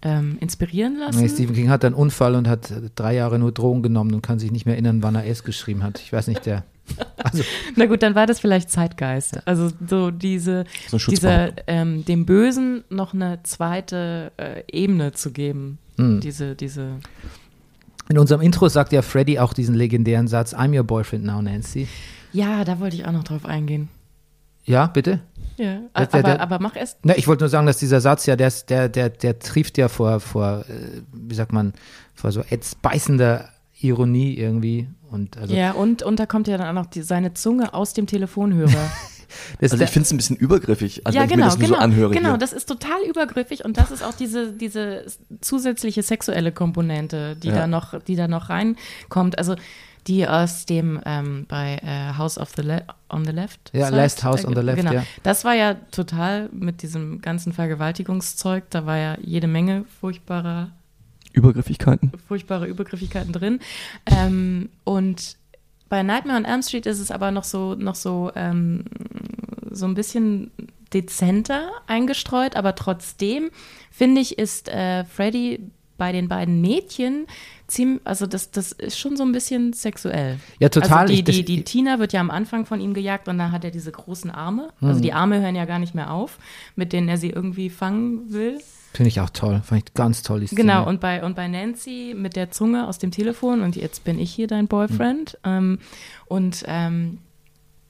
ähm, 0.00 0.38
inspirieren 0.40 0.96
lassen. 0.98 1.20
Nee, 1.20 1.28
Stephen 1.28 1.54
King 1.54 1.68
hat 1.68 1.84
einen 1.84 1.94
Unfall 1.94 2.36
und 2.36 2.48
hat 2.48 2.72
drei 2.94 3.14
Jahre 3.14 3.38
nur 3.38 3.52
Drogen 3.52 3.82
genommen 3.82 4.14
und 4.14 4.22
kann 4.22 4.38
sich 4.38 4.50
nicht 4.50 4.64
mehr 4.64 4.76
erinnern, 4.76 5.02
wann 5.02 5.14
er 5.14 5.26
S 5.26 5.44
geschrieben 5.44 5.82
hat. 5.82 6.00
Ich 6.00 6.10
weiß 6.12 6.26
nicht, 6.28 6.46
der. 6.46 6.64
Also, 7.22 7.42
Na 7.76 7.84
gut, 7.84 8.02
dann 8.02 8.14
war 8.14 8.26
das 8.26 8.40
vielleicht 8.40 8.70
Zeitgeist. 8.70 9.46
Also 9.46 9.70
so 9.86 10.10
diese, 10.10 10.64
So 10.88 10.98
Schutzbehauptung. 10.98 11.64
ähm, 11.66 12.04
dem 12.06 12.24
Bösen 12.24 12.82
noch 12.88 13.12
eine 13.12 13.40
zweite 13.42 14.32
äh, 14.38 14.62
Ebene 14.72 15.12
zu 15.12 15.32
geben. 15.32 15.76
Hm. 15.98 16.20
Diese, 16.20 16.54
diese. 16.54 16.92
In 18.08 18.18
unserem 18.18 18.40
Intro 18.40 18.68
sagt 18.68 18.92
ja 18.92 19.02
Freddy 19.02 19.38
auch 19.38 19.52
diesen 19.52 19.74
legendären 19.74 20.28
Satz: 20.28 20.54
I'm 20.54 20.76
your 20.76 20.84
boyfriend 20.84 21.24
now, 21.24 21.40
Nancy. 21.42 21.86
Ja, 22.32 22.64
da 22.64 22.80
wollte 22.80 22.96
ich 22.96 23.06
auch 23.06 23.12
noch 23.12 23.24
drauf 23.24 23.44
eingehen. 23.46 23.88
Ja, 24.64 24.86
bitte? 24.86 25.20
Ja, 25.56 25.64
Der- 25.64 25.80
der- 25.92 26.14
aber, 26.14 26.22
der- 26.22 26.40
aber 26.40 26.58
mach 26.60 26.76
erst. 26.76 26.98
Na, 27.02 27.16
ich 27.16 27.26
wollte 27.26 27.42
nur 27.44 27.48
sagen, 27.48 27.66
dass 27.66 27.78
dieser 27.78 28.00
Satz 28.00 28.26
ja, 28.26 28.36
der, 28.36 28.52
der, 28.68 28.88
der, 28.88 29.08
der 29.10 29.38
trieft 29.38 29.78
ja 29.78 29.88
vor, 29.88 30.20
vor, 30.20 30.64
äh, 30.68 31.00
wie 31.12 31.34
sagt 31.34 31.52
man, 31.52 31.72
vor 32.14 32.30
so 32.32 32.42
beißender 32.82 33.48
Ironie 33.80 34.34
irgendwie. 34.34 34.88
Und 35.10 35.36
also, 35.38 35.54
ja, 35.54 35.72
und, 35.72 36.02
und 36.02 36.20
da 36.20 36.26
kommt 36.26 36.48
ja 36.48 36.58
dann 36.58 36.68
auch 36.68 36.82
noch 36.82 36.90
die, 36.90 37.02
seine 37.02 37.32
Zunge 37.34 37.72
aus 37.74 37.94
dem 37.94 38.06
Telefonhörer. 38.06 38.68
das, 39.60 39.72
Also 39.72 39.84
ich 39.84 39.90
finde 39.90 40.04
es 40.06 40.12
ein 40.12 40.16
bisschen 40.16 40.36
übergriffig, 40.36 41.06
also 41.06 41.16
ja, 41.16 41.22
wenn 41.22 41.28
ich 41.30 41.34
genau, 41.34 41.44
mir 41.46 41.50
das 41.50 41.58
nur 41.58 41.66
genau. 41.68 41.78
so 41.78 41.84
anhöre. 41.84 42.14
genau, 42.14 42.28
hier. 42.30 42.38
das 42.38 42.52
ist 42.52 42.68
total 42.68 43.00
übergriffig 43.08 43.64
und 43.64 43.76
das 43.76 43.90
ist 43.90 44.02
auch 44.02 44.14
diese, 44.14 44.52
diese 44.52 45.04
zusätzliche 45.40 46.02
sexuelle 46.02 46.52
Komponente, 46.52 47.36
die 47.36 47.48
Ja. 47.48 47.54
da 47.54 47.66
noch, 47.66 48.00
die 48.02 48.16
da 48.16 48.28
noch 48.28 48.48
reinkommt. 48.50 49.38
Also 49.38 49.56
die 50.06 50.26
aus 50.26 50.64
dem 50.64 51.00
ähm, 51.04 51.44
bei 51.48 51.78
äh, 51.82 52.16
House 52.16 52.38
of 52.38 52.50
the 52.56 52.62
Le 52.62 52.82
on 53.10 53.24
the 53.26 53.32
Left. 53.32 53.70
Ja, 53.74 53.86
Side, 53.86 53.96
Last 53.96 54.24
House 54.24 54.44
on 54.44 54.54
the 54.54 54.62
Left, 54.62 54.78
genau. 54.78 54.92
ja. 54.92 55.04
Das 55.22 55.44
war 55.44 55.54
ja 55.54 55.74
total 55.74 56.48
mit 56.52 56.82
diesem 56.82 57.20
ganzen 57.20 57.52
Vergewaltigungszeug, 57.52 58.64
da 58.70 58.86
war 58.86 58.96
ja 58.96 59.18
jede 59.20 59.46
Menge 59.48 59.84
furchtbarer 60.00 60.70
Übergriffigkeiten. 61.32 62.12
furchtbare 62.26 62.66
Übergriffigkeiten 62.66 63.32
drin. 63.32 63.60
Ähm, 64.06 64.70
und 64.84 65.36
bei 65.88 66.02
Nightmare 66.02 66.38
on 66.38 66.44
Elm 66.44 66.62
Street 66.62 66.86
ist 66.86 67.00
es 67.00 67.10
aber 67.10 67.30
noch 67.30 67.44
so, 67.44 67.74
noch 67.74 67.94
so, 67.94 68.30
ähm, 68.34 68.84
so 69.70 69.86
ein 69.86 69.94
bisschen 69.94 70.50
dezenter 70.92 71.70
eingestreut, 71.86 72.56
aber 72.56 72.74
trotzdem 72.74 73.50
finde 73.90 74.20
ich, 74.20 74.38
ist 74.38 74.68
äh, 74.68 75.04
Freddy 75.04 75.60
bei 75.98 76.12
den 76.12 76.28
beiden 76.28 76.60
Mädchen 76.60 77.26
ziemlich, 77.66 78.00
also 78.04 78.26
das, 78.26 78.50
das 78.52 78.72
ist 78.72 78.98
schon 78.98 79.16
so 79.16 79.24
ein 79.24 79.32
bisschen 79.32 79.72
sexuell. 79.72 80.38
Ja, 80.60 80.68
total. 80.68 81.00
Also 81.00 81.14
die, 81.14 81.24
die, 81.24 81.44
die 81.44 81.64
Tina 81.64 81.98
wird 81.98 82.12
ja 82.12 82.20
am 82.20 82.30
Anfang 82.30 82.64
von 82.64 82.80
ihm 82.80 82.94
gejagt 82.94 83.28
und 83.28 83.36
dann 83.38 83.52
hat 83.52 83.64
er 83.64 83.72
diese 83.72 83.90
großen 83.90 84.30
Arme. 84.30 84.72
Hm. 84.78 84.88
Also 84.88 85.00
die 85.00 85.12
Arme 85.12 85.40
hören 85.40 85.56
ja 85.56 85.64
gar 85.64 85.80
nicht 85.80 85.94
mehr 85.94 86.12
auf, 86.12 86.38
mit 86.76 86.92
denen 86.92 87.08
er 87.08 87.18
sie 87.18 87.30
irgendwie 87.30 87.68
fangen 87.68 88.32
will. 88.32 88.60
Finde 88.92 89.08
ich 89.08 89.20
auch 89.20 89.30
toll. 89.30 89.60
Fand 89.64 89.88
ich 89.88 89.94
ganz 89.94 90.22
toll. 90.22 90.40
Die 90.40 90.46
Szene. 90.46 90.62
Genau, 90.62 90.86
und 90.86 91.00
bei, 91.00 91.22
und 91.22 91.36
bei 91.36 91.46
Nancy 91.46 92.14
mit 92.16 92.36
der 92.36 92.50
Zunge 92.50 92.88
aus 92.88 92.98
dem 92.98 93.10
Telefon 93.10 93.60
und 93.62 93.76
jetzt 93.76 94.04
bin 94.04 94.18
ich 94.18 94.32
hier 94.32 94.46
dein 94.46 94.66
Boyfriend. 94.66 95.38
Ähm, 95.44 95.78
und 96.26 96.64
ähm, 96.66 97.18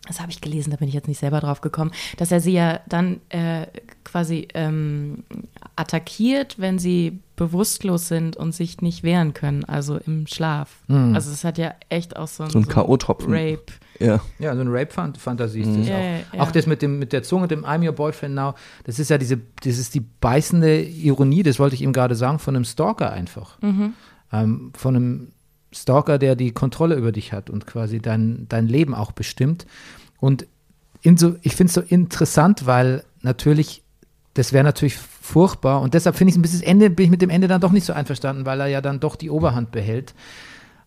das 0.08 0.20
habe 0.20 0.30
ich 0.32 0.40
gelesen, 0.40 0.70
da 0.70 0.76
bin 0.76 0.88
ich 0.88 0.94
jetzt 0.94 1.06
nicht 1.08 1.18
selber 1.20 1.40
drauf 1.40 1.60
gekommen, 1.60 1.92
dass 2.16 2.32
er 2.32 2.40
sie 2.40 2.52
ja 2.52 2.80
dann 2.88 3.20
äh, 3.28 3.66
quasi 4.04 4.48
ähm, 4.54 5.22
attackiert, 5.76 6.58
wenn 6.58 6.78
sie 6.78 7.20
bewusstlos 7.36 8.08
sind 8.08 8.36
und 8.36 8.52
sich 8.52 8.80
nicht 8.80 9.04
wehren 9.04 9.32
können, 9.32 9.64
also 9.64 9.96
im 9.98 10.26
Schlaf. 10.26 10.70
Hm. 10.88 11.14
Also 11.14 11.30
es 11.30 11.44
hat 11.44 11.56
ja 11.58 11.72
echt 11.88 12.16
auch 12.16 12.26
so, 12.26 12.48
So 12.48 12.58
ein 12.58 12.66
K.O.-Tropfen. 12.66 13.28
Rape. 13.28 13.62
Ja. 14.00 14.20
Ja, 14.38 14.54
so 14.54 14.60
eine 14.60 14.72
Rape-Fantasie 14.72 15.60
ist 15.60 15.76
das 15.76 15.86
Ja, 15.88 15.94
auch. 15.96 16.00
ja, 16.00 16.16
ja. 16.32 16.40
Auch 16.42 16.50
das 16.50 16.66
mit, 16.66 16.82
dem, 16.82 16.98
mit 16.98 17.12
der 17.12 17.22
Zunge, 17.22 17.46
dem 17.48 17.64
I'm 17.64 17.86
your 17.86 17.92
boyfriend 17.92 18.34
now, 18.34 18.54
das 18.84 18.98
ist 18.98 19.10
ja 19.10 19.18
diese, 19.18 19.36
das 19.62 19.78
ist 19.78 19.94
die 19.94 20.00
beißende 20.00 20.82
Ironie, 20.82 21.42
das 21.44 21.58
wollte 21.60 21.74
ich 21.76 21.82
ihm 21.82 21.92
gerade 21.92 22.14
sagen, 22.16 22.38
von 22.40 22.56
einem 22.56 22.64
Stalker 22.64 23.12
einfach. 23.12 23.60
Mhm. 23.62 23.94
Ähm, 24.32 24.72
von 24.74 24.96
einem 24.96 25.32
Stalker, 25.72 26.18
der 26.18 26.36
die 26.36 26.52
Kontrolle 26.52 26.94
über 26.94 27.12
dich 27.12 27.32
hat 27.32 27.50
und 27.50 27.66
quasi 27.66 28.00
dein, 28.00 28.46
dein 28.48 28.66
Leben 28.66 28.94
auch 28.94 29.12
bestimmt. 29.12 29.66
Und 30.18 30.46
inso, 31.02 31.36
ich 31.42 31.54
finde 31.54 31.68
es 31.68 31.74
so 31.74 31.80
interessant, 31.80 32.66
weil 32.66 33.04
natürlich, 33.22 33.82
das 34.34 34.52
wäre 34.52 34.64
natürlich 34.64 34.96
furchtbar 34.96 35.80
und 35.82 35.94
deshalb 35.94 36.16
finde 36.16 36.32
ich 36.32 36.40
bisschen 36.40 36.60
das 36.60 36.68
Ende, 36.68 36.90
bin 36.90 37.04
ich 37.04 37.10
mit 37.10 37.22
dem 37.22 37.30
Ende 37.30 37.48
dann 37.48 37.60
doch 37.60 37.72
nicht 37.72 37.84
so 37.84 37.92
einverstanden, 37.92 38.46
weil 38.46 38.60
er 38.60 38.66
ja 38.66 38.80
dann 38.80 39.00
doch 39.00 39.16
die 39.16 39.30
Oberhand 39.30 39.70
behält. 39.70 40.14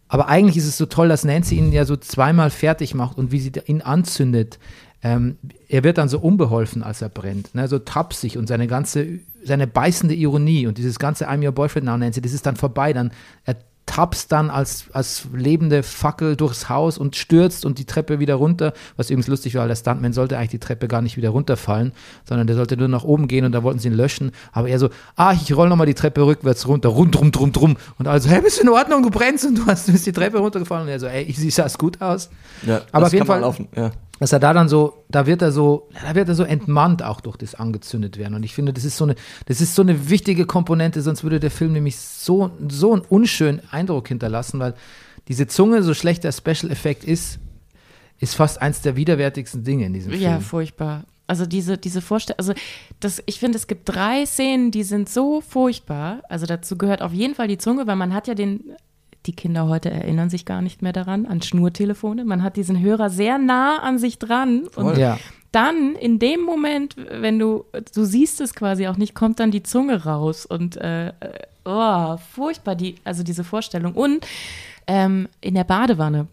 Aber 0.07 0.27
eigentlich 0.27 0.57
ist 0.57 0.67
es 0.67 0.77
so 0.77 0.87
toll, 0.87 1.07
dass 1.07 1.23
Nancy 1.23 1.55
ihn 1.55 1.71
ja 1.71 1.85
so 1.85 1.95
zweimal 1.95 2.49
fertig 2.49 2.93
macht 2.95 3.17
und 3.17 3.31
wie 3.31 3.39
sie 3.39 3.51
ihn 3.67 3.81
anzündet. 3.81 4.59
Ähm, 5.03 5.37
er 5.69 5.83
wird 5.83 5.97
dann 5.97 6.09
so 6.09 6.19
unbeholfen, 6.19 6.83
als 6.83 7.01
er 7.01 7.09
brennt, 7.09 7.55
ne? 7.55 7.67
so 7.67 7.79
tapsig 7.79 8.37
und 8.37 8.47
seine 8.47 8.67
ganze, 8.67 9.19
seine 9.43 9.67
beißende 9.67 10.13
Ironie 10.13 10.67
und 10.67 10.77
dieses 10.77 10.99
ganze 10.99 11.29
I'm 11.29 11.45
your 11.45 11.53
boyfriend 11.53 11.85
now, 11.85 11.97
Nancy, 11.97 12.21
das 12.21 12.33
ist 12.33 12.45
dann 12.45 12.57
vorbei. 12.57 12.93
Dann 12.93 13.11
er 13.45 13.55
tapst 13.91 14.31
dann 14.31 14.49
als, 14.49 14.85
als 14.93 15.25
lebende 15.35 15.83
Fackel 15.83 16.37
durchs 16.37 16.69
Haus 16.69 16.97
und 16.97 17.17
stürzt 17.17 17.65
und 17.65 17.77
die 17.77 17.83
Treppe 17.83 18.19
wieder 18.19 18.35
runter, 18.35 18.71
was 18.95 19.09
übrigens 19.09 19.27
lustig 19.27 19.53
war, 19.55 19.63
weil 19.63 19.67
der 19.67 19.75
Stuntman 19.75 20.13
sollte 20.13 20.37
eigentlich 20.37 20.51
die 20.51 20.59
Treppe 20.59 20.87
gar 20.87 21.01
nicht 21.01 21.17
wieder 21.17 21.31
runterfallen, 21.31 21.91
sondern 22.23 22.47
der 22.47 22.55
sollte 22.55 22.77
nur 22.77 22.87
nach 22.87 23.03
oben 23.03 23.27
gehen 23.27 23.43
und 23.43 23.51
da 23.51 23.63
wollten 23.63 23.79
sie 23.79 23.89
ihn 23.89 23.93
löschen. 23.93 24.31
Aber 24.53 24.69
er 24.69 24.79
so, 24.79 24.89
ah, 25.17 25.33
ich 25.33 25.53
roll 25.53 25.67
nochmal 25.67 25.87
die 25.87 25.93
Treppe 25.93 26.25
rückwärts 26.25 26.69
runter, 26.69 26.87
rund, 26.87 27.15
drum, 27.15 27.33
drum, 27.33 27.51
drum. 27.51 27.75
Und 27.99 28.07
also, 28.07 28.29
hey, 28.29 28.41
bist 28.41 28.59
du 28.59 28.63
in 28.63 28.69
Ordnung, 28.69 29.03
du 29.03 29.09
brennst 29.09 29.45
und 29.45 29.55
du 29.57 29.65
hast, 29.65 29.91
bist 29.91 30.05
die 30.05 30.13
Treppe 30.13 30.37
runtergefallen. 30.39 30.83
Und 30.83 30.89
er 30.89 30.99
so, 31.01 31.07
ey, 31.07 31.23
ich 31.23 31.53
sah 31.53 31.65
es 31.65 31.77
gut 31.77 32.01
aus. 32.01 32.29
ja 32.65 32.81
Aber 32.93 33.07
auf 33.07 33.13
jeden 33.13 33.25
Fall- 33.25 33.41
laufen. 33.41 33.67
Ja. 33.75 33.91
Dass 34.21 34.31
er 34.31 34.39
da 34.39 34.53
dann 34.53 34.69
so, 34.69 35.03
da 35.09 35.25
wird 35.25 35.41
er 35.41 35.51
so, 35.51 35.89
da 35.99 36.13
wird 36.13 36.29
er 36.29 36.35
so 36.35 36.43
entmannt 36.43 37.01
auch 37.01 37.21
durch 37.21 37.37
das 37.37 37.55
angezündet 37.55 38.19
werden. 38.19 38.35
Und 38.35 38.43
ich 38.43 38.53
finde, 38.53 38.71
das 38.71 38.85
ist 38.85 38.95
so 38.95 39.05
eine, 39.05 39.15
das 39.47 39.61
ist 39.61 39.73
so 39.73 39.81
eine 39.81 40.11
wichtige 40.11 40.45
Komponente, 40.45 41.01
sonst 41.01 41.23
würde 41.23 41.39
der 41.39 41.49
Film 41.49 41.73
nämlich 41.73 41.97
so, 41.97 42.51
so 42.69 42.93
einen 42.93 43.01
unschönen 43.01 43.63
Eindruck 43.71 44.09
hinterlassen, 44.09 44.59
weil 44.59 44.75
diese 45.27 45.47
Zunge, 45.47 45.81
so 45.81 45.95
schlecht 45.95 46.23
der 46.23 46.33
Special-Effekt 46.33 47.03
ist, 47.03 47.39
ist 48.19 48.35
fast 48.35 48.61
eins 48.61 48.81
der 48.81 48.95
widerwärtigsten 48.95 49.63
Dinge 49.63 49.87
in 49.87 49.93
diesem 49.93 50.11
Film. 50.11 50.21
Ja, 50.21 50.39
furchtbar. 50.39 51.05
Also 51.25 51.47
diese, 51.47 51.79
diese 51.79 52.01
Vorstellung, 52.01 52.37
also 52.37 52.53
das, 52.99 53.23
ich 53.25 53.39
finde, 53.39 53.57
es 53.57 53.65
gibt 53.65 53.89
drei 53.89 54.27
Szenen, 54.27 54.69
die 54.69 54.83
sind 54.83 55.09
so 55.09 55.41
furchtbar. 55.41 56.21
Also 56.29 56.45
dazu 56.45 56.77
gehört 56.77 57.01
auf 57.01 57.11
jeden 57.11 57.33
Fall 57.33 57.47
die 57.47 57.57
Zunge, 57.57 57.87
weil 57.87 57.95
man 57.95 58.13
hat 58.13 58.27
ja 58.27 58.35
den, 58.35 58.75
die 59.25 59.35
Kinder 59.35 59.67
heute 59.67 59.91
erinnern 59.91 60.29
sich 60.29 60.45
gar 60.45 60.61
nicht 60.61 60.81
mehr 60.81 60.93
daran, 60.93 61.25
an 61.25 61.41
Schnurtelefone. 61.41 62.25
Man 62.25 62.43
hat 62.43 62.57
diesen 62.57 62.79
Hörer 62.79 63.09
sehr 63.09 63.37
nah 63.37 63.79
an 63.79 63.99
sich 63.99 64.17
dran 64.17 64.61
und 64.61 64.71
Voll. 64.71 64.99
ja. 64.99 65.17
dann 65.51 65.95
in 65.95 66.17
dem 66.19 66.41
Moment, 66.41 66.95
wenn 66.97 67.37
du, 67.37 67.65
du 67.93 68.03
siehst 68.03 68.41
es 68.41 68.55
quasi 68.55 68.87
auch 68.87 68.97
nicht, 68.97 69.13
kommt 69.13 69.39
dann 69.39 69.51
die 69.51 69.63
Zunge 69.63 70.05
raus 70.05 70.45
und 70.45 70.77
äh, 70.77 71.09
äh, 71.09 71.13
oh, 71.65 72.17
furchtbar, 72.17 72.75
die, 72.75 72.95
also 73.03 73.23
diese 73.23 73.43
Vorstellung. 73.43 73.93
Und 73.93 74.25
ähm, 74.87 75.27
in 75.41 75.55
der 75.55 75.63
Badewanne. 75.63 76.27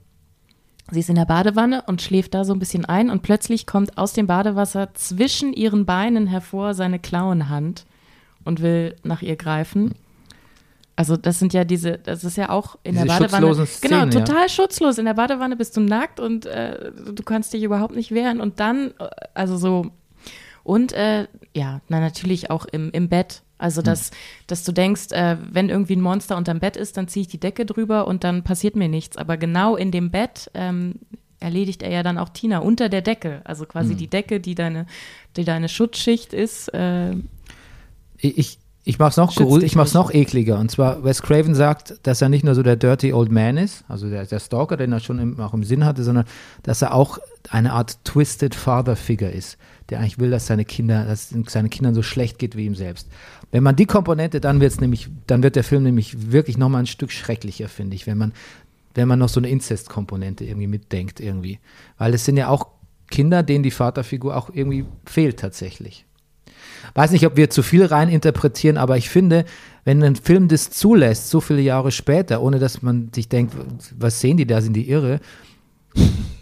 Sie 0.91 1.01
ist 1.01 1.11
in 1.11 1.17
der 1.17 1.27
Badewanne 1.27 1.83
und 1.87 2.01
schläft 2.01 2.33
da 2.33 2.45
so 2.45 2.55
ein 2.55 2.59
bisschen 2.59 2.87
ein 2.87 3.11
und 3.11 3.23
plötzlich 3.23 3.67
kommt 3.67 3.99
aus 3.99 4.15
dem 4.15 4.27
Badewasser 4.27 4.95
zwischen 4.95 5.53
ihren 5.53 5.85
Beinen 5.85 6.27
hervor 6.27 6.73
seine 6.73 6.99
Klauenhand 6.99 7.85
und 8.45 8.63
will 8.63 8.97
nach 9.03 9.21
ihr 9.21 9.37
greifen. 9.37 9.95
Also 10.99 11.17
das 11.17 11.39
sind 11.39 11.53
ja 11.53 11.63
diese, 11.63 11.97
das 11.97 12.25
ist 12.25 12.37
ja 12.37 12.51
auch 12.51 12.77
in 12.83 12.95
Diese 12.95 13.07
der 13.07 13.13
Badewanne. 13.13 13.47
schutzlosen 13.47 13.67
Szenen, 13.67 14.11
genau, 14.11 14.19
ja. 14.19 14.25
total 14.25 14.49
schutzlos. 14.49 14.99
In 14.99 15.05
der 15.05 15.15
Badewanne 15.15 15.55
bist 15.55 15.77
du 15.77 15.81
nackt 15.81 16.19
und 16.19 16.45
äh, 16.45 16.91
du 16.91 17.23
kannst 17.23 17.53
dich 17.53 17.63
überhaupt 17.63 17.95
nicht 17.95 18.11
wehren. 18.11 18.41
Und 18.41 18.59
dann, 18.59 18.91
äh, 18.99 19.09
also 19.33 19.57
so, 19.57 19.93
und 20.65 20.93
äh, 20.95 21.29
ja, 21.55 21.83
na 21.89 22.01
natürlich 22.01 22.51
auch 22.51 22.65
im, 22.65 22.91
im 22.91 23.09
Bett. 23.09 23.43
Also, 23.59 23.81
dass, 23.81 24.11
dass 24.49 24.65
du 24.65 24.73
denkst, 24.73 25.13
äh, 25.13 25.37
wenn 25.49 25.69
irgendwie 25.69 25.95
ein 25.95 26.01
Monster 26.01 26.37
unterm 26.37 26.59
Bett 26.59 26.77
ist, 26.77 26.97
dann 26.97 27.07
ziehe 27.07 27.23
ich 27.23 27.29
die 27.29 27.39
Decke 27.39 27.65
drüber 27.65 28.09
und 28.09 28.25
dann 28.25 28.43
passiert 28.43 28.75
mir 28.75 28.89
nichts. 28.89 29.17
Aber 29.17 29.37
genau 29.37 29.77
in 29.77 29.93
dem 29.93 30.11
Bett 30.11 30.51
ähm, 30.55 30.97
erledigt 31.39 31.85
er 31.85 31.91
ja 31.93 32.03
dann 32.03 32.19
auch 32.19 32.31
Tina 32.31 32.59
unter 32.59 32.89
der 32.89 33.03
Decke. 33.03 33.43
Also 33.45 33.67
quasi 33.67 33.95
die 33.95 34.09
Decke, 34.09 34.41
die 34.41 34.57
deine, 34.57 34.87
die 35.37 35.45
deine 35.45 35.69
Schutzschicht 35.69 36.33
ist. 36.33 36.75
Äh, 36.75 37.15
Ich, 38.21 38.59
ich 38.89 38.99
mach's 38.99 39.19
noch, 39.19 39.35
dich 39.35 39.63
ich 39.63 39.77
mach's 39.77 39.93
nicht. 39.93 40.03
noch 40.03 40.15
ekliger. 40.15 40.59
Und 40.59 40.71
zwar, 40.71 41.05
Wes 41.05 41.21
Craven 41.21 41.55
sagt, 41.55 42.01
dass 42.05 42.23
er 42.23 42.31
nicht 42.31 42.43
nur 42.43 42.55
so 42.55 42.63
der 42.63 42.77
Dirty 42.77 43.13
Old 43.13 43.31
Man 43.31 43.59
ist, 43.59 43.85
also 43.87 44.09
der, 44.09 44.25
der 44.25 44.41
Stalker, 44.41 44.79
den 44.79 44.93
er 44.93 45.01
schon 45.01 45.19
im, 45.19 45.39
auch 45.41 45.53
im 45.53 45.63
Sinn 45.63 45.85
hatte, 45.85 46.03
sondern 46.03 46.25
dass 46.63 46.81
er 46.81 46.95
auch 46.95 47.19
eine 47.51 47.75
Art 47.75 48.03
Twisted 48.05 48.55
Father 48.55 48.97
Figure 48.97 49.31
ist, 49.31 49.59
der 49.91 49.99
eigentlich 49.99 50.19
will, 50.19 50.31
dass 50.31 50.47
seine 50.47 50.65
Kinder, 50.65 51.05
dass 51.05 51.31
es 51.31 51.53
seinen 51.53 51.69
Kindern 51.69 51.95
so 51.95 52.03
schlecht 52.03 52.39
geht 52.39 52.57
wie 52.57 52.65
ihm 52.65 52.75
selbst. 52.75 53.09
Wenn 53.51 53.63
man 53.63 53.77
die 53.77 53.85
Komponente, 53.85 54.41
dann 54.41 54.59
wird's 54.63 54.81
nämlich, 54.81 55.11
dann 55.27 55.43
wird 55.43 55.57
der 55.57 55.65
Film 55.65 55.83
nämlich 55.83 56.33
wirklich 56.33 56.57
nochmal 56.57 56.81
ein 56.81 56.87
Stück 56.87 57.13
schrecklicher, 57.13 57.69
finde 57.69 57.95
ich, 57.95 58.07
wenn 58.07 58.17
man, 58.17 58.33
wenn 58.95 59.07
man 59.07 59.19
noch 59.19 59.29
so 59.29 59.39
eine 59.39 59.51
Inzestkomponente 59.51 60.47
irgendwie 60.47 60.67
mitdenkt 60.67 61.21
irgendwie. 61.21 61.59
Weil 61.99 62.15
es 62.15 62.25
sind 62.25 62.39
ja 62.39 62.49
auch 62.49 62.69
Kinder, 63.11 63.43
denen 63.43 63.65
die 63.65 63.71
Vaterfigur 63.71 64.35
auch 64.35 64.49
irgendwie 64.51 64.87
fehlt 65.05 65.39
tatsächlich. 65.39 66.07
Weiß 66.95 67.11
nicht, 67.13 67.27
ob 67.27 67.37
wir 67.37 67.51
zu 67.51 67.63
viel 67.63 67.85
rein 67.85 68.09
interpretieren, 68.09 68.77
aber 68.77 68.97
ich 68.97 69.09
finde, 69.09 69.45
wenn 69.85 70.03
ein 70.03 70.17
Film 70.17 70.49
das 70.49 70.71
zulässt, 70.71 71.31
so 71.31 71.41
viele 71.41 71.61
Jahre 71.61 71.91
später, 71.93 72.43
ohne 72.43 72.59
dass 72.59 72.83
man 72.83 73.11
sich 73.15 73.29
denkt, 73.29 73.55
was 73.99 74.21
sehen 74.21 74.37
die 74.37 74.47
da, 74.47 74.61
sind 74.61 74.75
die 74.75 74.89
irre, 74.89 75.21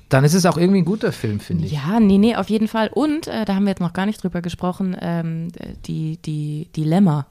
dann 0.08 0.24
ist 0.24 0.34
es 0.34 0.46
auch 0.46 0.56
irgendwie 0.56 0.80
ein 0.80 0.84
guter 0.84 1.12
Film, 1.12 1.40
finde 1.40 1.66
ich. 1.66 1.72
ja, 1.72 1.98
nee, 2.00 2.18
nee, 2.18 2.36
auf 2.36 2.48
jeden 2.48 2.68
Fall. 2.68 2.88
Und, 2.92 3.26
äh, 3.26 3.44
da 3.44 3.54
haben 3.54 3.64
wir 3.64 3.70
jetzt 3.70 3.80
noch 3.80 3.92
gar 3.92 4.06
nicht 4.06 4.22
drüber 4.22 4.40
gesprochen, 4.42 4.96
ähm, 5.00 5.48
die, 5.86 6.16
die 6.18 6.68
Dilemma. 6.76 7.26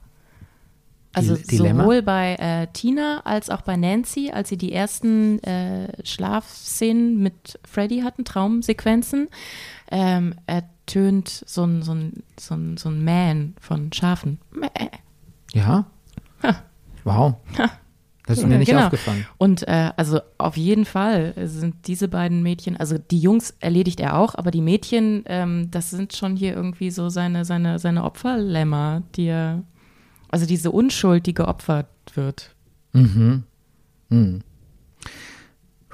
Also 1.13 1.35
Die- 1.37 1.43
Dilemma? 1.47 1.83
sowohl 1.83 2.01
bei 2.01 2.35
äh, 2.35 2.67
Tina 2.73 3.21
als 3.23 3.49
auch 3.49 3.61
bei 3.61 3.77
Nancy, 3.77 4.31
als 4.33 4.49
sie 4.49 4.57
die 4.57 4.73
ersten 4.73 5.41
äh, 5.43 5.87
Schlafszenen 6.05 7.21
mit 7.23 7.57
Freddy 7.63 8.01
hatten, 8.01 8.25
Traumsequenzen, 8.25 9.29
ähm, 9.91 10.33
ertönt 10.85 11.43
so 11.45 11.63
ein, 11.63 11.81
so 11.81 11.93
ein, 11.93 12.23
so 12.39 12.55
ein, 12.55 12.77
so 12.77 12.89
ein 12.89 13.03
Man 13.03 13.55
von 13.59 13.91
Schafen. 13.91 14.39
Ja? 15.53 15.85
Wow. 17.03 17.35
Das 18.27 18.39
ist 18.39 18.47
mir 18.47 18.57
nicht 18.57 18.69
genau. 18.69 18.85
aufgefallen. 18.85 19.25
Und 19.37 19.67
äh, 19.67 19.91
also 19.97 20.19
auf 20.39 20.57
jeden 20.57 20.85
Fall 20.85 21.33
sind 21.45 21.87
diese 21.87 22.07
beiden 22.07 22.41
Mädchen, 22.41 22.75
also 22.75 22.97
die 22.97 23.19
Jungs 23.19 23.55
erledigt 23.59 23.99
er 23.99 24.17
auch, 24.17 24.33
aber 24.33 24.49
die 24.49 24.61
Mädchen, 24.61 25.23
ähm, 25.27 25.69
das 25.69 25.91
sind 25.91 26.15
schon 26.15 26.35
hier 26.35 26.55
irgendwie 26.55 26.89
so 26.89 27.09
seine, 27.09 27.45
seine, 27.45 27.77
seine 27.77 28.03
Opferlämmer, 28.03 29.03
die 29.15 29.27
er, 29.27 29.63
also 30.29 30.47
diese 30.47 30.71
Unschuld, 30.71 31.27
die 31.27 31.35
geopfert 31.35 31.87
wird. 32.15 32.55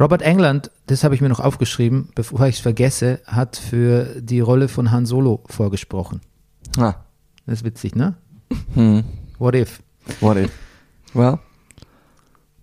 Robert 0.02 0.24
England, 0.24 0.72
das 0.88 1.04
habe 1.04 1.14
ich 1.14 1.22
mir 1.22 1.30
noch 1.30 1.40
aufgeschrieben, 1.40 2.10
bevor 2.16 2.48
ich 2.48 2.56
es 2.56 2.62
vergesse, 2.62 3.20
hat 3.28 3.56
für 3.56 4.20
die 4.20 4.40
Rolle 4.40 4.68
von 4.68 4.90
Han 4.90 5.06
Solo 5.06 5.44
vorgesprochen. 5.46 6.22
Ah, 6.76 6.96
Das 7.46 7.60
ist 7.60 7.66
witzig, 7.66 7.96
ne? 7.96 8.16
hm. 8.74 9.04
What 9.38 9.54
if? 9.54 9.84
What 10.20 10.38
if? 10.38 10.52
Well, 11.14 11.38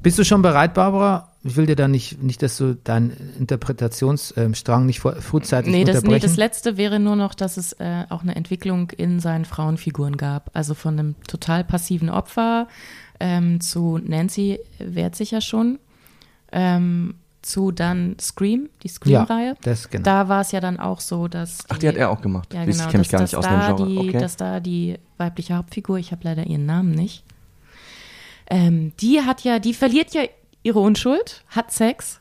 Bist 0.03 0.19
du 0.19 0.25
schon 0.25 0.43
bereit, 0.43 0.75
Barbara? 0.75 1.33
Ich 1.45 1.55
will 1.55 1.67
dir 1.67 1.77
da 1.77 1.87
nicht, 1.87 2.21
nicht 2.21 2.43
dass 2.43 2.57
du 2.57 2.75
deinen 2.75 3.13
Interpretationsstrang 3.39 4.85
nicht 4.85 4.99
vor, 4.99 5.15
frühzeitig 5.17 5.71
Nee 5.71 5.85
das, 5.85 6.03
nee, 6.03 6.19
das 6.19 6.37
letzte 6.37 6.77
wäre 6.77 6.99
nur 6.99 7.15
noch, 7.15 7.35
dass 7.35 7.57
es 7.57 7.73
äh, 7.75 8.05
auch 8.09 8.23
eine 8.23 8.35
Entwicklung 8.35 8.91
in 8.91 9.21
seinen 9.21 9.45
Frauenfiguren 9.45 10.17
gab. 10.17 10.51
Also 10.55 10.75
von 10.75 10.99
einem 10.99 11.15
total 11.29 11.63
passiven 11.63 12.11
Opfer 12.11 12.67
ähm, 13.21 13.61
zu 13.61 13.99
Nancy 13.99 14.59
wehrt 14.81 15.15
sich 15.15 15.31
ja 15.31 15.41
schon, 15.41 15.79
ähm, 16.51 17.15
zu 17.43 17.71
dann 17.71 18.17
Scream, 18.21 18.69
die 18.83 18.89
Scream-Reihe. 18.89 19.55
das 19.63 19.89
genau. 19.91 20.03
Da 20.05 20.29
war 20.29 20.41
es 20.41 20.53
ja 20.53 20.61
dann 20.61 20.79
auch 20.81 21.01
so, 21.01 21.29
dass. 21.29 21.59
ach, 21.69 21.79
die 21.79 21.89
hat 21.89 21.97
er 21.97 22.11
auch 22.11 22.21
gemacht. 22.21 22.53
Ja, 22.53 22.65
genau. 22.65 22.77
ich 22.77 22.87
kenne 22.89 22.99
mich 22.99 23.09
gar 23.09 23.21
dass, 23.21 23.31
nicht 23.33 23.39
aus 23.39 23.47
dem 23.47 23.77
Genre. 23.77 23.87
Die, 23.89 23.99
okay. 24.11 24.19
Dass 24.19 24.37
da 24.37 24.61
die 24.61 24.97
weibliche 25.19 25.55
Hauptfigur, 25.57 25.99
ich 25.99 26.11
habe 26.13 26.23
leider 26.25 26.47
ihren 26.47 26.67
Namen 26.67 26.91
nicht, 26.93 27.25
ähm, 28.51 28.93
die 29.01 29.21
hat 29.23 29.43
ja, 29.45 29.59
die 29.59 29.75
verliert 29.75 30.15
ja 30.15 30.23
ihre 30.63 30.81
Unschuld, 30.81 31.45
hat 31.49 31.71
Sex. 31.73 32.21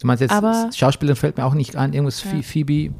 du 0.00 0.06
meinst 0.06 0.20
jetzt, 0.20 0.32
aber- 0.32 0.70
Schauspielerin 0.74 1.16
fällt 1.16 1.36
mir 1.36 1.44
auch 1.44 1.54
nicht 1.54 1.76
ein, 1.76 1.92
irgendwas 1.92 2.22
Ja. 2.24 2.30
Phoe- 2.32 2.42
Phoebe, 2.42 2.94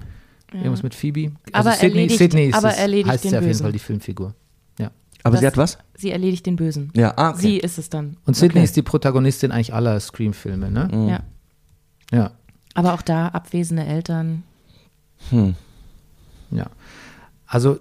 irgendwas 0.52 0.82
mit 0.82 0.94
Phoebe. 0.94 1.32
Also 1.52 1.68
Aber 1.68 1.76
Sydney, 1.78 2.00
erledigt- 2.02 2.18
Sydney 2.18 2.46
ist 2.48 2.54
aber 2.54 2.70
es, 2.70 2.78
erledigt 2.78 3.08
heißt 3.08 3.24
den 3.24 3.30
sie 3.30 3.36
auf 3.38 3.44
jeden. 3.44 3.58
Fall 3.58 3.72
die 3.72 3.78
Filmfigur. 3.78 4.34
Ja. 4.78 4.90
Aber 5.24 5.36
sie 5.36 5.42
das- 5.44 5.52
hat 5.52 5.56
was? 5.58 5.78
Sie 5.96 6.10
erledigt 6.10 6.46
den 6.46 6.56
Bösen. 6.56 6.90
Ja, 6.94 7.12
ah, 7.16 7.30
okay. 7.30 7.40
Sie 7.40 7.56
ist 7.58 7.78
es 7.78 7.88
dann. 7.90 8.16
Und 8.26 8.34
Sydney 8.36 8.58
Okay. 8.60 8.64
ist 8.64 8.76
die 8.76 8.82
Protagonistin 8.82 9.50
eigentlich 9.52 9.74
aller 9.74 9.98
Scream-Filme, 10.00 10.70
ne? 10.70 10.88
Mhm. 10.92 11.08
Ja. 11.08 11.20
Ja. 12.12 12.30
Aber 12.74 12.94
auch 12.94 13.02
da 13.02 13.28
abwesende 13.28 13.84
Eltern. 13.84 14.44
Hm. 15.30 15.54
Ja. 16.50 16.66
Also, 17.46 17.80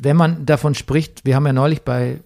wenn 0.00 0.16
man 0.16 0.46
davon 0.46 0.74
spricht, 0.74 1.24
wir 1.24 1.36
haben 1.36 1.46
ja 1.46 1.52
neulich 1.52 1.82
bei, 1.82 2.20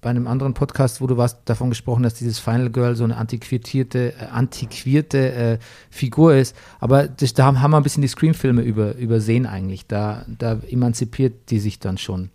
bei 0.00 0.10
einem 0.10 0.26
anderen 0.26 0.54
Podcast, 0.54 1.00
wo 1.00 1.06
du 1.06 1.16
warst, 1.16 1.38
davon 1.44 1.70
gesprochen, 1.70 2.02
dass 2.02 2.14
dieses 2.14 2.38
Final 2.38 2.70
Girl 2.70 2.96
so 2.96 3.04
eine 3.04 3.16
antiquierte, 3.16 4.14
äh, 4.14 4.26
antiquierte 4.26 5.32
äh, 5.32 5.58
Figur 5.90 6.34
ist. 6.34 6.56
Aber 6.80 7.06
das, 7.06 7.34
da 7.34 7.44
haben, 7.44 7.60
haben 7.60 7.70
wir 7.70 7.76
ein 7.76 7.82
bisschen 7.84 8.02
die 8.02 8.08
Scream-Filme 8.08 8.62
über, 8.62 8.96
übersehen 8.96 9.46
eigentlich. 9.46 9.86
Da, 9.86 10.24
da 10.26 10.58
emanzipiert 10.68 11.50
die 11.50 11.60
sich 11.60 11.78
dann 11.78 11.98
schon. 11.98 12.30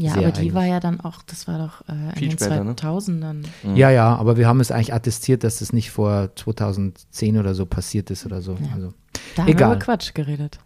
Ja, 0.00 0.12
Sehr 0.12 0.22
aber 0.22 0.30
die 0.32 0.40
eigentlich. 0.40 0.54
war 0.54 0.64
ja 0.64 0.80
dann 0.80 1.00
auch, 1.00 1.22
das 1.22 1.46
war 1.46 1.58
doch 1.58 1.82
äh, 1.88 2.12
Viel 2.16 2.30
in 2.30 2.36
den 2.36 2.38
später, 2.38 2.64
ne? 2.64 2.72
2000ern. 2.72 3.44
Ja, 3.74 3.90
ja, 3.90 4.16
aber 4.16 4.36
wir 4.36 4.48
haben 4.48 4.60
es 4.60 4.70
eigentlich 4.70 4.94
attestiert, 4.94 5.44
dass 5.44 5.58
das 5.58 5.72
nicht 5.72 5.90
vor 5.90 6.30
2010 6.36 7.36
oder 7.38 7.54
so 7.54 7.66
passiert 7.66 8.10
ist 8.10 8.24
oder 8.24 8.40
so. 8.40 8.52
Ja. 8.54 8.74
Also, 8.74 8.94
Da 9.36 9.42
haben 9.42 9.48
Egal. 9.50 9.70
wir 9.70 9.74
über 9.76 9.84
Quatsch 9.84 10.14
geredet. 10.14 10.58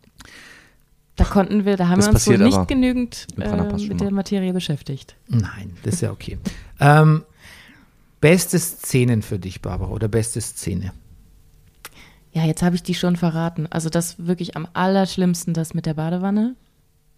Da 1.16 1.24
konnten 1.24 1.64
wir, 1.64 1.76
da 1.76 1.88
haben 1.88 1.96
Das 1.98 2.06
wir 2.06 2.12
uns 2.14 2.26
wohl 2.26 2.38
nicht 2.38 2.68
genügend 2.68 3.26
äh, 3.38 3.62
mit 3.88 4.00
der 4.00 4.10
Materie 4.12 4.52
beschäftigt. 4.52 5.16
nein, 5.28 5.76
das 5.82 5.94
ist 5.94 6.00
ja 6.00 6.10
okay. 6.12 6.38
ähm, 6.80 7.22
beste 8.20 8.58
Szenen 8.58 9.22
für 9.22 9.38
dich, 9.38 9.62
Barbara, 9.62 9.90
oder 9.90 10.08
beste 10.08 10.40
Szene? 10.40 10.92
Ja, 12.32 12.44
jetzt 12.44 12.62
habe 12.62 12.74
ich 12.74 12.82
die 12.82 12.94
schon 12.94 13.14
verraten. 13.16 13.68
Also 13.70 13.90
das 13.90 14.26
wirklich 14.26 14.56
am 14.56 14.66
allerschlimmsten, 14.74 15.54
das 15.54 15.72
mit 15.72 15.86
der 15.86 15.94
Badewanne. 15.94 16.56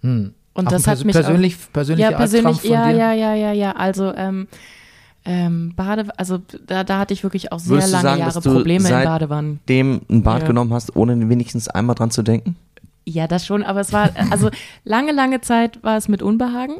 Hm. 0.03 0.35
Und 0.57 0.69
Auch 0.69 0.71
das 0.73 0.87
hat 0.87 1.05
mich 1.05 1.13
persönlich, 1.15 1.53
ja, 1.53 1.67
persönlich, 1.73 2.07
Albtraum 2.07 2.55
von 2.55 2.71
ja, 2.71 2.89
dir? 2.91 2.97
ja, 2.97 3.13
ja, 3.13 3.35
ja, 3.35 3.53
ja. 3.53 3.73
Also 3.73 4.15
ähm, 4.15 4.49
ähm, 5.27 5.75
Bade, 5.77 6.07
also 6.17 6.39
da, 6.67 6.83
da 6.83 6.99
hatte 6.99 7.13
ich 7.13 7.23
wirklich 7.23 7.53
auch 7.53 7.59
sehr 7.59 7.77
Würdest 7.77 7.93
lange 7.93 8.03
sagen, 8.03 8.21
Jahre 8.21 8.41
Probleme 8.41 8.89
in 8.89 9.05
Badewannen. 9.05 9.61
Dem 9.69 10.01
ein 10.09 10.23
Bad 10.23 10.43
Ja. 10.43 10.49
genommen 10.49 10.73
hast, 10.73 10.97
ohne 10.97 11.29
wenigstens 11.29 11.69
einmal 11.69 11.95
dran 11.95 12.11
zu 12.11 12.23
denken? 12.23 12.57
Ja, 13.05 13.29
das 13.29 13.45
schon, 13.47 13.63
aber 13.63 13.81
es 13.81 13.93
war, 13.93 14.11
also 14.31 14.51
lange, 14.85 15.13
lange 15.13 15.41
Zeit 15.41 15.83
war 15.85 15.97
es 15.97 16.09
mit 16.09 16.23
Unbehagen, 16.23 16.77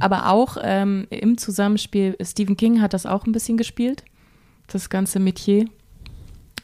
aber 0.00 0.30
auch 0.30 0.56
ähm, 0.60 1.06
im 1.10 1.38
Zusammenspiel, 1.38 2.16
Stephen 2.20 2.56
King 2.56 2.80
hat 2.80 2.94
das 2.94 3.06
auch 3.06 3.26
ein 3.26 3.32
bisschen 3.32 3.56
gespielt, 3.56 4.02
das 4.66 4.90
ganze 4.90 5.20
Metier 5.20 5.66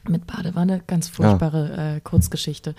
mit 0.08 0.26
Badewanne, 0.26 0.82
ganz 0.88 1.08
furchtbare 1.08 1.96
äh, 1.96 2.00
Kurzgeschichte. 2.00 2.74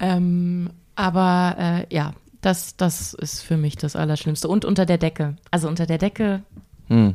Ähm, 0.00 0.70
aber 0.96 1.56
äh, 1.58 1.94
ja, 1.94 2.14
das, 2.40 2.76
das 2.76 3.14
ist 3.14 3.42
für 3.42 3.56
mich 3.56 3.76
das 3.76 3.96
Allerschlimmste. 3.96 4.48
Und 4.48 4.64
unter 4.64 4.86
der 4.86 4.98
Decke. 4.98 5.36
Also 5.50 5.68
unter 5.68 5.86
der 5.86 5.98
Decke, 5.98 6.42
Hm. 6.88 7.14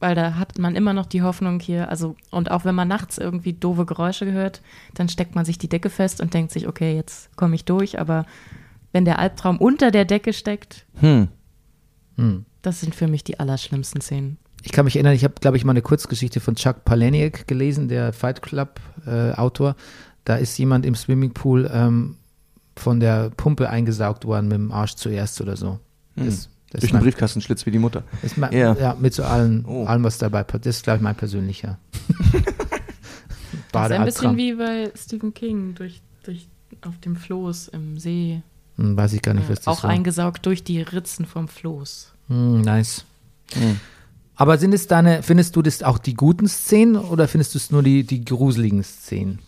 weil 0.00 0.14
da 0.14 0.34
hat 0.36 0.58
man 0.58 0.74
immer 0.76 0.92
noch 0.94 1.06
die 1.06 1.22
Hoffnung 1.22 1.60
hier, 1.60 1.88
also 1.90 2.16
und 2.30 2.50
auch 2.50 2.64
wenn 2.64 2.74
man 2.74 2.88
nachts 2.88 3.18
irgendwie 3.18 3.52
doofe 3.52 3.84
Geräusche 3.86 4.30
hört, 4.32 4.62
dann 4.94 5.08
steckt 5.08 5.34
man 5.34 5.44
sich 5.44 5.58
die 5.58 5.68
Decke 5.68 5.90
fest 5.90 6.20
und 6.20 6.32
denkt 6.34 6.52
sich, 6.52 6.66
okay, 6.66 6.96
jetzt 6.96 7.36
komme 7.36 7.54
ich 7.54 7.64
durch, 7.64 8.00
aber 8.00 8.24
wenn 8.92 9.04
der 9.04 9.18
Albtraum 9.18 9.58
unter 9.58 9.90
der 9.90 10.04
Decke 10.06 10.32
steckt, 10.32 10.86
Hm. 11.00 11.28
das 12.62 12.80
sind 12.80 12.94
für 12.94 13.06
mich 13.08 13.24
die 13.24 13.38
allerschlimmsten 13.40 14.00
Szenen. 14.00 14.38
Ich 14.62 14.72
kann 14.72 14.84
mich 14.84 14.96
erinnern, 14.96 15.14
ich 15.14 15.24
habe, 15.24 15.34
glaube 15.40 15.56
ich, 15.56 15.64
mal 15.64 15.72
eine 15.72 15.80
Kurzgeschichte 15.82 16.40
von 16.40 16.54
Chuck 16.54 16.84
Palahniuk 16.84 17.46
gelesen, 17.46 17.88
der 17.88 18.12
Fight 18.12 18.42
Club-Autor. 18.42 19.74
da 20.24 20.36
ist 20.36 20.58
jemand 20.58 20.84
im 20.84 20.94
Swimmingpool 20.94 21.70
ähm, 21.72 22.16
von 22.76 23.00
der 23.00 23.30
Pumpe 23.30 23.68
eingesaugt 23.68 24.24
worden 24.24 24.48
mit 24.48 24.56
dem 24.56 24.72
Arsch 24.72 24.94
zuerst 24.94 25.40
oder 25.40 25.56
so. 25.56 25.78
Das, 26.16 26.48
das 26.70 26.80
Durch 26.80 26.92
mein, 26.92 27.02
Briefkastenschlitz 27.02 27.66
wie 27.66 27.70
die 27.70 27.78
Mutter. 27.78 28.04
ist 28.22 28.36
mein, 28.38 28.52
Ja. 28.52 28.74
ja. 28.74 28.96
mit 28.98 29.12
so 29.14 29.24
allen, 29.24 29.64
Oh. 29.66 29.84
allem, 29.86 30.04
was 30.04 30.18
dabei 30.18 30.42
passiert. 30.44 30.66
Das 30.66 30.76
ist, 30.76 30.82
glaube 30.84 30.96
ich, 30.98 31.02
mein 31.02 31.16
persönlicher. 31.16 31.78
Das 33.72 33.90
ist 33.90 33.96
ein 33.96 34.04
bisschen 34.04 34.36
wie 34.36 34.54
bei 34.54 34.90
Stephen 34.96 35.32
King 35.32 35.74
durch, 35.76 36.00
durch 36.24 36.48
auf 36.82 36.98
dem 36.98 37.14
Floß 37.16 37.68
im 37.68 37.98
See. 37.98 38.42
Hm, 38.76 38.96
weiß 38.96 39.12
ich 39.12 39.22
gar 39.22 39.34
nicht, 39.34 39.46
Äh, 39.46 39.52
was 39.52 39.60
das 39.60 39.66
auch 39.68 39.82
war. 39.84 39.90
eingesaugt 39.90 40.44
durch 40.46 40.64
die 40.64 40.80
Ritzen 40.82 41.24
vom 41.24 41.46
Floß. 41.48 42.12
Hm, 42.28 42.62
nice. 42.62 43.04
Hm. 43.54 43.78
Aber 44.34 44.58
sind 44.58 44.72
es 44.72 44.86
deine, 44.86 45.22
findest 45.22 45.54
du 45.54 45.62
das 45.62 45.82
auch 45.82 45.98
die 45.98 46.14
guten 46.14 46.48
Szenen 46.48 46.96
oder 46.96 47.28
findest 47.28 47.54
du 47.54 47.58
es 47.58 47.70
nur 47.70 47.82
die, 47.82 48.04
die 48.04 48.24
gruseligen 48.24 48.82
Szenen? 48.82 49.38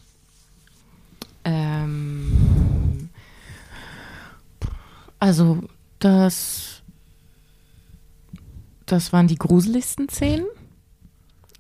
Also 5.22 5.60
das 6.00 6.82
das 8.86 9.12
waren 9.12 9.28
die 9.28 9.36
gruseligsten 9.36 10.08
Szenen. 10.08 10.46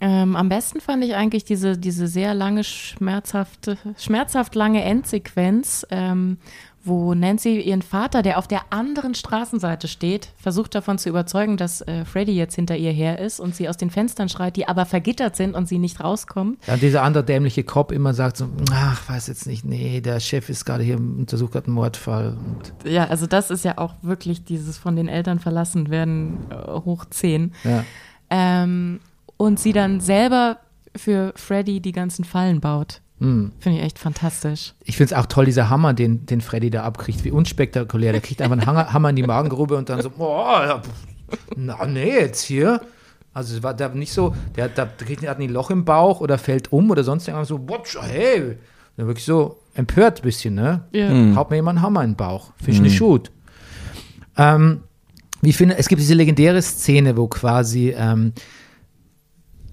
Ähm, 0.00 0.34
am 0.34 0.48
besten 0.48 0.80
fand 0.80 1.04
ich 1.04 1.14
eigentlich 1.14 1.44
diese, 1.44 1.78
diese 1.78 2.08
sehr 2.08 2.34
lange, 2.34 2.64
schmerzhafte, 2.64 3.78
schmerzhaft 3.96 4.56
lange 4.56 4.82
Endsequenz, 4.82 5.86
ähm, 5.90 6.38
wo 6.84 7.14
Nancy 7.14 7.60
ihren 7.60 7.82
Vater, 7.82 8.22
der 8.22 8.38
auf 8.38 8.48
der 8.48 8.62
anderen 8.70 9.14
Straßenseite 9.14 9.88
steht, 9.88 10.30
versucht 10.36 10.74
davon 10.74 10.98
zu 10.98 11.08
überzeugen, 11.08 11.56
dass 11.56 11.80
äh, 11.82 12.04
Freddy 12.04 12.32
jetzt 12.32 12.54
hinter 12.54 12.76
ihr 12.76 12.90
her 12.90 13.18
ist 13.18 13.40
und 13.40 13.54
sie 13.54 13.68
aus 13.68 13.76
den 13.76 13.90
Fenstern 13.90 14.28
schreit, 14.28 14.56
die 14.56 14.66
aber 14.66 14.84
vergittert 14.84 15.36
sind 15.36 15.54
und 15.54 15.68
sie 15.68 15.78
nicht 15.78 16.00
rauskommen. 16.00 16.58
Ja, 16.66 16.74
und 16.74 16.82
dieser 16.82 17.02
andere 17.02 17.24
dämliche 17.24 17.62
Cop 17.62 17.92
immer 17.92 18.14
sagt 18.14 18.36
so, 18.36 18.48
ach, 18.72 19.08
weiß 19.08 19.28
jetzt 19.28 19.46
nicht, 19.46 19.64
nee, 19.64 20.00
der 20.00 20.18
Chef 20.20 20.48
ist 20.48 20.64
gerade 20.64 20.82
hier, 20.82 20.96
untersucht 20.96 21.52
gerade 21.52 21.66
einen 21.66 21.74
Mordfall. 21.74 22.36
Und, 22.36 22.90
Ja, 22.90 23.04
also 23.06 23.26
das 23.26 23.50
ist 23.50 23.64
ja 23.64 23.78
auch 23.78 23.94
wirklich 24.02 24.44
dieses 24.44 24.78
von 24.78 24.96
den 24.96 25.08
Eltern 25.08 25.38
verlassen 25.38 25.90
werden 25.90 26.38
äh, 26.50 26.54
hoch 26.80 27.04
10. 27.08 27.52
ja. 27.64 27.84
Ähm, 28.30 29.00
und 29.36 29.58
sie 29.58 29.72
dann 29.72 30.00
selber 30.00 30.58
für 30.96 31.32
Freddy 31.36 31.80
die 31.80 31.92
ganzen 31.92 32.24
Fallen 32.24 32.60
baut. 32.60 33.00
Hm. 33.22 33.52
Finde 33.60 33.78
ich 33.78 33.84
echt 33.84 33.98
fantastisch. 33.98 34.74
Ich 34.84 34.96
finde 34.96 35.14
es 35.14 35.20
auch 35.20 35.26
toll, 35.26 35.44
dieser 35.44 35.70
Hammer, 35.70 35.94
den, 35.94 36.26
den 36.26 36.40
Freddy 36.40 36.70
da 36.70 36.82
abkriegt, 36.82 37.24
wie 37.24 37.30
unspektakulär. 37.30 38.12
Der 38.12 38.20
kriegt 38.20 38.42
einfach 38.42 38.56
einen 38.58 38.66
Hammer, 38.66 38.92
Hammer 38.92 39.10
in 39.10 39.16
die 39.16 39.22
Magengrube 39.22 39.76
und 39.76 39.88
dann 39.88 40.02
so, 40.02 40.10
boah, 40.10 40.82
pff, 40.82 41.38
na 41.56 41.86
nee, 41.86 42.10
jetzt 42.18 42.42
hier. 42.42 42.80
Also 43.34 43.56
es 43.56 43.62
war 43.62 43.72
da 43.74 43.88
nicht 43.88 44.12
so, 44.12 44.34
der, 44.56 44.64
hat- 44.64 44.76
der, 44.76 44.86
kriegt 44.86 45.26
hat 45.26 45.38
ein 45.38 45.48
Loch 45.48 45.70
im 45.70 45.84
Bauch 45.84 46.20
oder 46.20 46.36
fällt 46.36 46.70
um 46.72 46.90
oder 46.90 47.04
sonst 47.04 47.26
irgendwas 47.28 47.48
so, 47.48 47.58
boah, 47.58 47.82
hey. 48.02 48.58
Der 48.98 49.06
wirklich 49.06 49.24
so 49.24 49.58
empört 49.74 50.18
ein 50.20 50.22
bisschen, 50.22 50.54
ne? 50.54 50.82
Ja. 50.92 51.34
Haut 51.36 51.48
mir 51.48 51.56
jemand 51.56 51.78
einen 51.78 51.86
Hammer 51.86 52.02
in 52.04 52.10
den 52.10 52.16
Bauch. 52.16 52.50
Finde 52.58 52.72
ich 52.72 52.80
nicht 52.82 52.98
gut. 53.00 53.30
Ähm, 54.36 54.82
wie 55.40 55.52
finde, 55.52 55.78
es 55.78 55.88
gibt 55.88 56.00
diese 56.00 56.14
legendäre 56.14 56.60
Szene, 56.60 57.16
wo 57.16 57.26
quasi 57.26 57.94
ähm, 57.96 58.32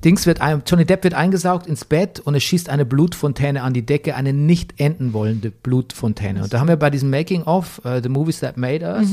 Dings 0.04 0.26
wird 0.26 0.42
ein, 0.42 0.64
Johnny 0.66 0.86
Depp 0.86 1.04
wird 1.04 1.14
eingesaugt 1.14 1.68
ins 1.68 1.84
Bett 1.84 2.20
und 2.20 2.36
es 2.36 2.44
schießt 2.44 2.70
eine 2.70 2.86
Blutfontäne 2.86 3.64
an 3.64 3.74
die 3.74 3.86
Decke, 3.86 4.16
eine 4.16 4.34
nicht 4.34 4.80
enden 4.80 5.14
wollende 5.14 5.52
Blutfontäne. 5.52 6.44
Und 6.44 6.54
da 6.54 6.60
haben 6.60 6.70
wir 6.70 6.78
bei 6.78 6.90
diesem 6.90 7.10
Making 7.10 7.44
of 7.44 7.82
äh, 7.84 8.02
The 8.02 8.10
Movies 8.10 8.40
That 8.40 8.58
Made 8.58 8.86
Us 8.86 9.10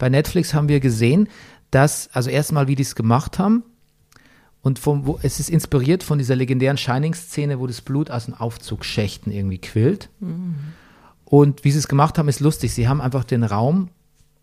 bei 0.00 0.08
Netflix 0.08 0.54
haben 0.54 0.68
wir 0.68 0.80
gesehen, 0.80 1.28
dass 1.70 2.08
also 2.12 2.30
erstmal 2.30 2.66
wie 2.66 2.74
die 2.74 2.82
es 2.82 2.96
gemacht 2.96 3.38
haben 3.38 3.62
und 4.62 4.80
vom, 4.80 5.06
wo, 5.06 5.20
es 5.22 5.38
ist 5.38 5.50
inspiriert 5.50 6.02
von 6.02 6.18
dieser 6.18 6.34
legendären 6.34 6.76
Shining-Szene, 6.76 7.60
wo 7.60 7.66
das 7.68 7.82
Blut 7.82 8.10
aus 8.10 8.24
den 8.24 8.34
Aufzugschächten 8.34 9.30
irgendwie 9.30 9.58
quillt. 9.58 10.08
Und 11.24 11.64
wie 11.64 11.70
sie 11.70 11.78
es 11.78 11.86
gemacht 11.86 12.18
haben, 12.18 12.28
ist 12.28 12.40
lustig. 12.40 12.72
Sie 12.72 12.88
haben 12.88 13.00
einfach 13.00 13.24
den 13.24 13.44
Raum 13.44 13.90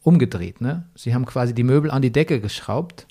umgedreht. 0.03 0.61
Ne? 0.61 0.85
Sie 0.95 1.13
haben 1.13 1.25
quasi 1.25 1.53
die 1.53 1.63
Möbel 1.63 1.91
an 1.91 2.01
die 2.01 2.11
Decke 2.11 2.39
geschraubt 2.39 3.07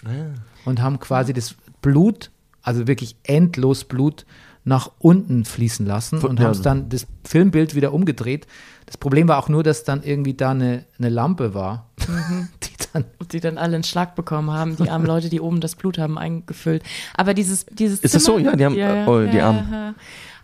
und 0.64 0.80
haben 0.80 0.98
quasi 0.98 1.34
das 1.34 1.56
Blut, 1.82 2.30
also 2.66 2.86
wirklich 2.86 3.16
endlos 3.22 3.84
Blut, 3.84 4.26
nach 4.66 4.90
unten 4.98 5.44
fließen 5.44 5.86
lassen 5.86 6.18
und 6.18 6.40
ja. 6.40 6.46
haben 6.46 6.50
es 6.52 6.60
dann 6.60 6.88
das 6.88 7.06
Filmbild 7.22 7.76
wieder 7.76 7.92
umgedreht. 7.92 8.48
Das 8.84 8.96
Problem 8.96 9.28
war 9.28 9.38
auch 9.38 9.48
nur, 9.48 9.62
dass 9.62 9.84
dann 9.84 10.02
irgendwie 10.02 10.34
da 10.34 10.50
eine, 10.50 10.84
eine 10.98 11.08
Lampe 11.08 11.54
war, 11.54 11.88
die 12.64 12.72
dann 12.92 13.04
Und 13.18 13.32
die 13.32 13.38
dann 13.38 13.58
alle 13.58 13.76
einen 13.76 13.84
Schlag 13.84 14.16
bekommen 14.16 14.50
haben, 14.50 14.76
die 14.76 14.90
armen 14.90 15.06
Leute, 15.06 15.28
die 15.28 15.40
oben 15.40 15.60
das 15.60 15.76
Blut 15.76 15.98
haben 15.98 16.18
eingefüllt. 16.18 16.82
Aber 17.14 17.32
dieses, 17.32 17.66
dieses 17.66 18.00
Ist 18.00 18.16
das 18.16 18.24
Zimmer, 18.24 18.38
so? 18.38 18.44
Ja, 18.44 18.56
die 18.56 18.64
haben- 18.64 18.76
äh, 18.76 19.04
oh, 19.06 19.30
die 19.30 19.40
Armen. 19.40 19.94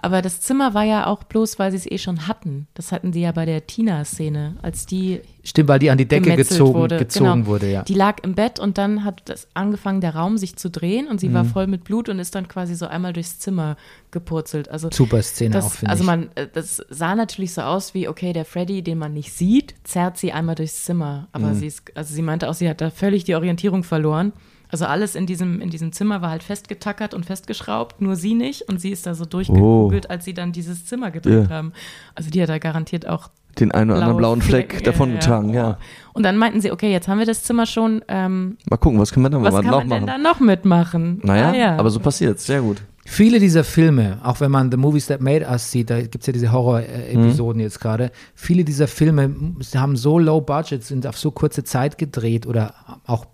Aber 0.04 0.20
das 0.20 0.40
Zimmer 0.40 0.74
war 0.74 0.82
ja 0.82 1.06
auch 1.06 1.22
bloß, 1.22 1.60
weil 1.60 1.70
sie 1.70 1.76
es 1.76 1.86
eh 1.90 1.96
schon 1.96 2.26
hatten. 2.26 2.66
Das 2.74 2.90
hatten 2.90 3.12
sie 3.12 3.20
ja 3.20 3.30
bei 3.30 3.46
der 3.46 3.68
Tina-Szene, 3.68 4.56
als 4.60 4.84
die 4.84 5.20
Stimmt, 5.44 5.68
weil 5.68 5.78
die 5.78 5.90
an 5.90 5.98
die 5.98 6.06
Decke 6.08 6.34
gezogen 6.34 6.74
wurde. 6.74 6.98
gezogen 6.98 7.30
Genau. 7.32 7.46
wurde, 7.46 7.70
ja. 7.70 7.82
Die 7.84 7.94
lag 7.94 8.16
im 8.24 8.34
Bett 8.34 8.58
und 8.58 8.78
dann 8.78 9.04
hat 9.04 9.22
das 9.26 9.46
angefangen, 9.54 10.00
der 10.00 10.16
Raum 10.16 10.38
sich 10.38 10.56
zu 10.56 10.70
drehen 10.70 11.06
und 11.06 11.20
sie 11.20 11.28
Mhm. 11.28 11.34
war 11.34 11.44
voll 11.44 11.66
mit 11.68 11.84
Blut 11.84 12.08
und 12.08 12.18
ist 12.18 12.34
dann 12.34 12.48
quasi 12.48 12.74
so 12.74 12.86
einmal 12.86 13.12
durchs 13.12 13.38
Zimmer 13.38 13.76
gepurzelt. 14.10 14.68
Also 14.68 14.88
Super 14.92 15.22
Szene 15.22 15.56
auch, 15.58 15.62
das, 15.62 15.76
finde 15.76 15.90
also 15.92 16.02
ich. 16.02 16.06
man, 16.06 16.30
äh, 16.34 16.48
das 16.52 16.82
sah 16.90 17.14
natürlich 17.14 17.54
so 17.54 17.62
aus 17.62 17.94
wie, 17.94 18.08
okay, 18.08 18.32
der 18.32 18.44
Freddy, 18.44 18.82
den 18.82 18.98
man 18.98 19.14
nicht 19.14 19.32
sieht, 19.32 19.74
zerrt 19.84 20.18
sie 20.18 20.32
einmal 20.32 20.56
durchs 20.56 20.84
Zimmer. 20.84 21.28
Aber 21.32 21.48
Mhm. 21.50 21.54
sie 21.54 21.66
ist, 21.68 21.96
also 21.96 22.12
sie 22.12 22.22
meinte 22.22 22.48
auch, 22.50 22.54
sie 22.54 22.68
hat 22.68 22.80
da 22.80 22.90
völlig 22.90 23.22
die 23.24 23.36
Orientierung 23.36 23.84
verloren. 23.84 24.32
Also 24.72 24.86
alles 24.86 25.14
in 25.14 25.26
diesem, 25.26 25.60
in 25.60 25.70
diesem 25.70 25.92
Zimmer 25.92 26.22
war 26.22 26.30
halt 26.30 26.42
festgetackert 26.42 27.12
und 27.14 27.24
festgeschraubt, 27.26 28.00
nur 28.00 28.16
sie 28.16 28.34
nicht. 28.34 28.62
Und 28.68 28.80
sie 28.80 28.90
ist 28.90 29.06
da 29.06 29.14
so 29.14 29.24
durchgekugelt, 29.26 30.10
als 30.10 30.24
sie 30.24 30.34
dann 30.34 30.50
dieses 30.52 30.86
Zimmer 30.86 31.10
gedreht 31.12 31.44
Oh. 31.46 31.50
Ja. 31.50 31.56
haben. 31.56 31.72
Also 32.14 32.30
die 32.30 32.42
hat 32.42 32.48
da 32.48 32.58
garantiert 32.58 33.06
auch 33.06 33.28
Den 33.58 33.70
einen 33.70 33.90
oder 33.90 34.00
anderen 34.00 34.16
blaue 34.16 34.36
blauen 34.36 34.42
Fleck 34.42 34.70
Flecken, 34.70 34.84
davongetragen, 34.84 35.52
ja. 35.54 35.76
Und 36.14 36.22
dann 36.24 36.38
meinten 36.38 36.60
sie, 36.62 36.72
okay, 36.72 36.90
jetzt 36.90 37.06
haben 37.06 37.18
wir 37.18 37.26
das 37.26 37.42
Zimmer 37.44 37.66
schon, 37.66 38.02
ähm, 38.08 38.56
Mal 38.70 38.78
gucken, 38.78 38.98
was 38.98 39.12
können 39.12 39.26
wir 39.26 39.30
da 39.30 39.42
was 39.42 39.54
kann 39.54 39.64
noch 39.66 39.70
man 39.84 39.88
denn 39.90 40.04
machen? 40.06 40.06
da 40.06 40.16
noch 40.30 40.40
mitmachen? 40.40 41.20
Naja, 41.22 41.50
Ah, 41.50 41.54
ja. 41.54 41.76
aber 41.76 41.90
so 41.90 42.00
passiert's, 42.00 42.46
sehr 42.46 42.62
gut. 42.62 42.82
Viele 43.04 43.40
dieser 43.40 43.64
Filme, 43.64 44.20
auch 44.22 44.40
wenn 44.40 44.50
man 44.52 44.70
The 44.70 44.76
Movies 44.78 45.06
That 45.08 45.20
Made 45.20 45.44
Us 45.50 45.70
sieht, 45.70 45.90
da 45.90 46.00
gibt 46.00 46.20
es 46.20 46.26
ja 46.26 46.32
diese 46.32 46.50
Horror-Episoden 46.52 47.58
Mhm. 47.58 47.62
jetzt 47.64 47.80
gerade, 47.80 48.10
viele 48.34 48.64
dieser 48.64 48.86
Filme 48.88 49.34
haben 49.74 49.96
so 49.96 50.18
low 50.18 50.40
budget, 50.40 50.82
sind 50.84 51.06
auf 51.06 51.18
so 51.18 51.30
kurze 51.30 51.62
Zeit 51.64 51.98
gedreht 51.98 52.46
oder 52.46 52.74
auch 53.06 53.26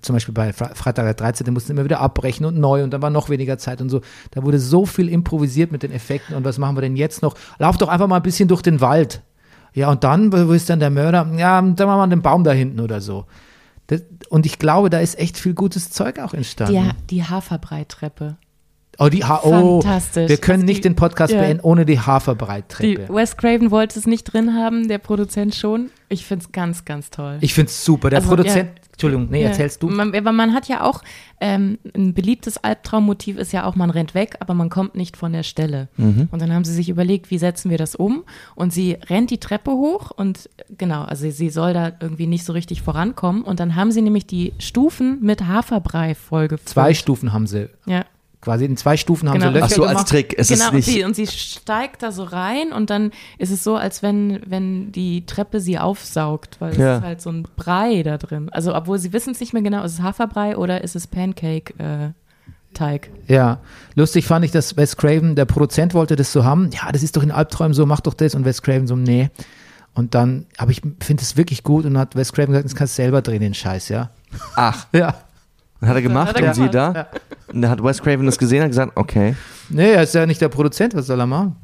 zum 0.00 0.14
Beispiel 0.14 0.34
bei 0.34 0.52
Fre 0.52 0.70
Freitag 0.74 1.04
der 1.04 1.14
13. 1.14 1.52
mussten 1.52 1.72
immer 1.72 1.84
wieder 1.84 2.00
abbrechen 2.00 2.46
und 2.46 2.58
neu 2.58 2.82
und 2.82 2.90
dann 2.90 3.02
war 3.02 3.10
noch 3.10 3.28
weniger 3.28 3.58
Zeit 3.58 3.80
und 3.80 3.88
so. 3.90 4.00
Da 4.30 4.42
wurde 4.42 4.58
so 4.58 4.86
viel 4.86 5.08
improvisiert 5.08 5.72
mit 5.72 5.82
den 5.82 5.92
Effekten 5.92 6.34
und 6.34 6.44
was 6.44 6.58
machen 6.58 6.76
wir 6.76 6.82
denn 6.82 6.96
jetzt 6.96 7.22
noch? 7.22 7.34
Lauf 7.58 7.76
doch 7.76 7.88
einfach 7.88 8.06
mal 8.06 8.16
ein 8.16 8.22
bisschen 8.22 8.48
durch 8.48 8.62
den 8.62 8.80
Wald. 8.80 9.22
Ja, 9.72 9.90
und 9.90 10.02
dann, 10.02 10.32
wo 10.32 10.52
ist 10.52 10.68
dann 10.68 10.80
der 10.80 10.90
Mörder? 10.90 11.30
Ja, 11.36 11.60
dann 11.62 11.86
machen 11.88 12.10
wir 12.10 12.16
den 12.16 12.22
Baum 12.22 12.42
da 12.42 12.52
hinten 12.52 12.80
oder 12.80 13.00
so. 13.00 13.26
Das, 13.86 14.02
und 14.28 14.46
ich 14.46 14.58
glaube, 14.58 14.90
da 14.90 14.98
ist 15.00 15.18
echt 15.18 15.38
viel 15.38 15.54
gutes 15.54 15.90
Zeug 15.90 16.18
auch 16.18 16.34
entstanden. 16.34 16.92
die, 17.08 17.16
die 17.16 17.24
Haferbreittreppe. 17.24 18.36
Oh, 18.98 19.08
die 19.08 19.24
ha 19.24 19.40
oh, 19.44 19.80
Fantastisch. 19.80 20.28
Wir 20.28 20.36
können 20.36 20.64
nicht 20.64 20.78
die- 20.78 20.88
den 20.88 20.94
Podcast 20.96 21.32
ja. 21.32 21.40
beenden 21.40 21.62
ohne 21.62 21.86
die 21.86 21.94
Die 21.94 22.00
Haferbreittreppe. 22.00 23.08
Wes 23.08 23.36
Craven 23.36 23.70
wollte 23.70 23.98
es 23.98 24.06
nicht 24.06 24.24
drin 24.24 24.54
haben, 24.54 24.88
der 24.88 24.98
Produzent 24.98 25.54
schon. 25.54 25.90
Ich 26.08 26.26
finde 26.26 26.44
es 26.44 26.52
ganz, 26.52 26.84
ganz 26.84 27.08
toll. 27.10 27.38
Ich 27.40 27.54
finde 27.54 27.70
es 27.70 27.84
super. 27.84 28.10
Der 28.10 28.18
Also, 28.18 28.28
Produzent, 28.28 28.70
Entschuldigung, 29.00 29.28
nee, 29.30 29.42
Ja. 29.42 29.48
erzählst 29.48 29.82
du? 29.82 29.88
Man, 29.88 30.14
aber 30.14 30.32
man 30.32 30.52
hat 30.52 30.68
ja 30.68 30.82
auch, 30.84 31.02
ähm, 31.40 31.78
ein 31.96 32.12
beliebtes 32.12 32.58
Albtraummotiv 32.58 33.38
ist 33.38 33.52
ja 33.52 33.64
auch, 33.64 33.74
man 33.74 33.88
rennt 33.88 34.14
weg, 34.14 34.36
aber 34.40 34.52
man 34.52 34.68
kommt 34.68 34.94
nicht 34.94 35.16
von 35.16 35.32
der 35.32 35.42
Stelle. 35.42 35.88
Mhm. 35.96 36.28
Und 36.30 36.42
dann 36.42 36.52
haben 36.52 36.64
sie 36.64 36.74
sich 36.74 36.90
überlegt, 36.90 37.30
wie 37.30 37.38
setzen 37.38 37.70
wir 37.70 37.78
das 37.78 37.94
um? 37.94 38.24
Und 38.54 38.72
sie 38.74 38.98
rennt 39.08 39.30
die 39.30 39.38
Treppe 39.38 39.70
hoch 39.70 40.10
und 40.10 40.50
genau, 40.76 41.02
also 41.04 41.30
sie 41.30 41.48
soll 41.50 41.72
da 41.72 41.92
irgendwie 42.00 42.26
nicht 42.26 42.44
so 42.44 42.52
richtig 42.52 42.82
vorankommen. 42.82 43.42
Und 43.42 43.58
dann 43.58 43.74
haben 43.74 43.90
sie 43.90 44.02
nämlich 44.02 44.26
die 44.26 44.52
Stufen 44.58 45.18
mit 45.22 45.46
Haferbrei 45.46 46.14
vollgefüllt. 46.14 46.68
Zwei 46.68 46.92
Stufen 46.94 47.32
haben 47.32 47.46
sie. 47.46 47.70
Ja. 47.86 48.04
Quasi 48.42 48.64
in 48.64 48.74
zwei 48.78 48.96
Stufen 48.96 49.28
haben 49.28 49.38
Genau. 49.38 49.50
sie 49.52 49.58
Löcher 49.58 49.66
Ach 49.66 49.70
so, 49.70 49.82
als 49.82 49.90
gemacht. 49.92 50.08
Trick. 50.08 50.34
Es 50.38 50.48
genau, 50.48 50.62
ist 50.64 50.68
und 50.70 50.76
nicht. 50.76 50.84
sie, 50.86 51.04
und 51.04 51.14
sie 51.14 51.26
steigt 51.26 52.02
da 52.02 52.10
so 52.10 52.24
rein 52.24 52.72
und 52.72 52.88
dann 52.88 53.10
ist 53.36 53.50
es 53.50 53.62
so, 53.62 53.76
als 53.76 54.02
wenn, 54.02 54.40
wenn 54.46 54.92
die 54.92 55.26
Treppe 55.26 55.60
sie 55.60 55.78
aufsaugt, 55.78 56.56
weil 56.58 56.74
Ja. 56.78 56.92
es 56.94 56.98
ist 57.00 57.04
halt 57.04 57.20
so 57.20 57.30
ein 57.30 57.42
Brei 57.56 58.02
da 58.02 58.16
drin. 58.16 58.48
Also, 58.50 58.74
obwohl 58.74 58.98
sie 58.98 59.12
wissen 59.12 59.32
es 59.32 59.40
nicht 59.40 59.52
mehr 59.52 59.60
genau, 59.62 59.84
ist 59.84 59.92
es 59.92 60.00
Haferbrei 60.02 60.56
oder 60.56 60.82
ist 60.82 60.96
es 60.96 61.06
Pancake-Teig? 61.06 63.10
Ja, 63.28 63.58
lustig 63.94 64.26
fand 64.26 64.44
ich, 64.44 64.50
dass 64.52 64.76
Wes 64.76 64.96
Craven, 64.96 65.34
der 65.36 65.44
Produzent 65.44 65.94
wollte 65.94 66.16
das 66.16 66.32
so 66.32 66.44
haben. 66.44 66.70
Ja, 66.72 66.90
das 66.92 67.02
ist 67.02 67.16
doch 67.16 67.22
in 67.22 67.30
Albträumen 67.30 67.74
so, 67.74 67.86
mach 67.86 68.00
doch 68.00 68.14
das. 68.14 68.34
Und 68.34 68.44
Wes 68.44 68.62
Craven 68.62 68.86
so, 68.86 68.96
nee. 68.96 69.30
Und 69.92 70.14
dann, 70.14 70.46
aber 70.56 70.70
ich 70.70 70.80
finde 71.00 71.22
es 71.22 71.36
wirklich 71.36 71.62
gut 71.64 71.84
und 71.84 71.98
hat 71.98 72.14
Wes 72.16 72.32
Craven 72.32 72.52
gesagt, 72.52 72.64
das 72.64 72.74
kannst 72.74 72.94
du 72.96 73.02
selber 73.02 73.22
drehen, 73.22 73.40
den 73.40 73.54
Scheiß, 73.54 73.88
ja. 73.88 74.10
Ach, 74.56 74.86
Ja. 74.92 75.14
Hat 75.88 75.96
er 75.96 76.02
gemacht 76.02 76.28
Hat 76.28 76.40
er 76.40 76.48
und 76.48 76.54
sie 76.54 76.68
da? 76.68 77.08
Und 77.52 77.62
da 77.62 77.70
hat 77.70 77.82
Wes 77.82 78.02
Craven 78.02 78.26
das 78.26 78.38
gesehen 78.38 78.58
und 78.58 78.64
hat 78.64 78.70
gesagt, 78.70 78.92
okay. 78.96 79.34
Nee, 79.68 79.92
er 79.92 80.02
ist 80.02 80.14
ja 80.14 80.26
nicht 80.26 80.40
der 80.40 80.48
Produzent, 80.48 80.94
was 80.94 81.06
soll 81.06 81.20
er 81.20 81.26
machen? 81.26 81.56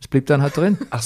Es 0.00 0.08
blieb 0.08 0.26
dann 0.26 0.42
halt 0.42 0.56
drin. 0.56 0.76
Ach, 0.90 1.02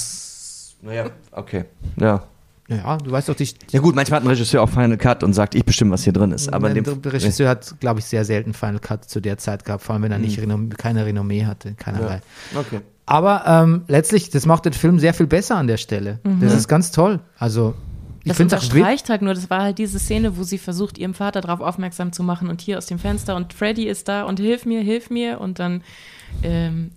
naja, 0.82 1.10
okay. 1.32 1.64
Ja. 1.96 2.22
Ja, 2.68 2.98
du 2.98 3.10
weißt 3.10 3.28
doch, 3.28 3.34
die, 3.34 3.48
Ja 3.70 3.80
gut, 3.80 3.96
manchmal 3.96 4.20
hat 4.20 4.24
ein 4.24 4.28
Regisseur 4.28 4.62
auch 4.62 4.68
Final 4.68 4.96
Cut 4.96 5.24
und 5.24 5.32
sagt, 5.32 5.56
ich 5.56 5.64
bestimme, 5.64 5.90
was 5.90 6.04
hier 6.04 6.12
drin 6.12 6.30
ist. 6.30 6.52
Aber 6.52 6.70
der 6.70 6.84
Regisseur 7.12 7.48
hat, 7.48 7.74
glaube 7.80 7.98
ich, 7.98 8.06
sehr 8.06 8.24
selten 8.24 8.54
Final 8.54 8.78
Cut 8.78 9.04
zu 9.06 9.20
der 9.20 9.38
Zeit 9.38 9.64
gehabt, 9.64 9.82
vor 9.82 9.94
allem 9.94 10.04
wenn 10.04 10.12
er 10.12 10.18
nicht 10.18 10.40
Renom 10.40 10.70
keine 10.70 11.04
Renommee 11.04 11.46
hatte, 11.46 11.74
keinerlei. 11.74 12.20
Okay. 12.54 12.80
Aber 13.06 13.42
ähm, 13.44 13.82
letztlich, 13.88 14.30
das 14.30 14.46
macht 14.46 14.66
den 14.66 14.72
Film 14.72 15.00
sehr 15.00 15.14
viel 15.14 15.26
besser 15.26 15.56
an 15.56 15.66
der 15.66 15.78
Stelle. 15.78 16.20
Das 16.40 16.54
ist 16.54 16.68
ganz 16.68 16.92
toll. 16.92 17.18
Also, 17.38 17.74
Das 18.24 18.36
finde 18.36 18.54
es 18.54 18.60
auch 18.60 18.64
witzig. 18.64 18.74
unterstreicht 18.74 19.10
halt 19.10 19.22
nur, 19.22 19.34
das 19.34 19.48
war 19.48 19.62
halt 19.62 19.78
diese 19.78 19.98
Szene, 19.98 20.36
wo 20.36 20.42
sie 20.42 20.58
versucht, 20.58 20.98
ihrem 20.98 21.14
Vater 21.14 21.40
darauf 21.40 21.60
aufmerksam 21.60 22.12
zu 22.12 22.22
machen 22.22 22.48
und 22.48 22.60
hier 22.60 22.78
aus 22.78 22.86
dem 22.86 22.98
Fenster 22.98 23.36
und 23.36 23.52
Freddy 23.52 23.86
ist 23.86 24.08
da 24.08 24.24
und 24.24 24.40
hilf 24.40 24.66
mir, 24.66 24.82
hilf 24.82 25.10
mir 25.10 25.40
und 25.40 25.58
dann 25.58 25.82
ähm, 26.42 26.92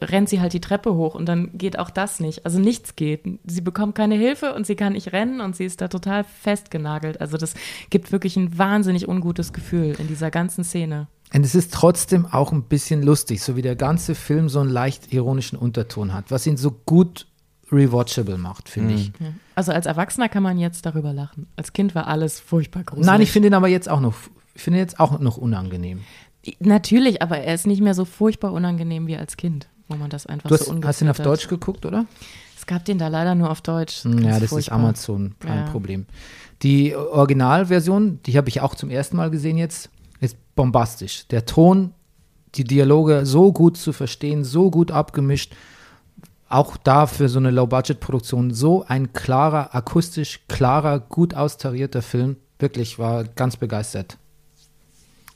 rennt 0.00 0.28
sie 0.28 0.40
halt 0.40 0.52
die 0.52 0.60
Treppe 0.60 0.94
hoch 0.94 1.14
und 1.14 1.26
dann 1.26 1.50
geht 1.56 1.78
auch 1.78 1.90
das 1.90 2.20
nicht. 2.20 2.44
Also 2.44 2.58
nichts 2.58 2.96
geht. 2.96 3.22
Sie 3.44 3.60
bekommt 3.60 3.94
keine 3.94 4.14
Hilfe 4.16 4.54
und 4.54 4.66
sie 4.66 4.76
kann 4.76 4.92
nicht 4.92 5.12
rennen 5.12 5.40
und 5.40 5.56
sie 5.56 5.64
ist 5.64 5.80
da 5.80 5.88
total 5.88 6.24
festgenagelt. 6.24 7.20
Also 7.20 7.36
das 7.36 7.54
gibt 7.90 8.12
wirklich 8.12 8.36
ein 8.36 8.58
wahnsinnig 8.58 9.08
ungutes 9.08 9.52
Gefühl 9.52 9.96
in 9.98 10.08
dieser 10.08 10.30
ganzen 10.30 10.62
Szene. 10.62 11.08
Und 11.34 11.44
es 11.44 11.54
ist 11.54 11.74
trotzdem 11.74 12.26
auch 12.26 12.52
ein 12.52 12.62
bisschen 12.64 13.02
lustig, 13.02 13.42
so 13.42 13.56
wie 13.56 13.62
der 13.62 13.76
ganze 13.76 14.14
Film 14.14 14.48
so 14.48 14.60
einen 14.60 14.70
leicht 14.70 15.12
ironischen 15.12 15.58
Unterton 15.58 16.14
hat, 16.14 16.30
was 16.30 16.46
ihn 16.46 16.56
so 16.56 16.70
gut 16.70 17.26
rewatchable 17.72 18.38
macht, 18.38 18.68
finde 18.68 18.94
ich. 18.94 19.12
Also 19.54 19.72
als 19.72 19.86
Erwachsener 19.86 20.28
kann 20.28 20.42
man 20.42 20.58
jetzt 20.58 20.86
darüber 20.86 21.12
lachen. 21.12 21.46
Als 21.56 21.72
Kind 21.72 21.94
war 21.94 22.06
alles 22.06 22.38
furchtbar 22.40 22.84
gruselig. 22.84 23.06
Nein, 23.06 23.20
ich 23.20 23.32
finde 23.32 23.48
ihn 23.48 23.54
aber 23.54 23.68
jetzt 23.68 23.88
auch 23.88 24.00
noch 24.00 24.14
ich 24.54 24.62
finde 24.62 24.78
jetzt 24.78 24.98
auch 25.00 25.18
noch 25.20 25.36
unangenehm. 25.36 26.00
Natürlich, 26.60 27.20
aber 27.22 27.38
er 27.38 27.54
ist 27.54 27.66
nicht 27.66 27.82
mehr 27.82 27.94
so 27.94 28.04
furchtbar 28.04 28.52
unangenehm 28.52 29.06
wie 29.06 29.16
als 29.16 29.36
Kind, 29.36 29.68
wo 29.88 29.96
man 29.96 30.08
das 30.10 30.26
einfach 30.26 30.48
Du 30.48 30.54
hast, 30.54 30.64
so 30.66 30.80
hast 30.82 31.02
ihn 31.02 31.08
auf 31.10 31.18
Deutsch 31.18 31.48
geguckt, 31.48 31.84
oder? 31.84 32.06
Es 32.56 32.64
gab 32.66 32.84
den 32.84 32.98
da 32.98 33.08
leider 33.08 33.34
nur 33.34 33.50
auf 33.50 33.60
Deutsch. 33.60 34.04
Hm, 34.04 34.18
Ja, 34.18 34.30
Ganz 34.30 34.34
das 34.36 34.42
ist 34.44 34.48
furchtbar. 34.50 34.76
Amazon, 34.78 35.34
kein 35.40 35.58
Ja. 35.66 35.70
Problem. 35.70 36.06
Die 36.62 36.94
Originalversion, 36.96 38.20
die 38.24 38.36
habe 38.38 38.48
ich 38.48 38.60
auch 38.60 38.74
zum 38.74 38.88
ersten 38.90 39.16
Mal 39.16 39.30
gesehen 39.30 39.58
jetzt, 39.58 39.90
ist 40.20 40.36
bombastisch. 40.54 41.26
Der 41.28 41.44
Ton, 41.44 41.92
die 42.54 42.64
Dialoge 42.64 43.26
so 43.26 43.52
gut 43.52 43.76
zu 43.76 43.92
verstehen, 43.92 44.42
so 44.44 44.70
gut 44.70 44.90
abgemischt. 44.90 45.54
Auch 46.48 46.76
da 46.76 47.06
für 47.06 47.28
so 47.28 47.38
eine 47.38 47.50
Low-Budget-Produktion 47.50 48.54
so 48.54 48.84
ein 48.86 49.12
klarer, 49.12 49.74
akustisch 49.74 50.40
klarer, 50.48 51.00
gut 51.00 51.34
austarierter 51.34 52.02
Film. 52.02 52.36
Wirklich, 52.58 52.98
war 52.98 53.24
ganz 53.24 53.56
begeistert. 53.56 54.16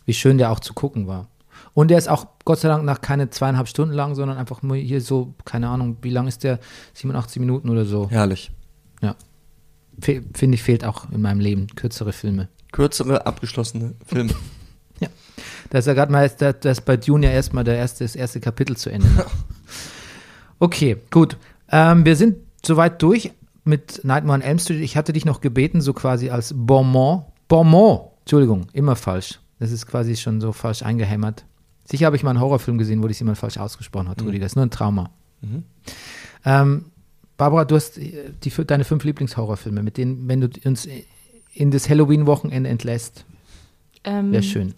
Wie 0.06 0.14
schön 0.14 0.38
der 0.38 0.50
auch 0.50 0.60
zu 0.60 0.72
gucken 0.72 1.06
war. 1.06 1.28
Und 1.74 1.88
der 1.88 1.98
ist 1.98 2.08
auch 2.08 2.26
Gott 2.44 2.60
sei 2.60 2.68
Dank 2.68 2.84
nach 2.84 3.00
keine 3.00 3.30
zweieinhalb 3.30 3.68
Stunden 3.68 3.94
lang, 3.94 4.14
sondern 4.14 4.38
einfach 4.38 4.62
nur 4.62 4.76
hier 4.76 5.00
so, 5.00 5.34
keine 5.44 5.68
Ahnung, 5.68 5.96
wie 6.02 6.10
lang 6.10 6.26
ist 6.26 6.44
der? 6.44 6.58
87 6.94 7.40
Minuten 7.40 7.68
oder 7.68 7.84
so. 7.84 8.08
Herrlich. 8.10 8.50
Ja. 9.02 9.16
Fe 10.00 10.22
Finde 10.34 10.54
ich, 10.54 10.62
fehlt 10.62 10.84
auch 10.84 11.10
in 11.10 11.20
meinem 11.22 11.40
Leben. 11.40 11.66
Kürzere 11.74 12.12
Filme. 12.12 12.48
Kürzere, 12.72 13.26
abgeschlossene 13.26 13.94
Filme. 14.06 14.34
Da 15.70 15.78
ist 15.78 15.86
ja 15.86 15.94
gerade 15.94 16.10
mal, 16.10 16.28
da 16.28 16.50
ist 16.50 16.84
bei 16.84 16.96
Dune 16.96 17.26
ja 17.26 17.32
erstmal 17.32 17.62
der 17.62 17.76
erste, 17.76 18.04
das 18.04 18.16
erste 18.16 18.40
Kapitel 18.40 18.76
zu 18.76 18.90
Ende. 18.90 19.08
Okay, 20.60 20.98
gut. 21.10 21.36
Ähm, 21.70 22.04
wir 22.04 22.14
sind 22.14 22.36
soweit 22.64 23.02
durch 23.02 23.32
mit 23.64 24.04
Nightmare 24.04 24.38
on 24.38 24.42
Elm 24.42 24.58
Street. 24.58 24.80
Ich 24.82 24.96
hatte 24.96 25.12
dich 25.12 25.24
noch 25.24 25.40
gebeten, 25.40 25.80
so 25.80 25.92
quasi 25.92 26.30
als 26.30 26.54
Bonbon. 26.56 27.24
Bonbon, 27.48 28.00
Entschuldigung, 28.20 28.66
immer 28.72 28.94
falsch. 28.94 29.40
Das 29.58 29.72
ist 29.72 29.86
quasi 29.86 30.16
schon 30.16 30.40
so 30.40 30.52
falsch 30.52 30.82
eingehämmert. 30.82 31.44
Sicher 31.84 32.06
habe 32.06 32.16
ich 32.16 32.22
mal 32.22 32.30
einen 32.30 32.40
Horrorfilm 32.40 32.78
gesehen, 32.78 33.02
wo 33.02 33.08
das 33.08 33.18
jemand 33.18 33.38
falsch 33.38 33.58
ausgesprochen 33.58 34.08
hat, 34.08 34.22
Rudi. 34.22 34.38
Das 34.38 34.52
ist 34.52 34.56
nur 34.56 34.64
ein 34.66 34.70
Trauma. 34.70 35.10
Ähm, 36.44 36.84
Barbara, 37.36 37.64
du 37.64 37.74
hast 37.74 37.98
äh, 37.98 38.32
die, 38.42 38.50
deine 38.66 38.84
fünf 38.84 39.02
Lieblingshorrorfilme, 39.02 39.82
mit 39.82 39.96
denen, 39.96 40.28
wenn 40.28 40.40
du 40.40 40.48
uns 40.64 40.86
in 41.52 41.70
das 41.70 41.88
Halloween-Wochenende 41.88 42.70
entlässt, 42.70 43.24
Ähm, 44.04 44.32
wäre 44.32 44.42
schön. 44.42 44.74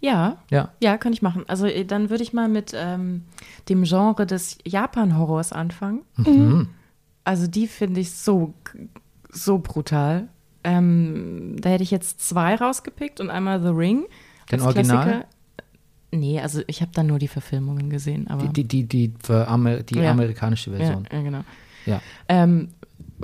Ja, 0.00 0.36
Ja. 0.50 0.70
ja, 0.82 0.98
kann 0.98 1.12
ich 1.12 1.22
machen. 1.22 1.44
Also 1.48 1.66
äh, 1.66 1.84
dann 1.84 2.10
würde 2.10 2.22
ich 2.22 2.32
mal 2.32 2.48
mit 2.48 2.72
ähm, 2.76 3.22
dem 3.68 3.84
Genre 3.84 4.26
des 4.26 4.58
Japan-Horrors 4.64 5.52
anfangen. 5.52 6.02
Mhm. 6.16 6.68
Also 7.24 7.46
die 7.46 7.66
finde 7.66 8.00
ich 8.00 8.12
so, 8.12 8.54
so 9.30 9.58
brutal. 9.58 10.28
Ähm, 10.64 11.56
da 11.60 11.70
hätte 11.70 11.82
ich 11.82 11.90
jetzt 11.90 12.20
zwei 12.20 12.54
rausgepickt 12.56 13.20
und 13.20 13.30
einmal 13.30 13.60
The 13.62 13.68
Ring. 13.68 14.04
Den 14.50 14.60
Original? 14.60 15.04
Klassiker. 15.04 15.26
Nee, 16.12 16.40
also 16.40 16.62
ich 16.66 16.80
habe 16.82 16.92
dann 16.94 17.06
nur 17.08 17.18
die 17.18 17.28
Verfilmungen 17.28 17.90
gesehen. 17.90 18.28
Aber 18.28 18.46
Die, 18.46 18.52
die, 18.64 18.84
die, 18.84 19.08
die, 19.08 19.14
für 19.22 19.48
Amer 19.48 19.82
die 19.82 19.98
Ja. 19.98 20.12
amerikanische 20.12 20.70
ja, 20.70 20.76
Version. 20.78 21.08
ja, 21.10 21.22
genau. 21.22 21.40
Ja. 21.84 22.00
Ähm, 22.28 22.68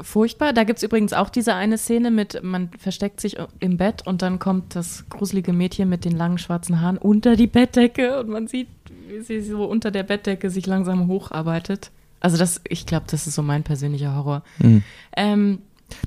furchtbar. 0.01 0.53
Da 0.53 0.65
gibt 0.65 0.79
es 0.79 0.83
übrigens 0.83 1.13
auch 1.13 1.29
diese 1.29 1.55
eine 1.55 1.79
Szene 1.79 2.11
mit, 2.11 2.43
man 2.43 2.71
versteckt 2.79 3.21
sich 3.21 3.37
im 3.61 3.77
Bett 3.77 4.07
und 4.07 4.23
dann 4.23 4.39
kommt 4.39 4.75
das 4.75 5.05
gruselige 5.11 5.53
Mädchen 5.53 5.89
mit 5.89 6.05
den 6.05 6.17
langen 6.17 6.39
schwarzen 6.39 6.81
Haaren 6.81 6.99
unter 6.99 7.37
die 7.37 7.47
Bettdecke 7.47 8.21
und 8.21 8.29
man 8.29 8.47
sieht, 8.47 8.69
wie 9.09 9.21
sie 9.21 9.41
so 9.41 9.65
unter 9.65 9.91
der 9.91 10.03
Bettdecke 10.03 10.51
sich 10.51 10.67
langsam 10.67 11.09
hocharbeitet. 11.09 11.91
Also 12.21 12.37
das, 12.39 12.61
ich 12.69 12.87
glaube, 12.87 13.07
das 13.11 13.27
ist 13.27 13.35
so 13.35 13.43
mein 13.43 13.65
persönlicher 13.65 14.15
Horror. 14.15 14.43
Mhm. 14.59 14.83
Ähm, 15.17 15.59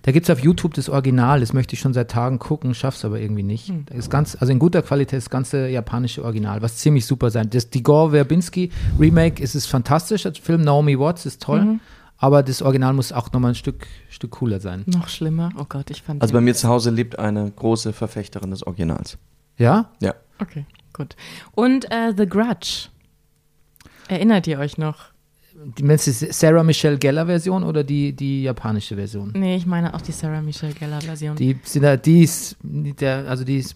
Da 0.03 0.11
gibt 0.11 0.27
es 0.27 0.29
auf 0.31 0.39
YouTube 0.39 0.73
das 0.73 0.89
Original, 0.89 1.41
das 1.41 1.53
möchte 1.53 1.75
ich 1.75 1.79
schon 1.79 1.93
seit 1.93 2.09
Tagen 2.09 2.39
gucken, 2.39 2.73
schaff's 2.73 3.05
aber 3.05 3.19
irgendwie 3.19 3.43
nicht. 3.43 3.67
Hm. 3.67 3.85
Das 3.85 3.97
ist 3.97 4.09
ganz, 4.09 4.35
also 4.39 4.51
in 4.51 4.57
guter 4.57 4.81
Qualität 4.81 5.17
das 5.17 5.29
ganze 5.29 5.67
japanische 5.67 6.23
Original, 6.23 6.61
was 6.61 6.77
ziemlich 6.77 7.05
super 7.05 7.29
sein. 7.29 7.49
Das 7.51 7.69
die 7.69 7.83
Gore 7.83 8.11
Verbinski 8.11 8.71
Remake 8.99 9.43
ist 9.43 9.53
es 9.53 9.65
fantastisch 9.67 10.25
als 10.25 10.39
Film, 10.39 10.61
Naomi 10.61 10.97
Watts 10.97 11.25
ist 11.25 11.43
toll, 11.43 11.61
Mhm. 11.65 11.79
Aber 12.17 12.43
das 12.43 12.61
Original 12.61 12.93
muss 12.93 13.11
auch 13.11 13.31
nochmal 13.31 13.51
ein 13.51 13.55
Stück, 13.55 13.87
Stück 14.09 14.31
cooler 14.31 14.59
sein. 14.59 14.83
noch 14.85 15.09
schlimmer. 15.09 15.51
Oh 15.57 15.65
Gott, 15.67 15.89
ich 15.89 16.01
fand 16.01 16.21
Also 16.21 16.33
bei 16.33 16.41
mir 16.41 16.55
zu 16.55 16.67
Hause 16.67 16.89
lebt 16.89 17.19
eine 17.19 17.51
große 17.51 17.93
Verfechterin 17.93 18.51
des 18.51 18.65
Originals. 18.65 19.17
Ja? 19.57 19.91
Ja. 20.01 20.15
Okay, 20.39 20.65
gut. 20.93 21.15
Und 21.53 21.91
äh, 21.91 22.13
The 22.15 22.25
Grudge. 22.27 22.89
Erinnert 24.07 24.47
ihr 24.47 24.59
euch 24.59 24.77
noch? 24.77 25.14
Die 25.77 25.83
meinst 25.83 26.05
du 26.05 26.11
die 26.11 26.31
Sarah 26.33 26.63
Michelle 26.63 26.97
Gellar 26.97 27.25
Version 27.25 27.63
oder 27.63 27.83
die, 27.83 28.13
die 28.13 28.43
japanische 28.43 28.95
Version? 28.95 29.31
Nee, 29.35 29.55
ich 29.55 29.65
meine 29.65 29.93
auch 29.93 30.01
die 30.01 30.11
Sarah 30.11 30.41
Michelle 30.41 30.73
Gellar 30.73 31.01
Version. 31.01 31.35
Die 31.37 31.57
die 32.03 32.23
ist, 32.23 32.57
der, 32.61 33.27
also 33.29 33.45
die 33.45 33.57
ist, 33.57 33.75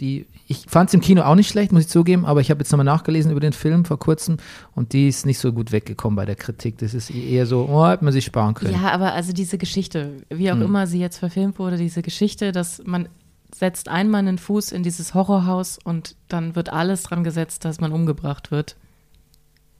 die, 0.00 0.26
ich 0.46 0.64
fand 0.68 0.90
es 0.90 0.94
im 0.94 1.00
Kino 1.00 1.22
auch 1.22 1.34
nicht 1.34 1.48
schlecht, 1.48 1.72
muss 1.72 1.82
ich 1.82 1.88
zugeben, 1.88 2.24
aber 2.24 2.40
ich 2.40 2.50
habe 2.50 2.60
jetzt 2.60 2.70
nochmal 2.70 2.84
nachgelesen 2.84 3.32
über 3.32 3.40
den 3.40 3.52
Film 3.52 3.84
vor 3.84 3.98
kurzem 3.98 4.36
und 4.74 4.92
die 4.92 5.08
ist 5.08 5.26
nicht 5.26 5.38
so 5.38 5.52
gut 5.52 5.72
weggekommen 5.72 6.14
bei 6.16 6.26
der 6.26 6.36
Kritik. 6.36 6.78
Das 6.78 6.94
ist 6.94 7.10
eher 7.10 7.46
so, 7.46 7.68
oh, 7.68 7.86
hätte 7.86 8.04
man 8.04 8.12
sich 8.12 8.24
sparen 8.24 8.54
können. 8.54 8.72
Ja, 8.72 8.90
aber 8.90 9.12
also 9.12 9.32
diese 9.32 9.58
Geschichte, 9.58 10.12
wie 10.30 10.50
auch 10.52 10.60
immer 10.60 10.86
sie 10.86 11.00
jetzt 11.00 11.18
verfilmt 11.18 11.58
wurde, 11.58 11.76
diese 11.76 12.02
Geschichte, 12.02 12.52
dass 12.52 12.82
man 12.84 13.08
setzt 13.54 13.88
einmal 13.88 14.20
einen 14.20 14.38
Fuß 14.38 14.72
in 14.72 14.82
dieses 14.82 15.14
Horrorhaus 15.14 15.78
und 15.82 16.16
dann 16.28 16.56
wird 16.56 16.72
alles 16.72 17.04
dran 17.04 17.24
gesetzt, 17.24 17.64
dass 17.64 17.80
man 17.80 17.92
umgebracht 17.92 18.50
wird. 18.50 18.76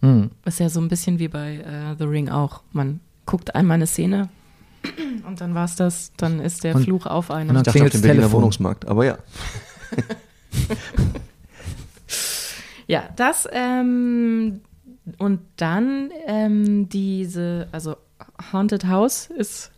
Hm. 0.07 0.31
Ist 0.45 0.61
ja 0.61 0.69
so 0.69 0.81
ein 0.81 0.89
bisschen 0.89 1.19
wie 1.19 1.29
bei 1.29 1.57
äh, 1.57 1.97
The 1.99 2.05
Ring 2.05 2.29
auch. 2.29 2.63
Man 2.73 3.01
guckt 3.27 3.55
einmal 3.55 3.75
eine 3.77 3.87
Szene 3.87 4.29
und 5.27 5.41
dann 5.41 5.55
war's 5.55 5.77
das, 5.77 6.13
dann 6.17 6.41
ist 6.41 6.65
der 6.65 6.77
Und- 6.77 6.85
Fluch 6.85 7.07
auf 7.07 7.31
einem. 7.31 7.49
und 7.51 7.55
dann 7.55 7.63
Ich 7.63 7.63
dachte 7.65 7.71
auf 7.71 7.73
Klingelt's 7.75 7.97
dem 7.97 8.03
Berliner 8.03 8.23
Telefon. 8.23 8.41
Wohnungsmarkt, 8.43 8.87
aber 8.89 9.05
ja. 9.05 9.19
Ja, 12.89 13.03
das 13.17 13.49
ähm, 13.51 14.61
und 15.19 15.41
dann 15.57 16.11
ähm, 16.27 16.89
diese, 16.89 17.67
also 17.73 17.97
Haunted 18.53 18.87
House 18.87 19.27
ist, 19.27 19.73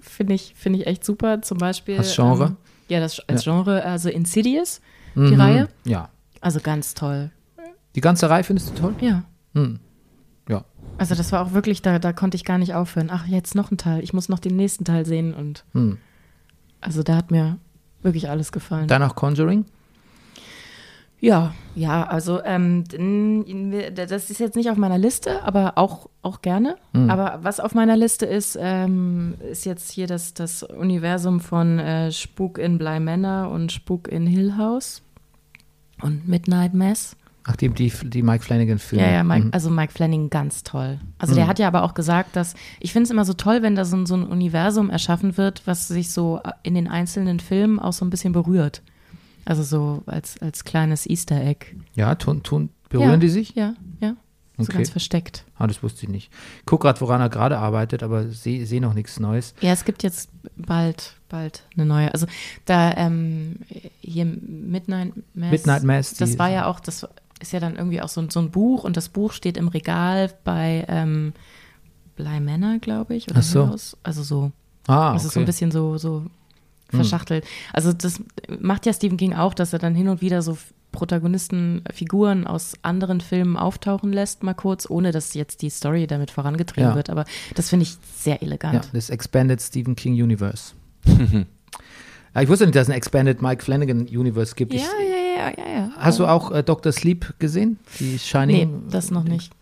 finde 0.00 0.32
ich, 0.34 0.54
finde 0.56 0.78
ich 0.80 0.86
echt 0.86 1.04
super. 1.04 1.42
Zum 1.42 1.58
Beispiel. 1.58 1.98
Als 1.98 2.14
Genre? 2.14 2.44
Ähm, 2.46 2.56
ja, 2.88 3.00
das 3.00 3.20
als 3.28 3.44
Genre, 3.44 3.84
also 3.84 4.08
Insidious, 4.08 4.80
die 5.14 5.20
Mhm. 5.20 5.40
Reihe. 5.40 5.68
Ja. 5.84 6.08
Also 6.40 6.60
ganz 6.60 6.94
toll. 6.94 7.30
Die 7.94 8.00
ganze 8.00 8.28
Reihe 8.30 8.44
findest 8.44 8.70
du 8.70 8.74
toll? 8.80 8.94
Ja. 9.00 9.24
Hm. 9.54 9.78
Ja. 10.48 10.64
Also 10.98 11.14
das 11.14 11.32
war 11.32 11.44
auch 11.44 11.52
wirklich, 11.52 11.82
da, 11.82 11.98
da 11.98 12.12
konnte 12.12 12.36
ich 12.36 12.44
gar 12.44 12.58
nicht 12.58 12.74
aufhören. 12.74 13.08
Ach, 13.10 13.26
jetzt 13.26 13.54
noch 13.54 13.70
ein 13.70 13.78
Teil. 13.78 14.02
Ich 14.02 14.12
muss 14.12 14.28
noch 14.28 14.38
den 14.38 14.56
nächsten 14.56 14.84
Teil 14.84 15.06
sehen 15.06 15.34
und 15.34 15.64
Hm. 15.72 15.98
also 16.80 17.02
da 17.02 17.16
hat 17.16 17.30
mir 17.30 17.58
wirklich 18.02 18.28
alles 18.28 18.52
gefallen. 18.52 18.88
Dann 18.88 19.02
auch 19.02 19.14
Conjuring? 19.14 19.64
Ja, 21.20 21.54
ja, 21.74 22.04
also 22.06 22.42
ähm, 22.44 22.84
das 23.94 24.28
ist 24.28 24.40
jetzt 24.40 24.56
nicht 24.56 24.68
auf 24.68 24.76
meiner 24.76 24.98
Liste, 24.98 25.42
aber 25.42 25.78
auch, 25.78 26.10
auch 26.20 26.42
gerne. 26.42 26.76
Mhm. 26.92 27.08
Aber 27.08 27.38
was 27.42 27.60
auf 27.60 27.74
meiner 27.74 27.96
Liste 27.96 28.26
ist, 28.26 28.58
ähm, 28.60 29.34
ist 29.50 29.64
jetzt 29.64 29.90
hier 29.90 30.06
das, 30.06 30.34
das 30.34 30.62
Universum 30.62 31.40
von 31.40 31.78
äh, 31.78 32.12
Spuk 32.12 32.58
in 32.58 32.76
Bly 32.76 33.00
Manor 33.00 33.50
und 33.50 33.72
Spuk 33.72 34.08
in 34.08 34.26
Hill 34.26 34.58
House 34.58 35.00
und 36.02 36.28
Midnight 36.28 36.74
Mass. 36.74 37.16
Ach, 37.46 37.56
die, 37.56 37.68
die, 37.68 37.92
die 38.04 38.22
Mike 38.22 38.42
Flanagan-Filme. 38.42 39.04
Ja, 39.04 39.12
ja, 39.12 39.22
Mike, 39.24 39.46
Mhm. 39.46 39.50
also 39.52 39.68
Mike 39.70 39.92
Flanagan 39.92 40.30
ganz 40.30 40.62
toll. 40.62 40.98
Also 41.18 41.34
der 41.34 41.46
hat 41.46 41.58
ja 41.58 41.68
aber 41.68 41.82
auch 41.82 41.92
gesagt, 41.94 42.36
dass 42.36 42.54
ich 42.80 42.92
finde 42.92 43.04
es 43.04 43.10
immer 43.10 43.24
so 43.26 43.34
toll, 43.34 43.60
wenn 43.62 43.74
da 43.74 43.84
so, 43.84 43.96
ein- 43.96 44.06
so 44.06 44.14
ein 44.14 44.24
Universum 44.24 44.88
erschaffen 44.88 45.36
wird, 45.36 45.62
was 45.66 45.86
sich 45.88 46.10
so 46.10 46.40
in 46.62 46.74
den 46.74 46.88
einzelnen 46.88 47.40
Filmen 47.40 47.78
auch 47.78 47.92
so 47.92 48.04
ein 48.04 48.10
bisschen 48.10 48.32
berührt. 48.32 48.82
Also 49.44 49.62
so 49.62 50.02
als, 50.06 50.40
als 50.40 50.64
kleines 50.64 51.04
Easter 51.06 51.38
Egg. 51.38 51.66
Ja, 51.94 52.14
tun, 52.14 52.42
tun, 52.42 52.70
berühren 52.88 53.10
ja, 53.10 53.16
die 53.18 53.28
sich? 53.28 53.54
Ja, 53.54 53.74
ja. 54.00 54.16
So 54.56 54.62
Okay. 54.62 54.74
ganz 54.74 54.90
versteckt. 54.90 55.44
Ah, 55.58 55.66
das 55.66 55.82
wusste 55.82 56.04
ich 56.06 56.08
nicht. 56.08 56.30
Ich 56.60 56.64
guck 56.64 56.80
gerade, 56.82 57.00
woran 57.00 57.20
er 57.20 57.28
gerade 57.28 57.58
arbeitet, 57.58 58.02
aber 58.04 58.28
sehe 58.28 58.64
seh 58.66 58.78
noch 58.80 58.94
nichts 58.94 59.18
Neues. 59.20 59.52
Ja, 59.60 59.72
es 59.72 59.84
gibt 59.84 60.02
jetzt 60.04 60.30
bald, 60.56 61.14
bald 61.28 61.64
eine 61.76 61.84
neue. 61.84 62.10
Also 62.14 62.26
da 62.64 62.92
ähm, 62.96 63.56
hier 64.00 64.24
Midnight 64.24 65.12
Mass. 65.34 65.50
Midnight 65.50 65.82
Mass, 65.82 66.14
Das 66.14 66.38
war 66.38 66.48
ja 66.50 66.66
auch, 66.66 66.78
das 66.78 67.06
ist 67.40 67.52
ja 67.52 67.60
dann 67.60 67.76
irgendwie 67.76 68.00
auch 68.00 68.08
so, 68.08 68.20
ein- 68.20 68.30
so 68.30 68.40
ein 68.40 68.50
Buch 68.50 68.84
und 68.84 68.96
das 68.96 69.08
Buch 69.08 69.32
steht 69.32 69.56
im 69.56 69.68
Regal 69.68 70.30
bei 70.44 70.84
ähm, 70.88 71.32
Bly 72.16 72.40
Manor, 72.40 72.78
glaube 72.78 73.14
ich. 73.16 73.28
Oder 73.28 73.38
Ach 73.40 73.42
so. 73.42 73.66
House. 73.68 73.96
Also 74.02 74.22
so. 74.22 74.52
Ah, 74.86 75.12
Das 75.14 75.24
ist 75.24 75.32
so 75.34 75.40
ein 75.40 75.42
okay. 75.42 75.44
Hm. 75.44 75.46
bisschen 75.46 75.70
so, 75.72 75.98
so 75.98 76.26
verschachtelt. 76.90 77.44
Also 77.72 77.92
das 77.92 78.20
macht 78.60 78.86
ja 78.86 78.92
Stephen 78.92 79.16
King 79.16 79.32
auch, 79.34 79.54
dass 79.54 79.72
er 79.72 79.78
dann 79.80 79.94
hin 79.94 80.08
und 80.08 80.20
wieder 80.20 80.42
so 80.42 80.56
Protagonisten, 80.92 81.82
Figuren 81.92 82.46
aus 82.46 82.74
anderen 82.82 83.20
Filmen 83.20 83.56
auftauchen 83.56 84.12
lässt, 84.12 84.44
mal 84.44 84.54
kurz, 84.54 84.88
ohne 84.88 85.10
dass 85.10 85.34
jetzt 85.34 85.62
die 85.62 85.70
Story 85.70 86.06
damit 86.06 86.30
vorangetrieben 86.30 86.90
Ja. 86.90 86.94
wird. 86.94 87.10
Aber 87.10 87.24
das 87.56 87.68
finde 87.70 87.82
ich 87.82 87.96
sehr 88.16 88.40
elegant. 88.42 88.74
Ja, 88.74 88.90
das 88.92 89.10
Expanded 89.10 89.60
Stephen 89.60 89.96
King 89.96 90.12
Universe. 90.14 90.74
ja, 92.34 92.42
ich 92.42 92.48
wusste 92.48 92.64
nicht, 92.66 92.76
dass 92.76 92.82
es 92.84 92.90
ein 92.90 92.96
Expanded 92.96 93.42
Mike 93.42 93.64
Flanagan 93.64 94.02
Universe 94.02 94.54
gibt. 94.54 94.72
Ja, 94.72 94.80
Ich, 94.80 95.08
ja, 95.08 95.13
ja, 95.50 95.52
ja, 95.56 95.72
ja. 95.78 95.90
hast 95.98 96.18
du 96.18 96.26
auch 96.26 96.50
äh, 96.50 96.62
Dr. 96.62 96.92
Sleep 96.92 97.34
gesehen? 97.38 97.78
Die 97.98 98.12
Nee, 98.12 98.18
Shining? 98.18 98.88
das 98.90 99.10
noch 99.10 99.24
nicht. 99.24 99.52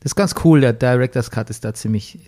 Das 0.00 0.12
ist 0.12 0.16
ganz 0.16 0.34
cool, 0.44 0.60
der 0.60 0.72
Director's 0.72 1.30
Cut 1.30 1.50
ist 1.50 1.64
da 1.64 1.74
ziemlich, 1.74 2.18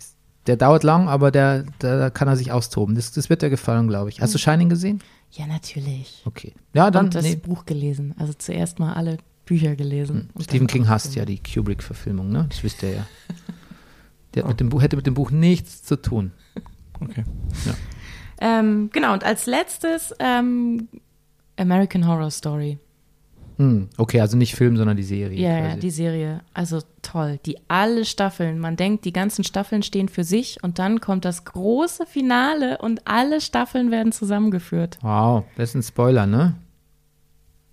Der 0.47 0.57
dauert 0.57 0.83
lang, 0.83 1.07
aber 1.07 1.31
der, 1.31 1.63
der, 1.81 1.97
da 1.99 2.09
kann 2.09 2.27
er 2.27 2.35
sich 2.35 2.51
austoben. 2.51 2.95
Das, 2.95 3.11
das 3.11 3.29
wird 3.29 3.41
dir 3.41 3.49
gefallen, 3.49 3.87
glaube 3.87 4.09
ich. 4.09 4.21
Hast 4.21 4.33
du 4.33 4.37
Shining 4.37 4.69
gesehen? 4.69 5.01
Ja, 5.31 5.47
natürlich. 5.47 6.21
Okay. 6.25 6.53
Ja, 6.73 6.91
dann. 6.91 7.05
und 7.05 7.15
das 7.15 7.23
nee. 7.23 7.35
Buch 7.35 7.65
gelesen. 7.65 8.13
Also 8.17 8.33
zuerst 8.33 8.79
mal 8.79 8.93
alle 8.93 9.17
Bücher 9.45 9.75
gelesen. 9.75 10.29
Und 10.33 10.43
Stephen 10.43 10.67
King 10.67 10.87
hasst 10.89 11.15
ja 11.15 11.25
die 11.25 11.39
Kubrick-Verfilmung, 11.41 12.29
ne? 12.29 12.45
Das 12.49 12.63
wisst 12.63 12.83
ihr 12.83 12.91
ja. 12.93 13.07
Der 14.33 14.43
hat 14.43 14.49
mit 14.49 14.59
dem 14.61 14.69
Buch, 14.69 14.81
hätte 14.81 14.95
mit 14.95 15.05
dem 15.07 15.13
Buch 15.13 15.29
nichts 15.31 15.83
zu 15.83 16.01
tun. 16.01 16.31
Okay. 16.99 17.23
Ähm, 18.39 18.89
genau, 18.93 19.13
und 19.13 19.23
als 19.23 19.45
letztes 19.45 20.13
ähm, 20.19 20.87
American 21.57 22.07
Horror 22.07 22.31
Story. 22.31 22.79
Hm, 23.61 23.89
okay, 23.97 24.19
also 24.19 24.37
nicht 24.37 24.55
Film, 24.55 24.75
sondern 24.75 24.97
die 24.97 25.03
Serie. 25.03 25.39
Ja, 25.39 25.51
ja, 25.51 25.67
quasi. 25.67 25.79
die 25.81 25.91
Serie. 25.91 26.41
Also 26.51 26.79
toll. 27.03 27.39
Die 27.45 27.57
alle 27.67 28.05
Staffeln. 28.05 28.57
Man 28.57 28.75
denkt, 28.75 29.05
die 29.05 29.13
ganzen 29.13 29.43
Staffeln 29.43 29.83
stehen 29.83 30.09
für 30.09 30.23
sich 30.23 30.57
und 30.63 30.79
dann 30.79 30.99
kommt 30.99 31.25
das 31.25 31.45
große 31.45 32.07
Finale 32.07 32.79
und 32.79 33.07
alle 33.07 33.39
Staffeln 33.39 33.91
werden 33.91 34.13
zusammengeführt. 34.13 34.97
Wow, 35.01 35.43
das 35.57 35.69
ist 35.69 35.75
ein 35.75 35.83
Spoiler, 35.83 36.25
ne? 36.25 36.55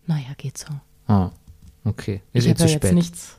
Naja, 0.07 0.29
geht 0.37 0.59
so. 0.59 0.67
Ah, 1.07 1.31
okay. 1.87 2.21
Ist 2.35 2.45
ich 2.45 2.49
eh 2.49 2.51
habe 2.51 2.59
zu 2.59 2.65
ja 2.67 2.71
jetzt 2.73 2.83
spät. 2.85 2.95
nichts. 2.95 3.39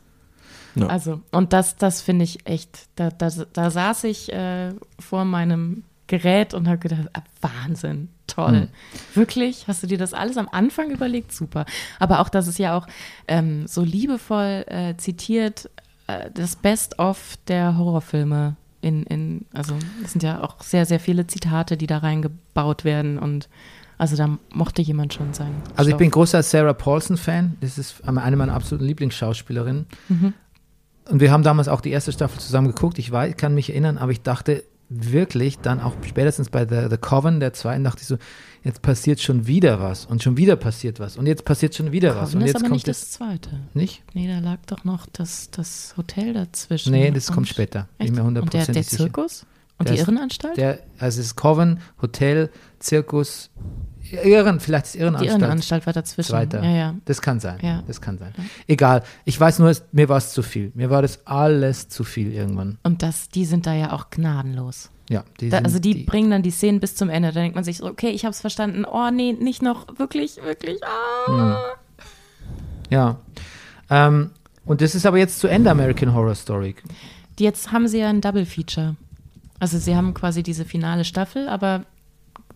Ja. 0.74 0.88
Also, 0.88 1.22
und 1.32 1.54
das, 1.54 1.76
das 1.76 2.02
finde 2.02 2.24
ich 2.24 2.48
echt, 2.48 2.88
da, 2.96 3.12
da, 3.12 3.30
da 3.54 3.70
saß 3.70 4.06
ich 4.06 4.34
äh, 4.34 4.74
vor 4.98 5.24
meinem 5.24 5.84
Gerät 6.08 6.56
und 6.56 6.68
habe 6.68 6.80
gedacht, 6.80 7.10
ah, 7.14 7.22
Wahnsinn, 7.42 8.10
toll. 8.30 8.62
Hm. 8.62 8.68
Wirklich? 9.14 9.68
Hast 9.68 9.84
du 9.84 9.88
dir 9.88 9.98
das 9.98 10.14
alles 10.14 10.38
am 10.38 10.48
Anfang 10.50 10.92
überlegt? 10.92 11.32
Super. 11.32 11.66
Aber 12.00 12.20
auch, 12.20 12.30
dass 12.30 12.48
es 12.48 12.58
ja 12.58 12.78
auch 12.78 12.88
ähm, 13.28 13.68
so 13.68 13.84
liebevoll 13.84 14.66
äh, 14.68 14.96
zitiert, 14.98 15.70
äh, 16.08 16.30
das 16.34 16.56
Best-of 16.56 17.38
der 17.48 17.78
Horrorfilme 17.78 18.56
in, 18.82 19.04
in, 19.04 19.46
also 19.54 19.76
es 20.04 20.14
sind 20.14 20.24
ja 20.24 20.42
auch 20.42 20.62
sehr, 20.62 20.86
sehr 20.86 21.00
viele 21.00 21.28
Zitate, 21.28 21.76
die 21.76 21.88
da 21.88 21.98
reingebaut 21.98 22.86
werden 22.86 23.20
und 23.20 23.50
also 23.98 24.16
da 24.16 24.38
mochte 24.54 24.82
jemand 24.82 25.14
schon 25.14 25.34
sein. 25.34 25.54
Also 25.76 25.92
ich 25.92 25.98
bin 25.98 26.10
großer 26.10 26.42
Sarah 26.42 26.72
Paulson-Fan. 26.72 27.58
Das 27.60 27.78
ist 27.78 28.08
eine 28.08 28.38
meiner 28.38 28.54
absoluten 28.54 28.86
Lieblingsschauspielerinnen. 28.86 29.88
Mhm. 30.08 30.34
Und 31.10 31.20
wir 31.20 31.32
haben 31.32 31.44
damals 31.44 31.68
auch 31.68 31.82
die 31.82 31.92
erste 31.92 32.14
Staffel 32.14 32.40
zusammen 32.40 32.68
geguckt. 32.68 32.98
Ich 32.98 33.12
weiß, 33.12 33.36
kann 33.36 33.54
mich 33.54 33.70
erinnern, 33.70 33.98
aber 33.98 34.14
ich 34.14 34.22
dachte 34.22 34.64
wirklich 34.90 35.60
dann 35.60 35.80
auch 35.80 35.94
spätestens 36.08 36.50
bei 36.50 36.68
The, 36.68 36.88
The 36.90 36.98
Coven, 36.98 37.40
der 37.40 37.54
zweiten, 37.54 37.84
dachte 37.84 38.02
ich 38.02 38.08
so, 38.08 38.18
jetzt 38.64 38.82
passiert 38.82 39.20
schon 39.22 39.46
wieder 39.48 39.80
was 39.80 40.06
und 40.06 40.24
schon 40.24 40.36
wieder 40.36 40.56
passiert 40.56 41.00
was 41.00 41.16
und 41.18 41.28
jetzt 41.28 41.46
passiert 41.46 41.76
schon 41.76 41.92
wieder 41.92 42.16
was. 42.16 42.30
Coven 42.32 42.36
Und 42.38 42.42
ist 42.42 42.48
jetzt 42.48 42.56
aber 42.56 42.64
kommt 42.64 42.74
nicht 42.74 42.88
das 42.88 43.12
zweite. 43.12 43.50
nicht? 43.74 44.04
Nee, 44.14 44.28
da 44.28 44.40
lag 44.40 44.58
doch 44.66 44.84
noch 44.86 45.06
das, 45.14 45.52
das 45.52 45.94
Hotel 45.96 46.34
dazwischen. 46.34 46.92
Nee, 46.92 47.12
das 47.12 47.30
Und- 47.30 47.36
kommt 47.36 47.48
später. 47.48 47.88
Echt? 48.00 48.14
mir 48.14 48.24
Und 48.24 48.34
der, 48.36 48.42
der 48.42 48.42
hundertprozentig 48.44 48.88
sicher. 48.88 49.04
Zirkus? 49.04 49.46
Und 49.78 49.88
Der 49.88 49.96
die 49.96 50.02
ist- 50.02 50.08
Irrenanstalt? 50.08 50.58
Der, 50.58 50.80
also 50.98 51.20
es 51.22 51.28
ist 51.28 51.36
Coven, 51.36 51.80
Hotel, 52.02 52.50
Zirkus, 52.80 53.50
Irren, 54.14 54.60
vielleicht 54.60 54.86
ist 54.86 54.96
die 54.96 55.00
Irrenanstalt. 55.00 55.42
Irrenanstalt 55.42 55.86
war 55.86 55.94
dazwischen. 55.94 56.30
Zweiter. 56.30 56.64
Ja, 56.64 56.72
ja. 56.72 56.96
Das 57.06 57.22
kann 57.22 57.40
sein. 57.40 57.58
Ja. 57.62 57.84
Das 57.88 58.02
kann 58.02 58.18
sein. 58.18 58.34
Egal. 58.68 59.04
Ich 59.26 59.40
weiß 59.40 59.60
nur, 59.60 59.70
es, 59.70 59.84
mir 59.92 60.10
war 60.10 60.18
es 60.18 60.32
zu 60.32 60.42
viel. 60.42 60.72
Mir 60.76 60.90
war 60.90 61.02
das 61.02 61.26
alles 61.26 61.90
zu 61.90 62.04
viel 62.04 62.34
irgendwann. 62.34 62.78
Und 62.84 63.04
das, 63.04 63.30
die 63.30 63.46
sind 63.46 63.66
da 63.66 63.74
ja 63.74 63.94
auch 63.94 64.10
gnadenlos. 64.10 64.90
Ja, 65.10 65.24
die 65.40 65.50
Da, 65.50 65.60
also 65.60 65.80
die, 65.80 66.04
bringen 66.04 66.30
dann 66.30 66.44
die 66.44 66.52
Szenen 66.52 66.80
bis 66.80 66.96
zum 66.96 67.10
Ende. 67.10 67.32
Da 67.32 67.40
denkt 67.40 67.56
man 67.56 67.64
sich 67.64 67.78
so, 67.78 67.86
okay, 67.88 68.10
ich 68.10 68.26
habe 68.26 68.32
es 68.32 68.42
verstanden. 68.42 68.86
Oh 68.86 69.10
nee, 69.12 69.34
nicht 69.34 69.62
noch. 69.62 69.88
Wirklich, 69.98 70.38
wirklich. 70.44 70.80
Ah. 70.84 71.58
Ja. 72.90 73.18
Ähm, 73.90 74.30
und 74.66 74.82
das 74.82 74.94
ist 74.94 75.06
aber 75.06 75.18
jetzt 75.18 75.40
zu 75.40 75.48
Ende 75.48 75.72
American 75.72 76.14
Horror 76.14 76.36
Story. 76.36 76.76
Die 77.40 77.44
Jetzt 77.44 77.72
haben 77.72 77.88
sie 77.88 78.00
ja 78.00 78.10
ein 78.10 78.22
Double 78.22 78.46
Feature. 78.46 78.96
Also 79.60 79.78
sie 79.78 79.96
haben 79.96 80.14
quasi 80.14 80.44
diese 80.44 80.64
finale 80.64 81.06
Staffel, 81.06 81.50
aber 81.50 81.86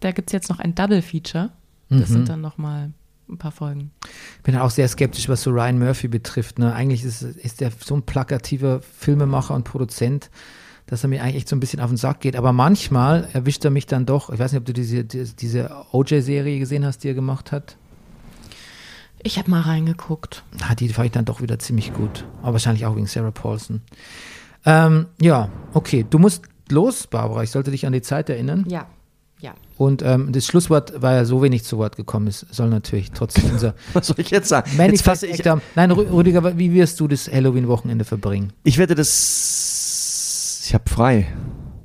da 0.04 0.12
gibt 0.12 0.30
es 0.30 0.34
jetzt 0.34 0.50
noch 0.50 0.60
ein 0.60 0.76
Double 0.76 1.02
Feature. 1.02 1.52
Das 1.90 2.10
Mhm. 2.10 2.14
sind 2.14 2.30
dann 2.30 2.42
nochmal 2.42 2.92
ein 3.30 3.38
paar 3.38 3.52
Folgen. 3.52 3.92
Ich 4.38 4.44
bin 4.44 4.56
auch 4.58 4.70
sehr 4.70 4.88
skeptisch, 4.88 5.30
was 5.30 5.44
so 5.44 5.52
Ryan 5.52 5.80
Murphy 5.80 6.08
betrifft. 6.08 6.60
Ne? 6.60 6.74
Eigentlich 6.74 7.04
ist, 7.04 7.22
ist 7.22 7.62
er 7.62 7.72
so 7.84 7.96
ein 7.96 8.04
plakativer 8.04 8.82
Filmemacher 8.82 9.54
und 9.54 9.64
Produzent, 9.64 10.30
dass 10.88 11.04
er 11.04 11.10
mir 11.10 11.22
eigentlich 11.24 11.38
echt 11.38 11.50
so 11.50 11.56
ein 11.56 11.60
bisschen 11.60 11.80
auf 11.80 11.90
den 11.90 11.98
Sack 11.98 12.20
geht. 12.20 12.36
Aber 12.36 12.52
manchmal 12.52 13.30
erwischt 13.34 13.64
er 13.64 13.72
mich 13.72 13.86
dann 13.86 14.06
doch. 14.06 14.30
Ich 14.30 14.40
weiß 14.40 14.52
nicht, 14.52 14.60
ob 14.60 14.66
du 14.66 14.74
diese, 14.74 15.04
diese, 15.06 15.70
OJ-Serie 15.92 16.60
gesehen 16.60 16.86
hast, 16.86 17.04
die 17.04 17.08
er 17.10 17.14
gemacht 17.14 17.52
hat. 17.52 17.78
Ich 19.22 19.38
habe 19.38 19.50
mal 19.50 19.62
reingeguckt. 19.62 20.44
Ah, 20.68 20.76
die 20.76 20.90
fand 20.90 21.06
ich 21.06 21.12
dann 21.14 21.24
doch 21.26 21.42
wieder 21.42 21.58
ziemlich 21.60 21.94
gut. 21.94 22.26
Aber 22.42 22.54
wahrscheinlich 22.54 22.86
auch 22.86 22.96
wegen 22.96 23.08
Sarah 23.08 23.32
Paulson. 23.32 23.82
Ähm, 24.66 25.06
ja, 25.22 25.50
okay. 25.74 26.06
Du 26.10 26.20
musst 26.20 26.44
los, 26.70 27.08
Barbara. 27.08 27.44
Ich 27.44 27.52
sollte 27.52 27.72
dich 27.72 27.86
an 27.86 27.94
die 27.94 28.02
Zeit 28.02 28.30
erinnern. 28.30 28.66
Ja. 28.68 28.88
Und 29.84 30.02
ähm, 30.02 30.32
das 30.32 30.46
Schlusswort, 30.46 30.94
weil 31.02 31.18
er 31.18 31.26
so 31.26 31.42
wenig 31.42 31.64
zu 31.64 31.78
Wort 31.78 31.96
gekommen 31.98 32.28
ist, 32.28 32.46
soll 32.52 32.70
natürlich 32.70 33.12
trotzdem 33.12 33.46
unser 33.52 33.74
Was 33.94 34.08
soll 34.08 34.16
ich 34.20 34.30
jetzt 34.30 34.50
sagen? 34.50 34.68
Jetzt 34.70 34.78
Manifest 34.78 35.04
fasse 35.04 35.28
ich, 35.28 35.40
Actor- 35.40 35.62
Nein, 35.76 35.92
Rü- 35.92 36.12
Rüdiger, 36.12 36.58
wie 36.58 36.74
wirst 36.74 37.00
du 37.00 37.08
das 37.08 37.30
Halloween-Wochenende 37.32 38.06
verbringen? 38.06 38.54
ich 38.64 38.78
werde 38.78 38.96
das. 38.96 40.64
Ich 40.66 40.74
habe 40.74 40.90
frei. 40.90 41.28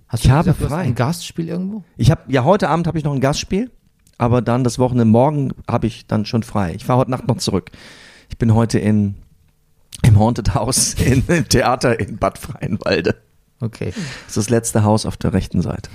Hast 0.06 0.24
Ich 0.24 0.30
habe 0.30 0.50
du 0.52 0.58
hast 0.58 0.68
frei. 0.68 0.82
ein 0.82 0.94
Gastspiel 0.94 1.48
irgendwo? 1.48 1.82
Ich 1.96 2.10
habe 2.10 2.22
ja 2.28 2.44
heute 2.44 2.68
Abend 2.68 2.86
habe 2.86 2.96
ich 2.98 3.04
noch 3.04 3.12
ein 3.12 3.20
Gastspiel, 3.20 3.70
aber 4.16 4.40
dann 4.40 4.64
das 4.64 4.78
Wochenende 4.78 5.04
morgen 5.04 5.52
habe 5.68 5.86
ich 5.86 6.06
dann 6.06 6.24
schon 6.24 6.42
frei. 6.42 6.72
Ich 6.76 6.84
fahre 6.84 7.00
heute 7.00 7.10
Nacht 7.10 7.26
noch 7.28 7.36
zurück. 7.38 7.70
Ich 8.30 8.38
bin 8.38 8.54
heute 8.54 8.78
in 8.78 9.16
im 10.02 10.18
Haunted 10.18 10.54
House 10.54 10.94
in, 11.04 11.24
im 11.26 11.48
Theater 11.48 11.98
in 11.98 12.16
Bad 12.18 12.38
Freienwalde. 12.38 13.16
Okay. 13.60 13.92
Das 13.94 14.28
ist 14.28 14.36
das 14.36 14.50
letzte 14.50 14.84
Haus 14.84 15.04
auf 15.04 15.16
der 15.16 15.32
rechten 15.32 15.62
Seite. 15.62 15.90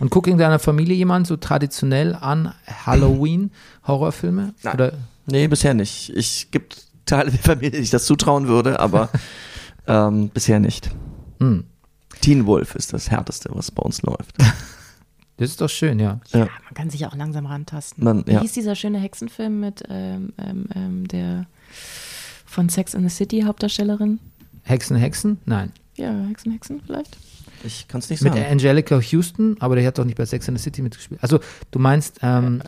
Und 0.00 0.10
guckt 0.10 0.26
in 0.26 0.36
deiner 0.38 0.58
Familie 0.58 0.94
jemand 0.94 1.26
so 1.26 1.36
traditionell 1.36 2.14
an 2.14 2.52
Halloween-Horrorfilme? 2.84 4.54
Nein. 4.62 4.74
Oder 4.74 4.92
Nee, 5.26 5.48
bisher 5.48 5.74
nicht. 5.74 6.10
Ich 6.10 6.50
gibt 6.50 6.86
Teile 7.06 7.30
der 7.30 7.40
Familie, 7.40 7.70
die 7.72 7.78
ich 7.78 7.90
das 7.90 8.04
zutrauen 8.04 8.48
würde, 8.48 8.80
aber 8.80 9.08
ähm, 9.86 10.28
bisher 10.28 10.60
nicht. 10.60 10.90
hm, 11.38 11.64
Teen 12.20 12.46
Wolf 12.46 12.74
ist 12.74 12.92
das 12.92 13.10
härteste, 13.10 13.50
was 13.52 13.70
bei 13.70 13.82
uns 13.82 14.02
läuft. 14.02 14.36
das 15.36 15.50
ist 15.50 15.60
doch 15.60 15.70
schön, 15.70 15.98
ja. 15.98 16.20
Ja. 16.32 16.40
Ja, 16.40 16.48
man 16.64 16.74
kann 16.74 16.90
sich 16.90 17.00
ja 17.00 17.08
auch 17.08 17.16
langsam 17.16 17.46
rantasten. 17.46 18.04
Man, 18.04 18.26
Wie 18.26 18.32
ja. 18.32 18.40
hieß 18.40 18.52
dieser 18.52 18.74
schöne 18.74 18.98
Hexenfilm 18.98 19.60
mit 19.60 19.82
ähm, 19.88 20.32
ähm, 20.38 20.66
ähm, 20.74 21.08
der 21.08 21.46
von 22.44 22.68
Sex 22.68 22.94
in 22.94 23.08
the 23.08 23.14
City 23.14 23.42
Hauptdarstellerin? 23.42 24.18
Hexen, 24.64 24.96
Hexen? 24.96 25.38
Nein. 25.46 25.72
Ja, 25.96 26.12
Hexen, 26.28 26.52
Hexen 26.52 26.80
vielleicht? 26.84 27.16
Ich 27.64 27.88
kann 27.88 27.98
es 28.00 28.08
nicht 28.08 28.22
Mit 28.22 28.32
sagen. 28.32 28.46
Angelica 28.50 28.98
Houston, 29.00 29.56
aber 29.60 29.76
der 29.76 29.86
hat 29.86 29.98
doch 29.98 30.04
nicht 30.04 30.16
bei 30.16 30.24
Sex 30.24 30.48
and 30.48 30.56
the 30.58 30.62
City 30.62 30.80
mitgespielt. 30.82 31.22
Also, 31.22 31.40
du 31.70 31.78
meinst, 31.78 32.20
ähm, 32.22 32.62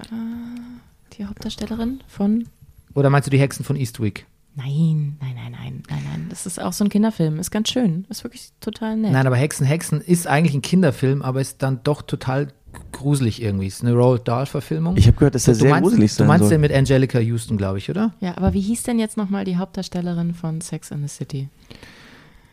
Die 1.17 1.25
Hauptdarstellerin 1.25 2.01
von? 2.09 2.47
oder 2.95 3.09
meinst 3.11 3.27
du 3.27 3.31
die 3.31 3.39
Hexen 3.41 3.65
von 3.65 3.77
Eastwick? 3.77 4.27
Nein, 4.55 5.17
nein, 5.21 5.35
nein, 5.35 5.53
nein, 5.53 5.83
nein, 5.89 6.03
nein. 6.11 6.27
Das 6.29 6.45
ist 6.45 6.61
auch 6.61 6.75
so 6.75 6.85
ein 6.85 6.91
Kinderfilm. 6.91 7.39
Ist 7.39 7.51
ganz 7.51 7.71
schön. 7.71 8.05
Ist 8.11 8.23
wirklich 8.23 8.51
total 8.61 8.97
nett. 8.99 9.13
Nein, 9.13 9.27
aber 9.27 9.37
Hexen, 9.37 9.65
Hexen 9.67 10.03
ist 10.03 10.27
eigentlich 10.27 10.53
ein 10.55 10.61
Kinderfilm, 10.61 11.23
aber 11.23 11.41
ist 11.41 11.63
dann 11.63 11.81
doch 11.85 12.03
total 12.03 12.49
gruselig 12.93 13.41
irgendwie. 13.41 13.67
Ist 13.69 13.83
eine 13.83 13.95
Roald 13.95 14.29
Dahl-Verfilmung. 14.29 14.99
Ich 14.99 15.07
habe 15.07 15.17
gehört, 15.17 15.35
dass 15.35 15.49
er 15.49 15.55
Du 15.55 15.61
sehr 15.61 15.71
meinst, 15.71 15.89
gruselig 15.89 16.11
Du 16.11 16.17
sein 16.19 16.27
meinst 16.27 16.43
soll. 16.45 16.51
den 16.51 16.61
mit 16.61 16.73
Angelica 16.73 17.19
Houston, 17.19 17.57
glaube 17.57 17.79
ich, 17.79 17.89
oder? 17.89 18.13
Ja, 18.21 18.37
aber 18.37 18.53
wie 18.53 18.61
hieß 18.61 18.83
denn 18.83 18.99
jetzt 18.99 19.17
nochmal 19.17 19.47
die 19.47 19.57
Hauptdarstellerin 19.57 20.35
von 20.35 20.61
Sex 20.61 20.91
in 20.91 21.01
the 21.01 21.09
City? 21.09 21.49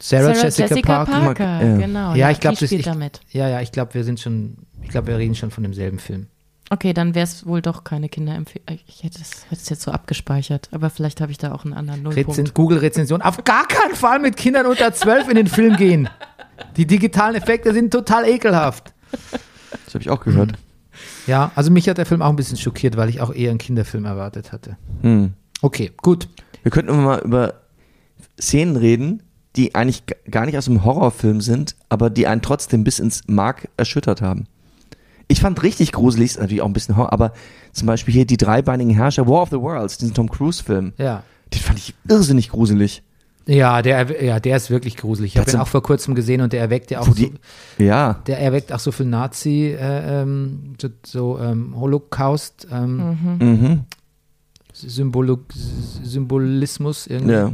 Sarah, 0.02 0.32
Jessica, 0.34 1.04
Parker. 1.06 1.12
Parker, 1.12 1.66
Ja. 1.66 1.78
genau. 1.78 2.16
Ja, 2.16 2.32
ich 2.32 2.39
glaub, 2.39 2.54
die 2.56 2.60
das- 2.62 2.70
spielt 2.70 2.82
ich- 2.82 2.86
damit. 2.86 3.20
Ja, 3.32 3.50
ja, 3.50 3.62
ich 3.62 3.72
glaube, 3.72 3.93
wir 3.93 4.04
sind 4.04 4.20
schon, 4.20 4.58
ich 4.82 4.89
glaube, 4.89 5.08
wir 5.08 5.18
reden 5.18 5.36
schon 5.36 5.52
von 5.52 5.64
demselben 5.64 6.00
Film. 6.00 6.28
Okay, 6.72 6.93
dann 6.93 7.16
wäre 7.16 7.24
es 7.24 7.45
wohl 7.47 7.62
doch 7.64 7.84
keine 7.84 8.10
Kinderempfehlung. 8.10 8.80
Ich 8.88 9.04
hätte 9.04 9.20
es 9.22 9.70
jetzt 9.70 9.82
so 9.82 9.91
abgespeichert, 9.91 10.70
aber 10.72 10.89
vielleicht 10.91 11.20
habe 11.20 11.32
ich 11.32 11.39
da 11.39 11.52
auch 11.52 11.66
einen 11.66 11.74
anderen 11.74 12.06
Rezen 12.06 12.28
Nullpunkt. 12.28 12.54
Google-Rezension. 12.54 13.24
Auf 13.24 13.43
gar 13.43 13.68
keinen 13.68 13.95
Fall 13.95 14.20
mit 14.20 14.38
Kindern 14.38 14.68
unter 14.68 14.93
zwölf 14.93 15.28
in 15.28 15.36
den 15.36 15.47
Film 15.47 15.76
gehen. 15.78 16.08
Die 16.78 16.86
digitalen 16.86 17.36
Effekte 17.36 17.74
sind 17.74 17.91
total 17.91 18.28
ekelhaft. 18.28 18.93
Das 19.86 19.95
habe 19.95 20.04
ich 20.04 20.10
auch 20.12 20.20
gehört. 20.24 20.54
Ja, 21.26 21.52
also 21.56 21.72
mich 21.72 21.89
hat 21.89 21.97
der 21.97 22.06
Film 22.06 22.22
auch 22.22 22.30
ein 22.30 22.36
bisschen 22.36 22.58
schockiert, 22.58 22.97
weil 22.97 23.10
ich 23.10 23.20
auch 23.22 23.34
eher 23.34 23.50
einen 23.50 23.58
Kinderfilm 23.60 24.06
erwartet 24.06 24.52
hatte. 24.52 24.78
Hm. 25.02 25.34
Okay, 25.62 25.91
gut. 25.97 26.28
Wir 26.62 26.72
könnten 26.72 27.04
mal 27.04 27.20
über 27.22 27.56
Szenen 28.39 28.76
reden, 28.76 29.24
die 29.56 29.76
eigentlich 29.76 30.04
gar 30.30 30.45
nicht 30.45 30.58
aus 30.58 30.68
einem 30.68 30.84
Horrorfilm 30.86 31.41
sind, 31.41 31.76
aber 31.89 32.10
die 32.10 32.28
einen 32.28 32.41
trotzdem 32.41 32.84
bis 32.84 33.00
ins 33.00 33.24
Mark 33.28 33.70
erschüttert 33.78 34.22
haben. 34.22 34.45
Ich 35.28 35.41
fand 35.41 35.62
richtig 35.64 35.91
gruselig, 35.91 36.32
ist 36.32 36.39
natürlich 36.39 36.62
auch 36.62 36.68
ein 36.68 36.74
bisschen 36.74 36.97
Horror, 36.97 37.14
aber 37.14 37.34
zum 37.72 37.86
Beispiel 37.88 38.14
hier 38.14 38.26
die 38.26 38.38
dreibeinigen 38.38 38.93
Herrscher, 38.93 39.28
War 39.28 39.43
of 39.43 39.50
the 39.50 39.60
Worlds, 39.60 39.97
diesen 39.97 40.14
Tom 40.14 40.30
Cruise-Film, 40.30 40.93
Ja. 40.97 41.24
den 41.54 41.62
fand 41.62 41.78
ich 41.80 41.93
irrsinnig 42.08 42.50
gruselig. 42.50 43.04
Ja, 43.45 43.82
der, 43.82 44.24
ja, 44.24 44.39
der 44.39 44.58
ist 44.58 44.70
wirklich 44.70 44.95
gruselig. 44.95 45.34
Ich 45.34 45.39
habe 45.41 45.50
ihn 45.50 45.58
auch 45.58 45.68
vor 45.68 45.82
kurzem 45.82 46.14
gesehen 46.14 46.41
und 46.41 46.54
der 46.54 46.60
erweckt 46.62 46.91
ja 46.91 47.00
auch 47.00 47.08
Wo 47.08 47.14
so, 47.14 47.18
die, 47.18 47.34
ja, 47.84 48.14
der 48.28 48.39
erweckt 48.39 48.72
auch 48.72 48.80
so 48.80 48.91
viel 48.91 49.08
Nazi, 49.08 49.76
äh, 49.80 50.22
ähm, 50.22 50.76
so, 50.80 50.89
so 51.04 51.39
ähm, 51.39 51.74
Holocaust, 51.76 52.68
ähm, 52.72 53.18
mhm. 53.39 53.80
Symbolo 54.72 55.39
Symbolismus 56.04 57.08
irgendwie. 57.08 57.34
ja. 57.34 57.52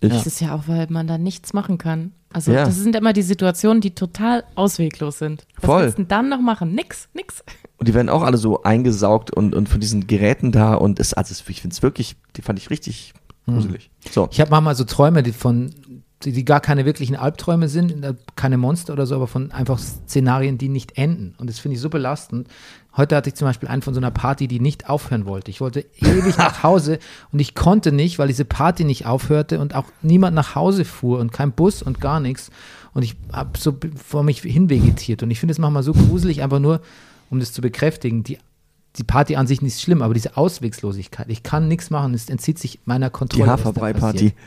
Ich- 0.00 0.10
Das 0.10 0.26
ist 0.26 0.40
ja 0.40 0.54
auch, 0.54 0.64
weil 0.68 0.86
man 0.90 1.06
da 1.06 1.16
nichts 1.18 1.52
machen 1.52 1.78
kann. 1.78 2.12
Also 2.32 2.52
Ja. 2.52 2.64
das 2.66 2.76
sind 2.76 2.94
immer 2.96 3.12
die 3.12 3.22
Situationen, 3.22 3.80
die 3.80 3.92
total 3.94 4.44
ausweglos 4.56 5.18
sind. 5.18 5.46
Was 5.56 5.64
Voll. 5.64 5.82
willst 5.84 5.98
du 5.98 6.02
denn 6.02 6.08
dann 6.08 6.28
noch 6.28 6.40
machen? 6.40 6.74
Nix, 6.74 7.08
nix. 7.14 7.42
Und 7.78 7.88
die 7.88 7.94
werden 7.94 8.08
auch 8.10 8.22
alle 8.22 8.36
so 8.36 8.62
eingesaugt 8.62 9.30
und, 9.30 9.54
und 9.54 9.68
von 9.68 9.80
diesen 9.80 10.06
Geräten 10.06 10.52
da 10.52 10.74
und 10.74 10.98
ist, 10.98 11.14
also 11.14 11.34
ich 11.48 11.60
finde 11.62 11.74
es 11.74 11.82
wirklich, 11.82 12.16
die 12.36 12.42
fand 12.42 12.58
ich 12.58 12.68
richtig 12.70 13.14
gruselig. 13.46 13.90
So. 14.10 14.28
Ich 14.32 14.40
habe 14.40 14.50
manchmal 14.50 14.74
so 14.74 14.84
Träume, 14.84 15.22
die 15.22 15.32
von 15.32 15.72
die, 16.24 16.32
die 16.32 16.44
gar 16.46 16.60
keine 16.60 16.86
wirklichen 16.86 17.14
Albträume 17.14 17.68
sind, 17.68 17.94
keine 18.36 18.56
Monster 18.56 18.94
oder 18.94 19.04
so, 19.06 19.14
aber 19.14 19.26
von 19.26 19.52
einfach 19.52 19.78
Szenarien, 19.78 20.56
die 20.56 20.70
nicht 20.70 20.96
enden. 20.96 21.34
Und 21.38 21.48
das 21.50 21.58
finde 21.58 21.74
ich 21.76 21.80
so 21.80 21.90
belastend. 21.90 22.48
Heute 22.96 23.14
hatte 23.14 23.28
ich 23.28 23.34
zum 23.34 23.46
Beispiel 23.46 23.68
einen 23.68 23.82
von 23.82 23.92
so 23.92 24.00
einer 24.00 24.10
Party, 24.10 24.48
die 24.48 24.60
nicht 24.60 24.88
aufhören 24.88 25.26
wollte. 25.26 25.50
Ich 25.50 25.60
wollte 25.60 25.84
ewig 25.98 26.38
nach 26.38 26.62
Hause 26.62 26.98
und 27.32 27.40
ich 27.40 27.54
konnte 27.54 27.92
nicht, 27.92 28.18
weil 28.18 28.28
diese 28.28 28.44
Party 28.44 28.84
nicht 28.84 29.06
aufhörte 29.06 29.60
und 29.60 29.74
auch 29.74 29.86
niemand 30.02 30.34
nach 30.34 30.54
Hause 30.54 30.84
fuhr 30.84 31.18
und 31.18 31.32
kein 31.32 31.52
Bus 31.52 31.82
und 31.82 32.00
gar 32.00 32.20
nichts. 32.20 32.50
Und 32.94 33.02
ich 33.02 33.16
habe 33.32 33.58
so 33.58 33.76
vor 34.02 34.22
mich 34.22 34.40
hinvegetiert. 34.40 35.22
Und 35.22 35.30
ich 35.30 35.38
finde 35.38 35.52
es 35.52 35.58
manchmal 35.58 35.82
so 35.82 35.92
gruselig, 35.92 36.42
einfach 36.42 36.60
nur, 36.60 36.80
um 37.28 37.40
das 37.40 37.52
zu 37.52 37.60
bekräftigen. 37.60 38.24
Die, 38.24 38.38
die 38.98 39.04
Party 39.04 39.36
an 39.36 39.46
sich 39.46 39.62
nicht 39.62 39.80
schlimm, 39.80 40.02
aber 40.02 40.14
diese 40.14 40.36
Auswegslosigkeit. 40.36 41.26
Ich 41.28 41.42
kann 41.42 41.68
nichts 41.68 41.90
machen, 41.90 42.14
es 42.14 42.28
entzieht 42.28 42.58
sich 42.58 42.80
meiner 42.84 43.06
Die 43.08 43.12
Kontrolle. 43.12 43.46
da 43.46 43.52
Haferbrei-Party. 43.52 44.32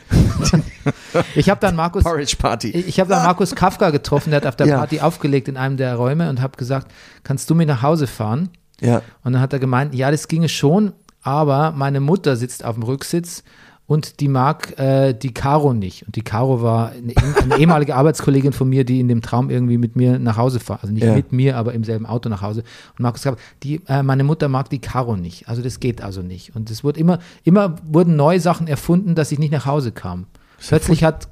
Ich 1.34 1.50
habe 1.50 1.60
dann 1.60 1.76
Markus, 1.76 2.04
Porridge-Party. 2.04 2.70
ich 2.70 3.00
habe 3.00 3.10
dann 3.10 3.24
Markus 3.24 3.54
Kafka 3.54 3.90
getroffen, 3.90 4.30
der 4.30 4.38
hat 4.38 4.46
auf 4.46 4.56
der 4.56 4.66
Ja. 4.66 4.78
Party 4.78 5.00
aufgelegt 5.00 5.48
in 5.48 5.56
einem 5.56 5.76
der 5.76 5.96
Räume 5.96 6.28
und 6.30 6.40
habe 6.40 6.56
gesagt, 6.56 6.90
kannst 7.24 7.50
du 7.50 7.54
mir 7.54 7.66
nach 7.66 7.82
Hause 7.82 8.06
fahren? 8.06 8.48
Ja. 8.80 9.02
Und 9.24 9.32
dann 9.32 9.42
hat 9.42 9.52
er 9.52 9.58
gemeint, 9.58 9.94
ja, 9.94 10.10
das 10.10 10.28
ginge 10.28 10.48
schon, 10.48 10.92
aber 11.22 11.72
meine 11.72 12.00
Mutter 12.00 12.36
sitzt 12.36 12.64
auf 12.64 12.74
dem 12.76 12.82
Rücksitz 12.84 13.42
und 13.90 14.20
die 14.20 14.28
mag 14.28 14.78
äh, 14.78 15.14
die 15.14 15.34
Caro 15.34 15.72
nicht. 15.72 16.06
Und 16.06 16.14
die 16.14 16.22
Caro 16.22 16.62
war 16.62 16.92
eine, 16.92 17.12
eine 17.42 17.58
ehemalige 17.58 17.96
Arbeitskollegin 17.96 18.52
von 18.52 18.68
mir, 18.68 18.84
die 18.84 19.00
in 19.00 19.08
dem 19.08 19.20
Traum 19.20 19.50
irgendwie 19.50 19.78
mit 19.78 19.96
mir 19.96 20.20
nach 20.20 20.36
Hause 20.36 20.60
fährt. 20.60 20.84
Also 20.84 20.94
nicht 20.94 21.02
Ja. 21.02 21.12
mit 21.16 21.32
mir, 21.32 21.56
aber 21.56 21.72
im 21.74 21.82
selben 21.82 22.06
Auto 22.06 22.28
nach 22.28 22.40
Hause. 22.40 22.60
Und 22.96 23.00
Markus 23.00 23.24
gab, 23.24 23.36
die, 23.64 23.80
äh, 23.88 24.04
meine 24.04 24.22
Mutter 24.22 24.48
mag 24.48 24.70
die 24.70 24.78
Caro 24.78 25.16
nicht. 25.16 25.48
Also 25.48 25.60
das 25.60 25.80
geht 25.80 26.02
also 26.02 26.22
nicht. 26.22 26.54
Und 26.54 26.70
es 26.70 26.84
wurde 26.84 27.00
immer, 27.00 27.18
immer 27.42 27.74
wurden 27.82 28.14
neue 28.14 28.38
Sachen 28.38 28.68
erfunden, 28.68 29.16
dass 29.16 29.32
ich 29.32 29.40
nicht 29.40 29.50
nach 29.50 29.66
Hause 29.66 29.90
kam. 29.90 30.26
Plötzlich 30.64 31.02
hat 31.02 31.26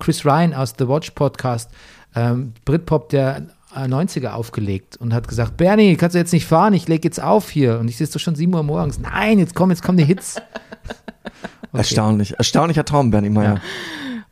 Chris 0.00 0.24
Ryan 0.24 0.52
aus 0.52 0.74
The 0.76 0.88
Watch 0.88 1.12
Podcast 1.12 1.70
ähm, 2.16 2.54
Britpop 2.64 3.08
der 3.10 3.46
äh, 3.76 3.84
90er 3.84 4.30
aufgelegt 4.32 4.96
und 4.96 5.14
hat 5.14 5.28
gesagt, 5.28 5.56
Bernie, 5.58 5.94
kannst 5.94 6.14
du 6.16 6.18
jetzt 6.18 6.32
nicht 6.32 6.46
fahren? 6.46 6.72
Ich 6.74 6.88
lege 6.88 7.06
jetzt 7.06 7.22
auf 7.22 7.50
hier. 7.50 7.78
Und 7.78 7.86
ich 7.86 7.98
sitze 7.98 8.14
doch 8.14 8.20
schon 8.20 8.34
7 8.34 8.52
Uhr 8.52 8.64
morgens. 8.64 8.98
Nein, 8.98 9.38
jetzt 9.38 9.54
kommen, 9.54 9.70
jetzt 9.70 9.84
kommen 9.84 9.96
die 9.98 10.04
Hits. 10.04 10.42
Erstaunlich. 11.72 12.34
Erstaunlicher 12.36 12.84
Traum, 12.84 13.10
Bernie 13.10 13.30
Meyer. 13.30 13.54
Ja. 13.54 13.60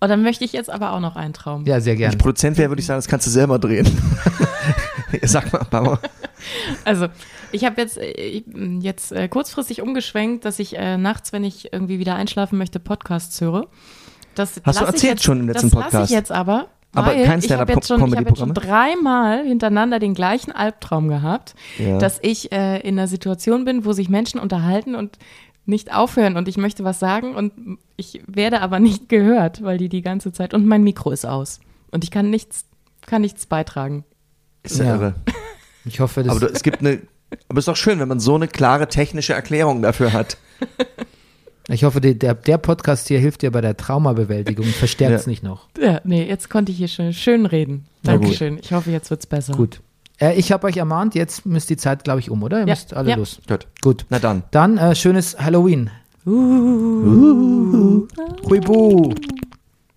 Und 0.01 0.09
dann 0.09 0.22
möchte 0.22 0.44
ich 0.44 0.53
jetzt 0.53 0.70
aber 0.70 0.92
auch 0.92 1.01
noch 1.01 1.16
einen 1.16 1.32
Traum. 1.32 1.64
Ja, 1.66 1.80
sehr 1.80 1.94
Wenn 1.94 1.99
gerne. 1.99 2.14
ich 2.14 2.18
Produzent 2.18 2.57
wäre, 2.57 2.70
würde 2.70 2.80
ich 2.80 2.86
sagen, 2.86 2.99
das 2.99 3.09
kannst 3.09 3.26
du 3.26 3.30
selber 3.30 3.59
drehen. 3.59 3.86
Sag 5.22 5.53
mal, 5.53 5.64
Bauer. 5.70 6.01
Also, 6.84 7.09
ich 7.51 7.64
habe 7.64 7.80
jetzt, 7.80 7.99
äh, 7.99 8.11
ich- 8.12 8.44
jetzt 8.80 9.11
äh, 9.12 9.28
kurzfristig 9.28 9.82
umgeschwenkt, 9.82 10.44
dass 10.44 10.59
ich 10.61 10.76
äh, 10.76 10.96
nachts, 10.99 11.32
wenn 11.32 11.42
ich 11.44 11.72
irgendwie 11.72 11.99
wieder 11.99 12.14
einschlafen 12.14 12.59
möchte, 12.59 12.78
Podcasts 12.78 13.40
höre. 13.40 13.66
Das 14.34 14.61
Hast 14.64 14.80
du 14.80 14.84
erzählt 14.84 15.14
jetzt, 15.14 15.24
schon 15.24 15.40
im 15.40 15.49
letzten 15.49 15.70
das 15.70 15.74
lasse 15.74 15.84
Podcast. 15.90 16.11
ich 16.11 16.16
jetzt 16.16 16.30
aber. 16.32 16.66
Aber 16.94 17.09
kein 17.12 17.20
ich 17.40 17.51
habe 17.53 17.70
jetzt, 17.72 17.88
schon- 17.88 18.07
ich 18.09 18.16
hab 18.16 18.28
jetzt 18.28 18.38
schon 18.38 18.55
dreimal 18.55 19.44
hintereinander 19.44 19.99
den 19.99 20.14
gleichen 20.14 20.53
Albtraum 20.53 21.09
gehabt, 21.09 21.55
Ja. 21.78 21.99
dass 21.99 22.18
ich 22.22 22.51
äh, 22.53 22.78
in 22.80 22.99
einer 22.99 23.09
Situation 23.09 23.64
bin, 23.64 23.84
wo 23.84 23.92
sich 23.92 24.09
Menschen 24.09 24.40
unterhalten 24.40 24.94
und 24.94 25.18
nicht 25.68 25.94
aufhören 25.94 26.36
und 26.36 26.48
ich 26.48 26.56
möchte 26.56 26.82
was 26.84 26.98
sagen 26.98 27.34
und 27.34 27.52
ich 27.96 28.20
werde 28.26 28.60
aber 28.60 28.80
nicht 28.80 29.08
gehört, 29.08 29.62
weil 29.62 29.78
die 29.78 29.88
die 29.88 30.02
ganze 30.02 30.32
Zeit 30.32 30.54
und 30.54 30.66
mein 30.66 30.82
Mikro 30.82 31.10
ist 31.10 31.26
aus 31.26 31.60
und 31.90 32.04
ich 32.04 32.10
kann 32.10 32.30
nichts, 32.30 32.64
kann 33.06 33.22
nichts 33.22 33.46
beitragen. 33.46 34.04
Ist 34.62 34.78
ja, 34.78 34.84
Ja. 34.86 34.94
irre. 34.94 35.14
Ich 35.84 36.00
hoffe, 36.00 36.22
das 36.22 36.30
Aber 36.36 36.40
du, 36.48 36.52
es 36.52 36.62
gibt 36.62 36.80
eine, 36.80 37.00
aber 37.48 37.58
es 37.58 37.62
ist 37.62 37.68
doch 37.68 37.76
schön, 37.76 37.98
wenn 38.00 38.08
man 38.08 38.20
so 38.20 38.34
eine 38.34 38.48
klare 38.48 38.88
technische 38.88 39.32
Erklärung 39.34 39.80
dafür 39.82 40.12
hat. 40.12 40.36
ich 41.68 41.84
hoffe, 41.84 42.00
der, 42.00 42.34
der 42.34 42.58
Podcast 42.58 43.08
hier 43.08 43.18
hilft 43.18 43.42
dir 43.42 43.50
bei 43.50 43.60
der 43.60 43.76
Traumabewältigung. 43.76 44.64
Verstärkt 44.66 45.14
es 45.14 45.26
Ja. 45.26 45.30
nicht 45.30 45.42
noch. 45.42 45.68
Ja, 45.80 46.00
nee, 46.04 46.26
jetzt 46.26 46.50
konnte 46.50 46.72
ich 46.72 46.78
hier 46.78 46.88
schön, 46.88 47.12
schön 47.12 47.46
reden. 47.46 47.86
Dankeschön. 48.02 48.58
Ich 48.62 48.72
hoffe, 48.72 48.90
jetzt 48.90 49.10
wird's 49.10 49.26
besser. 49.26 49.54
Gut. 49.54 49.80
Äh, 50.20 50.34
ich 50.38 50.50
habe 50.52 50.66
euch 50.66 50.76
ermahnt, 50.76 51.14
jetzt 51.14 51.46
müsst 51.46 51.70
die 51.70 51.76
Zeit, 51.76 52.04
glaube 52.04 52.20
ich, 52.20 52.30
um, 52.30 52.42
oder? 52.42 52.58
Ihr 52.60 52.66
Ja. 52.66 52.72
müsst 52.74 52.94
alle 52.94 53.10
Ja. 53.10 53.16
los. 53.16 53.40
Gut. 53.48 53.66
Gut. 53.82 54.06
Na 54.10 54.18
dann. 54.18 54.42
Dann 54.50 54.78
äh, 54.78 54.94
schönes 54.94 55.38
Halloween. 55.38 55.90
Uh. 56.26 58.06
Huibu. 58.48 59.14